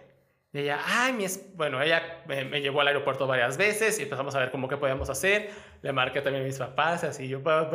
Y 0.51 0.59
ella, 0.59 0.79
ay, 0.83 1.13
mi 1.13 1.25
es... 1.25 1.55
Bueno, 1.55 1.79
ella 1.81 2.23
me, 2.27 2.43
me 2.43 2.61
llevó 2.61 2.81
al 2.81 2.87
aeropuerto 2.87 3.27
varias 3.27 3.55
veces 3.57 3.99
y 3.99 4.03
empezamos 4.03 4.33
a 4.33 4.39
ver 4.39 4.49
cómo 4.49 4.67
qué 4.67 4.77
podíamos 4.77 5.09
hacer. 5.09 5.51
Le 5.83 5.93
marqué 5.93 6.21
también 6.21 6.43
a 6.43 6.47
mis 6.47 6.57
papás, 6.57 7.03
así 7.03 7.27
yo, 7.27 7.43
papás. 7.43 7.73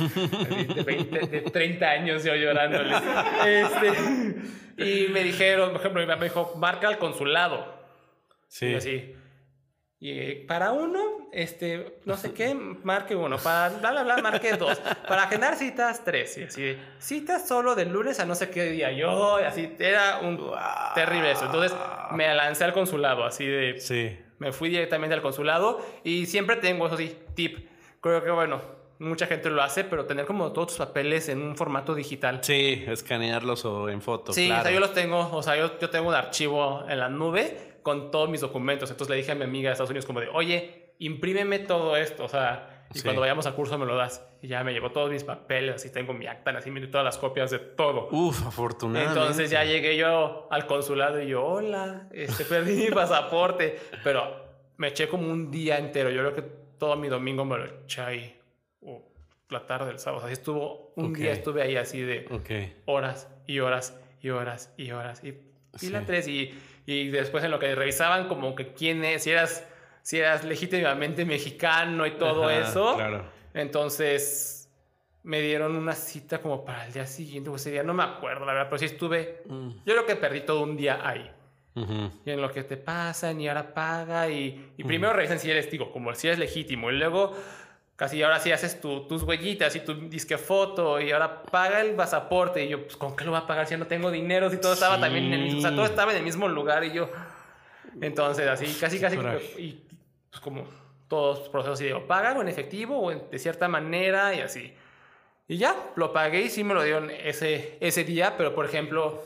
Así 0.00 0.64
de, 0.74 0.82
20 0.84 1.26
de 1.26 1.40
30 1.42 1.86
años 1.90 2.24
yo 2.24 2.36
llorándoles. 2.36 3.02
Este, 3.46 3.92
y 4.78 5.08
me 5.08 5.24
dijeron, 5.24 5.72
por 5.72 5.80
ejemplo, 5.80 6.00
mi 6.00 6.06
mamá 6.06 6.20
me 6.20 6.26
dijo, 6.26 6.54
marca 6.56 6.86
al 6.86 6.98
consulado. 6.98 7.74
Sí. 8.46 8.66
Y 8.66 8.74
así. 8.76 9.16
Y 9.98 10.10
eh, 10.10 10.44
para 10.46 10.72
uno, 10.72 11.00
este, 11.32 12.00
no 12.04 12.16
sé 12.18 12.32
qué, 12.32 12.54
marque 12.82 13.16
uno. 13.16 13.38
Para 13.38 13.70
bla, 13.78 13.92
bla, 13.92 14.02
bla, 14.02 14.16
marque 14.18 14.52
dos. 14.52 14.78
Para 15.08 15.22
agendar 15.24 15.56
citas, 15.56 16.04
tres. 16.04 16.36
Y 16.36 16.42
así, 16.44 16.76
citas 16.98 17.48
solo 17.48 17.74
de 17.74 17.86
lunes 17.86 18.20
a 18.20 18.26
no 18.26 18.34
sé 18.34 18.50
qué 18.50 18.64
día. 18.64 18.92
Yo, 18.92 19.40
y 19.40 19.44
así, 19.44 19.74
era 19.78 20.18
un 20.20 20.38
terrible 20.94 21.30
eso. 21.30 21.46
Entonces, 21.46 21.74
me 22.12 22.32
lancé 22.34 22.64
al 22.64 22.72
consulado, 22.74 23.24
así 23.24 23.46
de, 23.46 23.80
Sí. 23.80 24.18
me 24.38 24.52
fui 24.52 24.68
directamente 24.68 25.14
al 25.14 25.22
consulado. 25.22 25.80
Y 26.04 26.26
siempre 26.26 26.56
tengo, 26.56 26.86
eso 26.88 26.96
sí, 26.98 27.16
tip. 27.34 27.66
Creo 28.02 28.22
que, 28.22 28.30
bueno, 28.30 28.60
mucha 28.98 29.26
gente 29.26 29.48
lo 29.48 29.62
hace, 29.62 29.82
pero 29.84 30.04
tener 30.04 30.26
como 30.26 30.52
todos 30.52 30.68
tus 30.68 30.76
papeles 30.76 31.30
en 31.30 31.40
un 31.40 31.56
formato 31.56 31.94
digital. 31.94 32.40
Sí, 32.42 32.84
escanearlos 32.86 33.64
o 33.64 33.88
en 33.88 34.02
foto. 34.02 34.34
Sí, 34.34 34.46
claro. 34.48 34.60
o 34.60 34.64
sea, 34.64 34.72
yo 34.72 34.80
los 34.80 34.92
tengo, 34.92 35.30
o 35.32 35.42
sea, 35.42 35.56
yo, 35.56 35.78
yo 35.78 35.88
tengo 35.88 36.08
un 36.08 36.14
archivo 36.14 36.84
en 36.86 36.98
la 37.00 37.08
nube 37.08 37.75
con 37.86 38.10
todos 38.10 38.28
mis 38.28 38.40
documentos. 38.40 38.90
Entonces 38.90 39.08
le 39.10 39.16
dije 39.16 39.30
a 39.30 39.36
mi 39.36 39.44
amiga 39.44 39.68
de 39.68 39.74
Estados 39.74 39.90
Unidos 39.90 40.06
como 40.06 40.18
de, 40.20 40.26
oye, 40.28 40.92
imprímeme 40.98 41.60
todo 41.60 41.96
esto, 41.96 42.24
o 42.24 42.28
sea, 42.28 42.84
y 42.92 42.98
Sí. 42.98 43.04
cuando 43.04 43.20
vayamos 43.20 43.46
al 43.46 43.54
curso 43.54 43.78
me 43.78 43.86
lo 43.86 43.94
das. 43.94 44.26
Y 44.42 44.48
ya 44.48 44.64
me 44.64 44.72
llevó 44.72 44.90
todos 44.90 45.08
mis 45.08 45.22
papeles, 45.22 45.76
así 45.76 45.92
tengo 45.92 46.12
mi 46.12 46.26
acta, 46.26 46.50
así 46.50 46.68
me 46.72 46.80
dio 46.80 46.90
todas 46.90 47.04
las 47.04 47.16
copias 47.16 47.52
de 47.52 47.60
todo. 47.60 48.08
Uf, 48.10 48.44
afortunadamente. 48.44 49.16
Entonces 49.20 49.50
ya 49.52 49.62
llegué 49.62 49.96
yo 49.96 50.48
al 50.50 50.66
consulado 50.66 51.22
y 51.22 51.28
yo, 51.28 51.44
hola, 51.44 52.08
este, 52.12 52.44
perdí 52.44 52.74
mi 52.74 52.90
pasaporte. 52.94 53.78
Pero 54.02 54.34
me 54.78 54.88
eché 54.88 55.06
como 55.06 55.30
un 55.30 55.52
día 55.52 55.78
entero. 55.78 56.10
Yo 56.10 56.22
creo 56.22 56.34
que 56.34 56.42
todo 56.78 56.96
mi 56.96 57.06
domingo 57.06 57.44
me 57.44 57.56
lo 57.56 57.66
eché 57.66 58.00
ahí. 58.00 58.40
O 58.82 59.00
la 59.48 59.64
tarde 59.64 59.86
del 59.86 60.00
sábado. 60.00 60.24
Así 60.24 60.32
estuvo, 60.32 60.92
un 60.96 61.10
Ok. 61.12 61.18
día 61.18 61.30
estuve 61.32 61.62
ahí 61.62 61.76
así 61.76 62.00
de 62.00 62.26
Ok. 62.32 62.50
horas 62.86 63.28
y 63.46 63.60
horas 63.60 63.96
y 64.20 64.30
horas 64.30 64.74
y 64.76 64.90
horas. 64.90 65.22
Y 65.22 65.34
fila 65.78 66.00
Sí. 66.00 66.04
tres 66.06 66.26
y, 66.28 66.54
y 66.86 67.08
después 67.08 67.42
en 67.44 67.50
lo 67.50 67.58
que 67.58 67.74
revisaban 67.74 68.28
como 68.28 68.54
que 68.54 68.72
quién 68.72 69.04
es, 69.04 69.24
si 69.24 69.30
eras, 69.32 69.66
si 70.02 70.18
eras 70.18 70.44
legítimamente 70.44 71.24
mexicano 71.24 72.06
y 72.06 72.12
todo 72.12 72.44
Ajá, 72.48 72.60
eso. 72.60 72.94
Claro. 72.96 73.24
Entonces 73.54 74.70
me 75.22 75.40
dieron 75.40 75.74
una 75.76 75.92
cita 75.94 76.38
como 76.40 76.64
para 76.64 76.86
el 76.86 76.92
día 76.92 77.06
siguiente 77.06 77.50
o 77.50 77.56
ese 77.56 77.72
día, 77.72 77.82
no 77.82 77.92
me 77.94 78.04
acuerdo 78.04 78.46
la 78.46 78.52
verdad, 78.52 78.68
pero 78.70 78.78
sí 78.78 78.84
estuve, 78.84 79.42
Mm. 79.46 79.70
yo 79.84 79.94
creo 79.94 80.06
que 80.06 80.16
perdí 80.16 80.42
todo 80.42 80.62
un 80.62 80.76
día 80.76 81.00
ahí. 81.02 81.28
Ujú. 81.74 82.10
Y 82.24 82.30
en 82.30 82.40
lo 82.40 82.50
que 82.50 82.62
te 82.62 82.76
pasan 82.76 83.40
y 83.40 83.48
ahora 83.48 83.74
paga 83.74 84.28
y, 84.30 84.72
y 84.78 84.84
primero 84.84 85.12
revisan 85.12 85.38
si 85.38 85.50
eres, 85.50 85.70
digo, 85.70 85.90
como 85.92 86.14
si 86.14 86.28
eres 86.28 86.38
legítimo 86.38 86.90
y 86.90 86.94
luego 86.96 87.36
casi 87.96 88.22
ahora 88.22 88.38
sí 88.40 88.52
haces 88.52 88.80
tu- 88.80 89.06
tus 89.08 89.22
huellitas 89.22 89.74
y 89.74 89.80
tu 89.80 89.94
disque 90.08 90.36
foto 90.38 91.00
y 91.00 91.10
ahora 91.12 91.42
paga 91.44 91.80
el 91.80 91.94
pasaporte 91.94 92.64
y 92.64 92.68
yo, 92.68 92.82
pues 92.84 92.96
¿con 92.96 93.16
qué 93.16 93.24
lo 93.24 93.32
va 93.32 93.38
a 93.38 93.46
pagar 93.46 93.66
si 93.66 93.76
no 93.76 93.86
tengo 93.86 94.10
dinero? 94.10 94.50
Si 94.50 94.58
todo 94.58 94.74
estaba 94.74 95.00
también 95.00 95.24
en 95.26 95.32
el 95.34 95.40
mismo, 95.44 95.58
o 95.58 95.62
sea, 95.62 95.70
todo 95.74 95.86
estaba 95.86 96.10
en 96.12 96.18
el 96.18 96.24
mismo 96.24 96.46
lugar 96.48 96.84
y 96.84 96.92
yo, 96.92 97.08
entonces 98.00 98.46
así, 98.48 98.66
casi, 98.78 98.98
casi, 99.00 99.16
y 99.58 99.82
pues 100.30 100.40
como 100.40 100.64
todos 101.08 101.38
los 101.40 101.48
procesos 101.48 101.80
y 101.80 101.84
digo, 101.84 102.06
pagan 102.06 102.36
o 102.36 102.42
en 102.42 102.48
efectivo 102.48 102.98
o 102.98 103.10
en- 103.12 103.30
de 103.30 103.38
cierta 103.38 103.68
manera 103.68 104.34
y 104.34 104.40
así. 104.40 104.74
Y 105.48 105.56
ya, 105.58 105.74
lo 105.94 106.12
pagué 106.12 106.42
y 106.42 106.50
sí 106.50 106.64
me 106.64 106.74
lo 106.74 106.82
dieron 106.82 107.08
ese, 107.10 107.78
ese 107.80 108.02
día, 108.04 108.34
pero 108.36 108.54
por 108.54 108.66
ejemplo, 108.66 109.22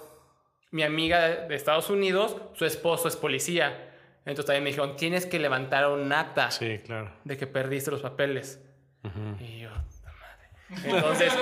mi 0.71 0.83
amiga 0.83 1.27
de 1.27 1.55
Estados 1.57 1.89
Unidos, 1.91 2.37
su 2.53 2.67
esposo 2.67 3.09
es 3.09 3.17
policía. 3.17 3.90
Entonces 4.27 4.47
también 4.47 4.65
me 4.65 4.71
dijeron, 4.71 4.97
tienes 4.97 5.27
que 5.27 5.39
levantar 5.39 5.89
un 5.89 6.13
acta 6.13 6.51
Sí, 6.51 6.79
claro. 6.85 7.11
de 7.25 7.37
que 7.37 7.47
perdiste 7.47 7.91
los 7.91 8.03
papeles. 8.03 8.63
Ujú. 9.03 9.43
Y 9.43 9.61
yo, 9.61 9.71
"Puta 9.71 10.13
madre". 10.13 10.89
Entonces 10.97 11.33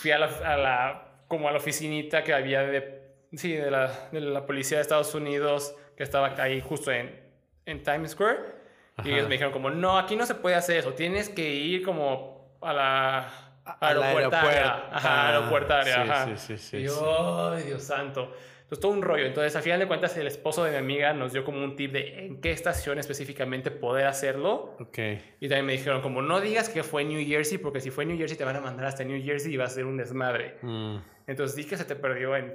fui 0.00 0.10
a 0.10 0.18
la, 0.18 0.26
a 0.26 0.56
la- 0.56 1.08
como 1.28 1.48
a 1.48 1.52
la 1.52 1.58
oficinita 1.58 2.24
que 2.24 2.32
había 2.34 2.62
de, 2.62 3.02
sí, 3.34 3.52
de, 3.52 3.70
la, 3.70 4.08
de 4.10 4.20
la 4.20 4.44
policía 4.46 4.78
de 4.78 4.82
Estados 4.82 5.14
Unidos, 5.14 5.74
que 5.96 6.02
estaba 6.02 6.34
ahí 6.42 6.60
justo 6.60 6.90
en, 6.90 7.18
en 7.66 7.82
Times 7.82 8.12
Square. 8.12 8.62
Y 9.04 9.10
ellos 9.12 9.24
me 9.28 9.34
dijeron 9.34 9.52
como, 9.52 9.70
no, 9.70 9.98
aquí 9.98 10.16
no 10.16 10.26
se 10.26 10.34
puede 10.34 10.54
hacer 10.56 10.76
eso, 10.78 10.92
tienes 10.92 11.28
que 11.28 11.48
ir 11.48 11.82
como 11.84 12.56
a 12.60 12.72
la 12.72 13.18
Al 13.64 14.02
aeropuertaria. 14.02 14.50
aeropuerto. 14.74 14.88
Ajá, 14.96 15.28
aeropuertaria, 15.28 15.94
sí, 15.94 16.00
ajá. 16.10 16.24
sí, 16.26 16.32
sí, 16.36 16.58
sí, 16.58 16.76
y 16.76 16.80
sí. 16.80 16.86
yo, 16.86 17.50
ay, 17.52 17.62
Dios 17.64 17.82
santo. 17.82 18.32
Entonces, 18.72 18.80
todo 18.88 18.92
un 18.92 19.02
rollo. 19.02 19.26
Entonces, 19.26 19.54
al 19.54 19.62
final 19.62 19.80
de 19.80 19.86
cuentas, 19.86 20.16
el 20.16 20.26
esposo 20.26 20.64
de 20.64 20.70
mi 20.70 20.78
amiga 20.78 21.12
nos 21.12 21.34
dio 21.34 21.44
como 21.44 21.62
un 21.62 21.76
tip 21.76 21.92
de 21.92 22.24
en 22.24 22.40
qué 22.40 22.52
estación 22.52 22.98
específicamente 22.98 23.70
poder 23.70 24.06
hacerlo. 24.06 24.76
Ok. 24.80 24.98
Y 25.40 25.48
también 25.48 25.66
me 25.66 25.72
dijeron 25.72 26.00
como, 26.00 26.22
no 26.22 26.40
digas 26.40 26.70
que 26.70 26.82
fue 26.82 27.04
New 27.04 27.22
Jersey, 27.26 27.58
porque 27.58 27.80
si 27.82 27.90
fue 27.90 28.06
New 28.06 28.16
Jersey 28.16 28.38
te 28.38 28.44
van 28.46 28.56
a 28.56 28.62
mandar 28.62 28.86
hasta 28.86 29.04
New 29.04 29.22
Jersey 29.22 29.52
y 29.52 29.56
va 29.58 29.64
a 29.66 29.68
ser 29.68 29.84
un 29.84 29.98
desmadre. 29.98 30.54
Mm, 30.62 30.96
Entonces, 31.26 31.54
di 31.54 31.64
que 31.64 31.76
se 31.76 31.84
te 31.84 31.96
perdió 31.96 32.34
en 32.34 32.54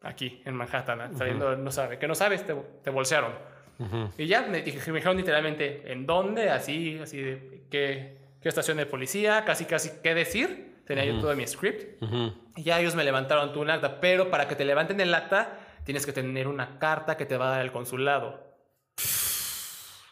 aquí, 0.00 0.40
en 0.46 0.54
Manhattan, 0.54 1.14
saliendo, 1.18 1.54
no 1.54 1.70
sabe, 1.70 1.98
que 1.98 2.08
no 2.08 2.14
sabes, 2.14 2.46
te, 2.46 2.54
te 2.82 2.88
bolsearon. 2.88 3.32
ujú. 3.78 4.08
Y 4.16 4.26
ya 4.28 4.40
me, 4.46 4.62
dije- 4.62 4.90
me 4.90 4.96
dijeron 5.00 5.18
literalmente 5.18 5.82
en 5.92 6.06
dónde, 6.06 6.48
así, 6.48 6.98
así 7.02 7.20
de 7.20 7.62
qué, 7.70 8.16
qué 8.40 8.48
estación 8.48 8.78
de 8.78 8.86
policía, 8.86 9.44
casi, 9.44 9.66
casi 9.66 9.90
qué 10.02 10.14
decir. 10.14 10.71
Tenía 10.86 11.04
yo 11.04 11.20
todo 11.20 11.34
mi 11.36 11.46
script. 11.46 12.02
Ujú. 12.02 12.32
Y 12.56 12.62
ya 12.64 12.80
ellos 12.80 12.94
me 12.94 13.04
levantaron 13.04 13.52
tú 13.52 13.60
un 13.60 13.70
acta, 13.70 14.00
pero 14.00 14.30
para 14.30 14.48
que 14.48 14.56
te 14.56 14.64
levanten 14.64 15.00
el 15.00 15.14
acta, 15.14 15.58
tienes 15.84 16.04
que 16.06 16.12
tener 16.12 16.48
una 16.48 16.78
carta 16.78 17.16
que 17.16 17.24
te 17.26 17.36
va 17.36 17.48
a 17.48 17.50
dar 17.52 17.60
el 17.62 17.72
consulado. 17.72 18.52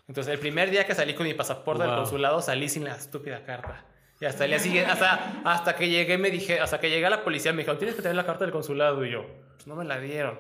Entonces, 0.09 0.33
el 0.35 0.41
primer 0.41 0.71
día 0.71 0.87
que 0.87 0.95
salí 0.95 1.15
con 1.15 1.27
mi 1.27 1.35
pasaporte 1.35 1.83
del 1.83 1.93
Wow. 1.93 2.01
consulado, 2.01 2.41
salí 2.43 2.69
sin 2.69 2.85
la 2.85 2.95
estúpida 2.97 3.45
carta. 3.45 3.85
Y 4.21 4.25
hasta 4.27 4.45
el 4.45 4.51
día 4.51 4.59
siguiente, 4.59 4.91
hasta, 4.91 5.41
hasta 5.45 5.77
que 5.77 5.89
llegué, 5.89 6.19
me 6.19 6.31
dije, 6.31 6.61
hasta 6.61 6.79
que 6.81 6.91
llegué 6.91 7.07
a 7.07 7.11
la 7.11 7.23
policía, 7.23 7.53
me 7.53 7.59
dijeron, 7.59 7.79
tienes 7.79 7.95
que 7.95 8.03
tener 8.03 8.17
la 8.17 8.27
carta 8.27 8.45
del 8.45 8.53
consulado. 8.53 9.05
Y 9.05 9.11
yo, 9.13 9.25
pues 9.55 9.67
no 9.67 9.77
me 9.77 9.85
la 9.85 9.99
dieron. 10.01 10.39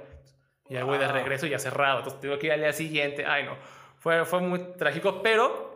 Y 0.69 0.77
ahí 0.77 0.83
voy 0.83 0.99
de 0.99 1.07
regreso 1.09 1.47
y 1.47 1.51
ya 1.51 1.59
cerrado. 1.59 1.99
Entonces, 1.99 2.21
tengo 2.21 2.39
que 2.39 2.47
ir 2.49 2.53
al 2.53 2.61
día 2.61 2.73
siguiente. 2.73 3.25
Ay, 3.27 3.45
no. 3.45 3.57
Fue, 3.99 4.25
fue 4.25 4.41
muy 4.41 4.59
trágico, 4.77 5.23
pero 5.23 5.70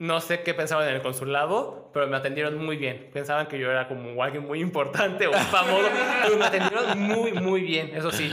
no 0.00 0.20
sé 0.20 0.42
qué 0.42 0.52
pensaban 0.54 0.88
en 0.88 0.94
el 0.96 1.02
consulado, 1.02 1.90
pero 1.94 2.08
me 2.08 2.16
atendieron 2.16 2.56
muy 2.58 2.76
bien. 2.76 3.10
Pensaban 3.12 3.46
que 3.46 3.58
yo 3.58 3.70
era 3.70 3.86
como 3.86 4.20
alguien 4.24 4.44
muy 4.44 4.60
importante 4.60 5.26
o 5.28 5.32
famoso, 5.32 5.88
pero 6.24 6.36
me 6.36 6.44
atendieron 6.46 6.98
muy, 7.00 7.32
muy 7.34 7.60
bien, 7.60 7.92
eso 7.94 8.10
sí. 8.10 8.32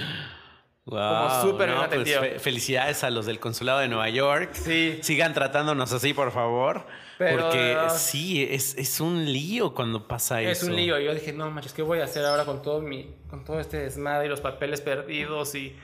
Wow, 0.86 1.42
súper 1.42 1.68
bien 1.68 1.82
no, 1.82 1.86
pues, 1.90 2.00
atendido. 2.00 2.22
fe- 2.22 2.40
felicidades 2.40 3.04
a 3.04 3.10
los 3.10 3.26
del 3.26 3.42
consulado 3.42 3.80
de 3.80 3.90
Nueva 3.90 4.08
York. 4.10 4.52
Sí. 4.54 5.00
Sigan 5.02 5.34
tratándonos 5.34 5.92
así, 5.92 6.14
por 6.14 6.32
favor. 6.32 6.86
Pero, 7.18 7.44
porque 7.44 7.76
ah, 7.78 7.90
sí, 7.90 8.48
es, 8.50 8.78
es 8.78 9.02
un 9.02 9.26
lío 9.26 9.74
cuando 9.74 10.08
pasa 10.08 10.42
Es 10.42 10.60
eso. 10.60 10.68
un 10.72 10.78
lío. 10.78 10.98
Yo 11.00 11.14
dije, 11.14 11.34
no 11.34 11.52
manches, 11.52 11.74
¿qué 11.74 11.82
voy 11.82 12.00
a 12.00 12.06
hacer 12.06 12.24
ahora 12.24 12.46
con 12.46 12.62
todo 12.62 12.80
mi, 12.80 13.14
con 13.30 13.44
todo 13.44 13.60
este 13.60 13.78
desmadre 13.80 14.28
y 14.28 14.30
los 14.30 14.40
papeles 14.40 14.80
perdidos 14.80 15.54
y, 15.56 15.76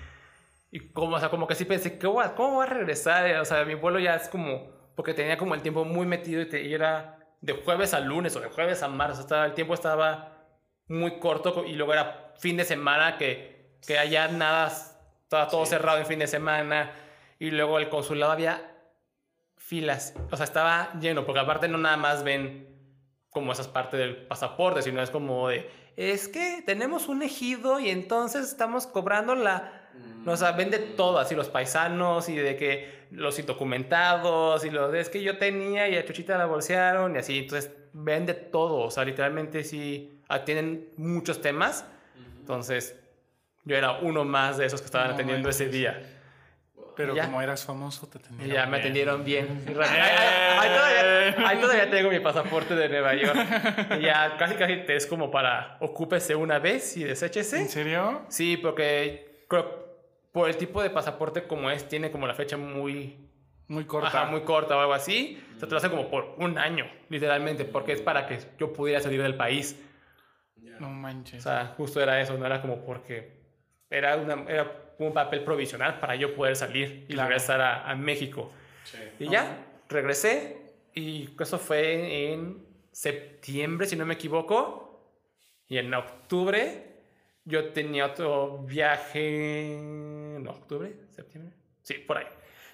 y 0.71 0.79
como, 0.79 1.17
o 1.17 1.19
sea, 1.19 1.27
como 1.29 1.47
que 1.47 1.55
sí 1.55 1.65
pensé, 1.65 1.97
¿qué 1.97 2.07
voy 2.07 2.23
a- 2.23 2.33
¿cómo 2.35 2.53
voy 2.55 2.65
a 2.67 2.69
regresar? 2.69 3.29
O 3.41 3.45
sea, 3.45 3.65
mi 3.65 3.73
vuelo 3.73 3.99
ya 3.99 4.15
es 4.15 4.29
como, 4.29 4.71
porque 4.95 5.13
tenía 5.13 5.37
como 5.37 5.55
el 5.55 5.61
tiempo 5.61 5.85
muy 5.85 6.05
metido 6.05 6.41
y, 6.41 6.49
te- 6.49 6.63
y 6.63 6.73
era 6.73 7.19
de 7.41 7.53
jueves 7.53 7.93
a 7.93 7.99
lunes 7.99 8.35
o 8.35 8.39
de 8.39 8.47
jueves 8.49 8.83
a 8.83 8.87
martes. 8.87 9.19
Estaba, 9.19 9.45
el 9.45 9.53
tiempo 9.53 9.73
estaba 9.73 10.45
muy 10.87 11.19
corto 11.19 11.65
y 11.65 11.73
luego 11.73 11.93
era 11.93 12.33
fin 12.39 12.57
de 12.57 12.65
semana 12.65 13.17
que, 13.17 13.77
que 13.85 13.97
allá 13.97 14.27
nada, 14.27 14.67
estaba 15.23 15.47
todo 15.47 15.65
cerrado 15.65 15.99
en 15.99 16.05
fin 16.05 16.19
de 16.19 16.27
semana 16.27 16.91
y 17.39 17.51
luego 17.51 17.79
el 17.79 17.89
consulado 17.89 18.31
había 18.31 18.69
filas, 19.57 20.13
o 20.29 20.35
sea, 20.35 20.43
estaba 20.43 20.91
lleno, 20.99 21.25
porque 21.25 21.39
aparte 21.39 21.67
no 21.67 21.77
nada 21.77 21.95
más 21.97 22.23
ven 22.23 22.67
como 23.29 23.53
esas 23.53 23.67
partes 23.67 23.99
del 23.99 24.27
pasaporte, 24.27 24.81
sino 24.81 25.01
es 25.01 25.09
como 25.09 25.47
de, 25.47 25.69
es 25.95 26.27
que 26.27 26.61
tenemos 26.65 27.07
un 27.07 27.23
ejido 27.23 27.79
y 27.79 27.89
entonces 27.89 28.47
estamos 28.47 28.87
cobrando 28.87 29.35
la... 29.35 29.79
O 30.25 30.35
sea, 30.37 30.51
vende 30.53 30.79
todo, 30.79 31.19
así 31.19 31.35
los 31.35 31.49
paisanos 31.49 32.29
y 32.29 32.35
de 32.35 32.55
que 32.55 33.02
los 33.13 33.37
indocumentados 33.39 34.65
y 34.65 34.69
los 34.69 34.91
de 34.91 34.99
es 34.99 35.09
que 35.09 35.21
yo 35.23 35.37
tenía 35.37 35.87
y 35.87 35.95
a 35.95 36.05
Chuchita 36.05 36.37
la 36.37 36.45
bolsearon 36.45 37.15
y 37.15 37.19
así. 37.19 37.39
Entonces, 37.39 37.71
vende 37.93 38.33
todo. 38.33 38.77
O 38.77 38.91
sea, 38.91 39.05
literalmente 39.05 39.63
sí 39.63 40.19
tienen 40.45 40.89
muchos 40.97 41.41
temas. 41.41 41.85
Entonces, 42.39 42.99
yo 43.65 43.75
era 43.77 43.99
uno 43.99 44.23
más 44.25 44.57
de 44.57 44.65
esos 44.65 44.81
que 44.81 44.85
estaban 44.85 45.09
No 45.09 45.13
atendiendo 45.13 45.49
ese 45.49 45.67
día. 45.69 46.01
Pero 46.95 47.15
Ya. 47.15 47.25
como 47.25 47.41
eras 47.41 47.65
famoso, 47.65 48.07
te 48.07 48.19
atendieron. 48.19 48.53
ya 48.55 48.65
me 48.65 48.71
bien. 48.71 48.81
atendieron 48.81 49.23
bien. 49.23 49.65
Ahí, 49.67 49.99
ahí- 49.99 50.59
ahí 50.59 50.69
todavía, 50.69 51.49
ahí 51.49 51.57
todavía 51.59 51.89
tengo 51.89 52.09
mi 52.11 52.19
pasaporte 52.19 52.75
de 52.75 52.87
Nueva 52.89 53.15
York. 53.15 53.35
Y 53.99 54.03
ya 54.03 54.35
casi 54.37 54.55
casi 54.55 54.77
te 54.85 54.95
es 54.95 55.07
como 55.07 55.31
para 55.31 55.77
ocúpese 55.79 56.35
una 56.35 56.59
vez 56.59 56.95
y 56.97 57.01
¿En 57.03 57.07
deséchese. 57.09 57.67
serio? 57.67 58.21
Sí, 58.29 58.57
porque 58.57 59.43
creo 59.47 59.82
por 60.33 60.49
el 60.49 60.57
tipo 60.57 60.81
de 60.83 60.89
pasaporte 60.89 61.43
como 61.47 61.69
es, 61.71 61.87
tiene 61.87 62.11
como 62.11 62.27
la 62.27 62.33
fecha 62.33 62.57
muy, 62.57 63.15
Muy 63.69 63.85
corta. 63.85 64.07
ajá, 64.09 64.25
muy 64.25 64.41
corta 64.41 64.75
o 64.75 64.79
algo 64.81 64.93
así. 64.93 65.41
Se 65.57 65.65
te 65.65 65.71
lo 65.71 65.77
hace 65.77 65.89
como 65.89 66.09
por 66.09 66.35
un 66.39 66.57
año, 66.57 66.85
literalmente, 67.07 67.63
porque 67.63 67.93
es 67.93 68.01
para 68.01 68.27
que 68.27 68.39
yo 68.59 68.73
pudiera 68.73 68.99
salir 68.99 69.21
del 69.21 69.35
país. 69.35 69.79
No 70.79 70.87
O 70.87 70.89
manches. 70.89 71.43
sea, 71.43 71.73
justo 71.77 72.01
era 72.01 72.19
eso, 72.19 72.37
no 72.37 72.45
era 72.45 72.61
como 72.61 72.83
porque 72.83 73.41
era, 73.89 74.17
una, 74.17 74.43
era 74.51 74.95
un 74.97 75.13
papel 75.13 75.43
provisional 75.43 75.99
para 75.99 76.15
yo 76.15 76.35
poder 76.35 76.55
salir 76.55 77.05
y 77.07 77.13
Claro. 77.13 77.29
regresar 77.29 77.61
a, 77.61 77.89
a 77.89 77.95
México. 77.95 78.51
Y 79.19 79.29
ya, 79.29 79.65
regresé 79.87 80.57
y 80.95 81.29
eso 81.39 81.59
fue 81.59 82.31
en 82.33 82.65
septiembre, 82.91 83.85
si 83.87 83.95
no 83.95 84.05
me 84.05 84.15
equivoco. 84.15 85.13
Y 85.67 85.77
en 85.77 85.93
octubre 85.93 86.91
yo 87.45 87.69
tenía 87.69 88.07
otro 88.07 88.59
viaje... 88.63 89.77
¿En 90.35 90.47
octubre? 90.47 90.93
¿Septiembre? 91.11 91.53
Sí, 91.81 91.95
por 91.95 92.17
ahí. 92.17 92.25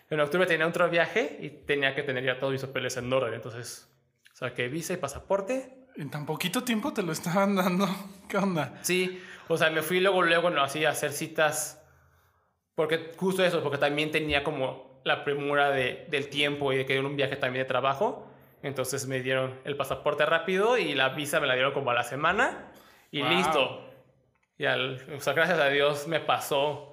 En 0.10 0.20
octubre 0.20 0.46
tenía 0.48 0.68
otro 0.68 0.90
viaje 0.90 1.38
y 1.42 1.50
tenía 1.50 1.94
que 1.94 2.04
tener 2.04 2.24
ya 2.24 2.40
todos 2.40 2.52
mis 2.54 2.62
papeles 2.62 2.98
en 2.98 3.12
orden. 3.12 3.34
Entonces, 3.34 3.88
saqué 4.34 4.68
visa 4.68 4.94
y 4.94 4.98
pasaporte. 4.98 5.86
En 5.96 6.10
tan 6.10 6.26
poquito 6.26 6.64
tiempo 6.64 6.94
te 6.94 7.04
lo 7.04 7.12
estaban 7.12 7.56
dando. 7.56 7.88
¿Qué 8.30 8.38
onda? 8.38 8.80
Sí, 8.82 9.22
o 9.48 9.58
sea, 9.58 9.70
me 9.70 9.82
fui 9.82 10.00
luego, 10.00 10.22
luego, 10.24 10.50
no, 10.50 10.64
así 10.64 10.86
a 10.86 10.92
hacer 10.92 11.12
citas. 11.12 11.84
Porque 12.76 13.12
justo 13.18 13.44
eso, 13.44 13.62
porque 13.62 13.78
también 13.78 14.12
tenía 14.12 14.44
como 14.44 15.02
la 15.04 15.24
premura 15.24 15.70
de, 15.72 16.06
del 16.10 16.30
tiempo 16.30 16.72
y 16.74 16.78
de 16.78 16.86
que 16.86 16.94
era 16.98 17.06
un 17.06 17.16
viaje 17.16 17.36
también 17.36 17.64
de 17.64 17.68
trabajo. 17.68 18.26
Entonces 18.64 19.06
me 19.08 19.22
dieron 19.22 19.60
el 19.64 19.76
pasaporte 19.78 20.26
rápido 20.26 20.78
y 20.78 20.94
la 20.94 21.10
visa 21.10 21.40
me 21.40 21.48
la 21.48 21.54
dieron 21.54 21.72
como 21.74 21.92
a 21.92 21.94
la 21.94 22.04
semana 22.04 22.72
y 23.12 23.22
Wow. 23.22 23.30
listo. 23.30 23.86
Y 24.58 24.66
al, 24.66 25.02
o 25.16 25.20
sea, 25.22 25.34
gracias 25.34 25.60
a 25.60 25.70
Dios 25.70 26.08
me 26.08 26.20
pasó 26.20 26.89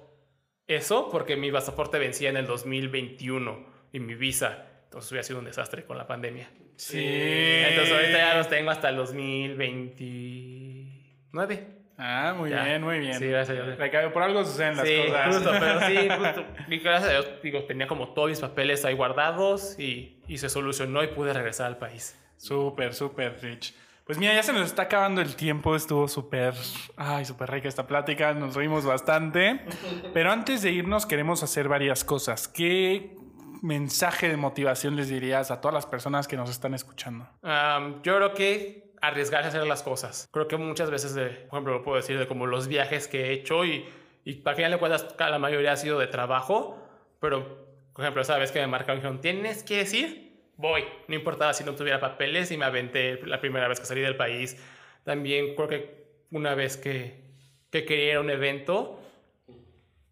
eso 0.67 1.09
porque 1.09 1.35
mi 1.35 1.51
pasaporte 1.51 1.97
vencía 1.99 2.29
en 2.29 2.37
el 2.37 2.45
2021 2.47 3.65
y 3.93 3.99
mi 3.99 4.15
visa. 4.15 4.65
Entonces 4.85 5.11
hubiera 5.11 5.23
sido 5.23 5.39
un 5.39 5.45
desastre 5.45 5.85
con 5.85 5.97
la 5.97 6.07
pandemia. 6.07 6.49
Sí. 6.75 6.99
Entonces 7.03 7.93
ahorita 7.93 8.17
ya 8.17 8.35
los 8.37 8.49
tengo 8.49 8.71
hasta 8.71 8.89
el 8.89 8.95
2029. 8.97 11.77
Ah, 11.99 12.35
muy 12.37 12.51
Ya. 12.51 12.63
bien, 12.63 12.83
muy 12.83 12.99
bien. 12.99 13.15
Sí, 13.17 13.25
gracias 13.27 13.57
a 13.59 13.63
Dios. 13.63 13.75
Por 14.13 14.21
algo 14.21 14.45
suceden 14.45 14.77
las 14.77 14.87
Sí, 14.87 14.95
cosas. 15.07 15.35
justo, 15.35 15.51
pero 15.59 15.81
sí, 15.87 15.97
justo. 16.17 16.45
Y 16.67 16.77
gracias 16.79 17.09
a 17.09 17.13
Dios, 17.13 17.27
digo, 17.41 17.63
tenía 17.63 17.87
como 17.87 18.09
todos 18.13 18.29
mis 18.29 18.39
papeles 18.39 18.85
ahí 18.85 18.93
guardados 18.93 19.79
y, 19.79 20.21
y 20.27 20.37
se 20.37 20.47
solucionó 20.49 21.03
y 21.03 21.07
pude 21.07 21.33
regresar 21.33 21.65
al 21.67 21.77
país. 21.77 22.15
Súper, 22.37 22.93
súper, 22.93 23.39
Rich. 23.41 23.73
Pues 24.07 24.17
mira, 24.19 24.33
ya 24.33 24.41
se 24.41 24.53
nos 24.53 24.65
está 24.65 24.83
acabando 24.83 25.19
el 25.19 25.35
tiempo. 25.35 25.75
Estuvo 25.75 26.07
súper, 26.07 26.53
ay, 26.95 27.25
súper 27.25 27.51
rica 27.51 27.67
esta 27.67 27.87
plática. 27.87 28.33
Nos 28.33 28.55
reímos 28.55 28.85
bastante. 28.85 29.65
Pero 30.13 30.31
antes 30.31 30.61
de 30.61 30.71
irnos, 30.71 31.05
queremos 31.05 31.43
hacer 31.43 31.67
varias 31.67 32.05
cosas. 32.05 32.47
¿Qué 32.47 33.17
mensaje 33.61 34.29
de 34.29 34.37
motivación 34.37 34.95
les 34.95 35.09
dirías 35.09 35.51
a 35.51 35.59
todas 35.59 35.73
las 35.73 35.85
personas 35.85 36.25
que 36.25 36.37
nos 36.37 36.49
están 36.49 36.73
escuchando? 36.73 37.27
Am, 37.43 38.01
yo 38.01 38.15
creo 38.15 38.33
que 38.33 38.93
arriesgarse 39.01 39.47
a 39.47 39.49
hacer 39.49 39.67
las 39.67 39.83
cosas. 39.83 40.29
Creo 40.31 40.47
que 40.47 40.55
muchas 40.55 40.89
veces, 40.89 41.13
de, 41.13 41.25
por 41.25 41.57
ejemplo, 41.57 41.73
lo 41.73 41.83
puedo 41.83 41.97
decir 41.97 42.17
de 42.17 42.27
como 42.27 42.45
los 42.45 42.69
viajes 42.69 43.09
que 43.09 43.25
he 43.25 43.33
hecho 43.33 43.65
y, 43.65 43.85
y 44.23 44.35
para 44.35 44.55
que 44.55 44.61
ya 44.61 44.69
le 44.69 44.77
cuentas, 44.77 45.05
la 45.19 45.37
mayoría 45.37 45.73
ha 45.73 45.77
sido 45.77 45.99
de 45.99 46.07
trabajo, 46.07 46.81
pero, 47.19 47.67
por 47.91 48.05
ejemplo, 48.05 48.21
esa 48.21 48.37
vez 48.37 48.53
que 48.53 48.61
me 48.61 48.67
marcaron, 48.67 48.99
dijeron, 49.01 49.19
¿tienes 49.19 49.63
que 49.63 49.77
decir? 49.77 50.26
Voy. 50.57 50.83
No 51.07 51.15
importaba 51.15 51.53
si 51.53 51.63
no 51.63 51.75
tuviera 51.75 51.99
papeles 51.99 52.51
y 52.51 52.57
me 52.57 52.65
aventé 52.65 53.25
la 53.25 53.39
primera 53.39 53.67
vez 53.67 53.79
que 53.79 53.85
salí 53.85 54.01
del 54.01 54.17
país. 54.17 54.57
También 55.03 55.55
creo 55.55 55.67
que 55.67 56.07
una 56.31 56.55
vez 56.55 56.77
que, 56.77 57.21
que 57.69 57.85
quería 57.85 58.11
ir 58.11 58.15
a 58.17 58.21
un 58.21 58.29
evento, 58.31 58.99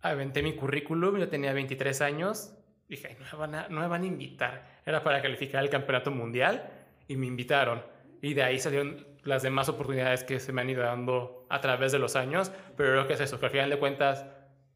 aventé 0.01 0.43
mi 0.43 0.53
currículum, 0.53 1.17
yo 1.17 1.27
tenía 1.27 1.51
23 1.51 1.99
años, 2.01 2.53
dije, 2.87 3.07
"Ay, 3.09 3.17
no 3.19 3.25
me, 3.25 3.37
van 3.39 3.55
a, 3.55 3.67
no 3.69 3.81
me 3.81 3.87
van 3.87 4.03
a 4.03 4.05
invitar. 4.05 4.81
Era 4.85 5.03
para 5.03 5.21
calificar 5.21 5.63
el 5.63 5.69
campeonato 5.69 6.11
mundial 6.11 6.69
y 7.07 7.17
me 7.17 7.25
invitaron. 7.25 7.81
Y 8.21 8.35
de 8.35 8.43
ahí 8.43 8.59
salieron 8.59 9.05
las 9.23 9.41
demás 9.41 9.67
oportunidades 9.69 10.23
que 10.23 10.39
se 10.39 10.53
me 10.53 10.61
han 10.61 10.69
ido 10.69 10.83
dando 10.83 11.47
a 11.49 11.59
través 11.59 11.91
de 11.91 11.99
los 11.99 12.15
años, 12.15 12.51
pero 12.77 12.91
creo 12.91 13.07
que 13.07 13.13
es 13.13 13.19
eso, 13.19 13.39
que 13.39 13.47
al 13.47 13.51
final 13.51 13.69
de 13.71 13.79
cuentas, 13.79 14.25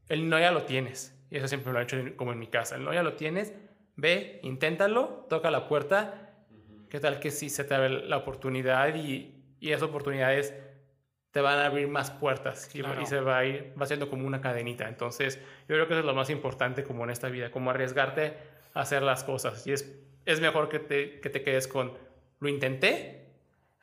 el 0.09 0.27
no 0.27 0.39
ya 0.39 0.51
lo 0.51 0.63
tienes. 0.63 1.15
Y 1.29 1.37
eso 1.37 1.47
siempre 1.47 1.71
lo 1.71 1.79
he 1.79 1.83
hecho 1.83 1.97
como 2.15 2.31
en 2.31 2.39
mi 2.39 2.47
casa. 2.47 2.75
El 2.75 2.83
no 2.83 2.93
ya 2.93 3.03
lo 3.03 3.13
tienes, 3.13 3.53
ve, 3.99 4.39
inténtalo, 4.43 5.25
toca 5.29 5.51
la 5.51 5.67
puerta. 5.67 6.31
¿Qué 6.89 6.99
tal 6.99 7.19
que 7.19 7.29
sí 7.31 7.49
se 7.49 7.63
te 7.63 7.75
abre 7.75 7.89
la 8.07 8.17
oportunidad 8.17 8.95
y, 8.95 9.35
y 9.59 9.71
esas 9.71 9.83
oportunidades 9.83 10.53
te 11.31 11.41
van 11.41 11.59
a 11.59 11.67
abrir 11.67 11.87
más 11.87 12.09
puertas 12.09 12.73
y, 12.73 12.79
Claro. 12.79 13.01
y 13.01 13.05
se 13.05 13.19
va 13.19 13.37
a 13.37 13.45
ir, 13.45 13.73
va 13.79 13.85
siendo 13.85 14.09
como 14.09 14.25
una 14.25 14.41
cadenita. 14.41 14.87
Entonces, 14.89 15.37
yo 15.67 15.75
creo 15.75 15.87
que 15.87 15.93
eso 15.93 15.99
es 15.99 16.05
lo 16.05 16.15
más 16.15 16.31
importante 16.31 16.83
como 16.83 17.03
en 17.03 17.11
esta 17.11 17.29
vida, 17.29 17.51
como 17.51 17.69
arriesgarte 17.69 18.35
hacer 18.73 19.03
las 19.03 19.23
cosas. 19.23 19.67
Y 19.67 19.73
es, 19.73 19.95
es 20.25 20.39
mejor 20.41 20.69
que 20.69 20.79
te, 20.79 21.19
que 21.19 21.29
te 21.29 21.43
quedes 21.43 21.67
con 21.67 21.93
lo 22.39 22.49
intenté 22.49 23.27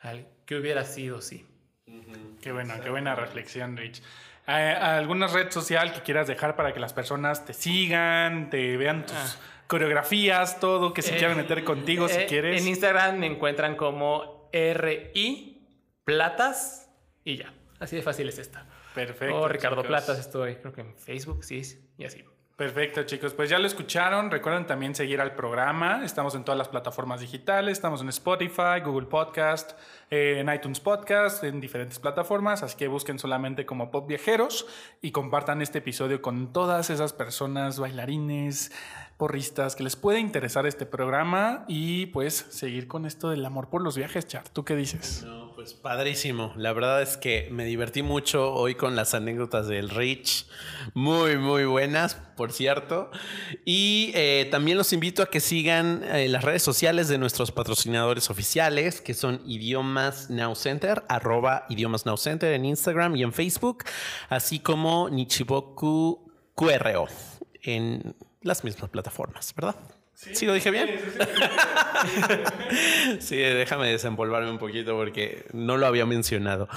al 0.00 0.26
que 0.44 0.56
hubiera 0.56 0.84
sido 0.84 1.20
sí. 1.20 1.46
Qué 2.42 2.50
buena, 2.50 2.80
qué 2.80 2.90
buena 2.90 3.14
reflexión, 3.14 3.76
Rich. 3.76 4.02
Eh, 4.48 4.52
¿Alguna 4.52 5.26
red 5.28 5.50
social 5.50 5.92
que 5.92 6.00
quieras 6.02 6.26
dejar 6.26 6.56
para 6.56 6.72
que 6.72 6.80
las 6.80 6.92
personas 6.92 7.44
te 7.44 7.52
sigan, 7.52 8.50
te 8.50 8.76
vean 8.76 9.06
tus 9.06 9.16
Ah. 9.16 9.36
Coreografías, 9.66 10.60
todo, 10.60 10.92
que 10.92 11.02
se 11.02 11.14
Eh, 11.14 11.18
quieran 11.18 11.36
meter 11.36 11.64
contigo 11.64 12.08
si 12.08 12.20
eh, 12.20 12.26
quieres? 12.26 12.60
En 12.62 12.68
Instagram 12.68 13.18
me 13.18 13.26
encuentran 13.26 13.76
como 13.76 14.48
RI 14.52 15.66
Platas 16.04 16.90
y 17.24 17.36
ya. 17.36 17.52
Así 17.78 17.96
de 17.96 18.02
fácil 18.02 18.28
es 18.28 18.38
esta. 18.38 18.66
Perfecto. 18.94 19.36
o 19.36 19.48
Ricardo 19.48 19.82
chicos. 19.82 19.88
Platas 19.88 20.18
estoy, 20.18 20.56
creo 20.56 20.72
que 20.72 20.80
en 20.80 20.96
Facebook, 20.96 21.44
sí, 21.44 21.62
y 21.98 22.04
así. 22.04 22.24
Perfecto, 22.56 23.02
chicos. 23.02 23.34
Pues 23.34 23.50
ya 23.50 23.58
lo 23.58 23.66
escucharon. 23.66 24.30
Recuerden 24.30 24.64
también 24.64 24.94
seguir 24.94 25.20
al 25.20 25.34
programa. 25.34 26.02
Estamos 26.02 26.34
en 26.34 26.42
todas 26.42 26.56
las 26.56 26.68
plataformas 26.68 27.20
digitales. 27.20 27.72
Estamos 27.72 28.00
en 28.00 28.08
Spotify, 28.08 28.80
Google 28.82 29.08
Podcast, 29.08 29.72
eh, 30.10 30.38
en 30.38 30.50
iTunes 30.50 30.80
Podcast, 30.80 31.44
en 31.44 31.60
diferentes 31.60 31.98
plataformas. 31.98 32.62
Así 32.62 32.78
que 32.78 32.88
busquen 32.88 33.18
solamente 33.18 33.66
como 33.66 33.90
Pop 33.90 34.08
Viajeros 34.08 34.66
y 35.02 35.10
compartan 35.10 35.60
este 35.60 35.80
episodio 35.80 36.22
con 36.22 36.54
todas 36.54 36.88
esas 36.88 37.12
personas, 37.12 37.78
bailarines, 37.78 38.72
porristas, 39.16 39.76
que 39.76 39.82
les 39.82 39.96
puede 39.96 40.20
interesar 40.20 40.66
este 40.66 40.84
programa 40.84 41.64
y 41.68 42.06
pues 42.06 42.46
seguir 42.50 42.86
con 42.86 43.06
esto 43.06 43.30
del 43.30 43.44
amor 43.44 43.70
por 43.70 43.82
los 43.82 43.96
viajes, 43.96 44.26
Char. 44.26 44.48
¿Tú 44.50 44.64
qué 44.64 44.76
dices? 44.76 45.22
No, 45.24 45.52
pues 45.54 45.72
padrísimo. 45.72 46.52
La 46.56 46.72
verdad 46.72 47.00
es 47.00 47.16
que 47.16 47.48
me 47.50 47.64
divertí 47.64 48.02
mucho 48.02 48.52
hoy 48.52 48.74
con 48.74 48.94
las 48.94 49.14
anécdotas 49.14 49.68
del 49.68 49.88
Rich. 49.88 50.46
Muy, 50.92 51.38
muy 51.38 51.64
buenas, 51.64 52.14
por 52.36 52.52
cierto. 52.52 53.10
Y 53.64 54.12
eh, 54.14 54.48
también 54.50 54.76
los 54.76 54.92
invito 54.92 55.22
a 55.22 55.26
que 55.26 55.40
sigan 55.40 56.04
eh, 56.04 56.28
las 56.28 56.44
redes 56.44 56.62
sociales 56.62 57.08
de 57.08 57.16
nuestros 57.16 57.52
patrocinadores 57.52 58.28
oficiales, 58.28 59.00
que 59.00 59.14
son 59.14 59.40
Idiomas 59.46 60.28
Now 60.28 60.54
Center, 60.54 61.04
arroba 61.08 61.64
Idiomas 61.70 62.04
Now 62.04 62.18
Center 62.18 62.52
en 62.52 62.66
Instagram 62.66 63.16
y 63.16 63.22
en 63.22 63.32
Facebook, 63.32 63.84
así 64.28 64.58
como 64.58 65.08
Nichiboku 65.08 66.32
QRO 66.54 67.06
en 67.62 68.14
las 68.46 68.64
mismas 68.64 68.90
plataformas, 68.90 69.54
¿verdad? 69.54 69.76
Sí, 70.14 70.46
lo 70.46 70.54
dije 70.54 70.70
bien. 70.70 70.98
Sí, 73.20 73.36
déjame 73.36 73.90
desenvolverme 73.90 74.50
un 74.50 74.58
poquito 74.58 74.96
porque 74.96 75.44
no 75.52 75.76
lo 75.76 75.86
había 75.86 76.06
mencionado. 76.06 76.68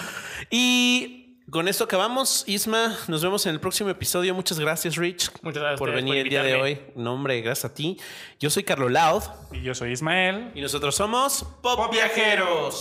Y 0.50 1.38
con 1.50 1.68
esto 1.68 1.86
acabamos. 1.86 2.44
Isma, 2.48 2.98
nos 3.08 3.24
vemos 3.24 3.46
en 3.46 3.54
el 3.54 3.60
próximo 3.60 3.90
episodio. 3.90 4.36
Muchas 4.36 4.60
gracias, 4.60 4.98
Rich. 4.98 5.32
Muchas 5.42 5.62
gracias 5.62 5.80
por 5.80 5.92
venir 5.92 6.16
por 6.16 6.18
el 6.18 6.30
día 6.30 6.44
de 6.44 6.56
hoy. 6.56 6.82
No, 6.96 7.14
hombre, 7.14 7.42
gracias 7.42 7.72
a 7.72 7.74
ti. 7.74 7.98
Yo 8.40 8.50
soy 8.50 8.64
Carlos 8.64 8.92
Laud 8.92 9.24
Y 9.52 9.62
yo 9.62 9.74
soy 9.74 9.92
Ismael. 9.94 10.52
y 10.54 10.62
nosotros 10.62 10.96
somos 10.96 11.46
Pop 11.62 11.92
Viajeros. 11.92 12.76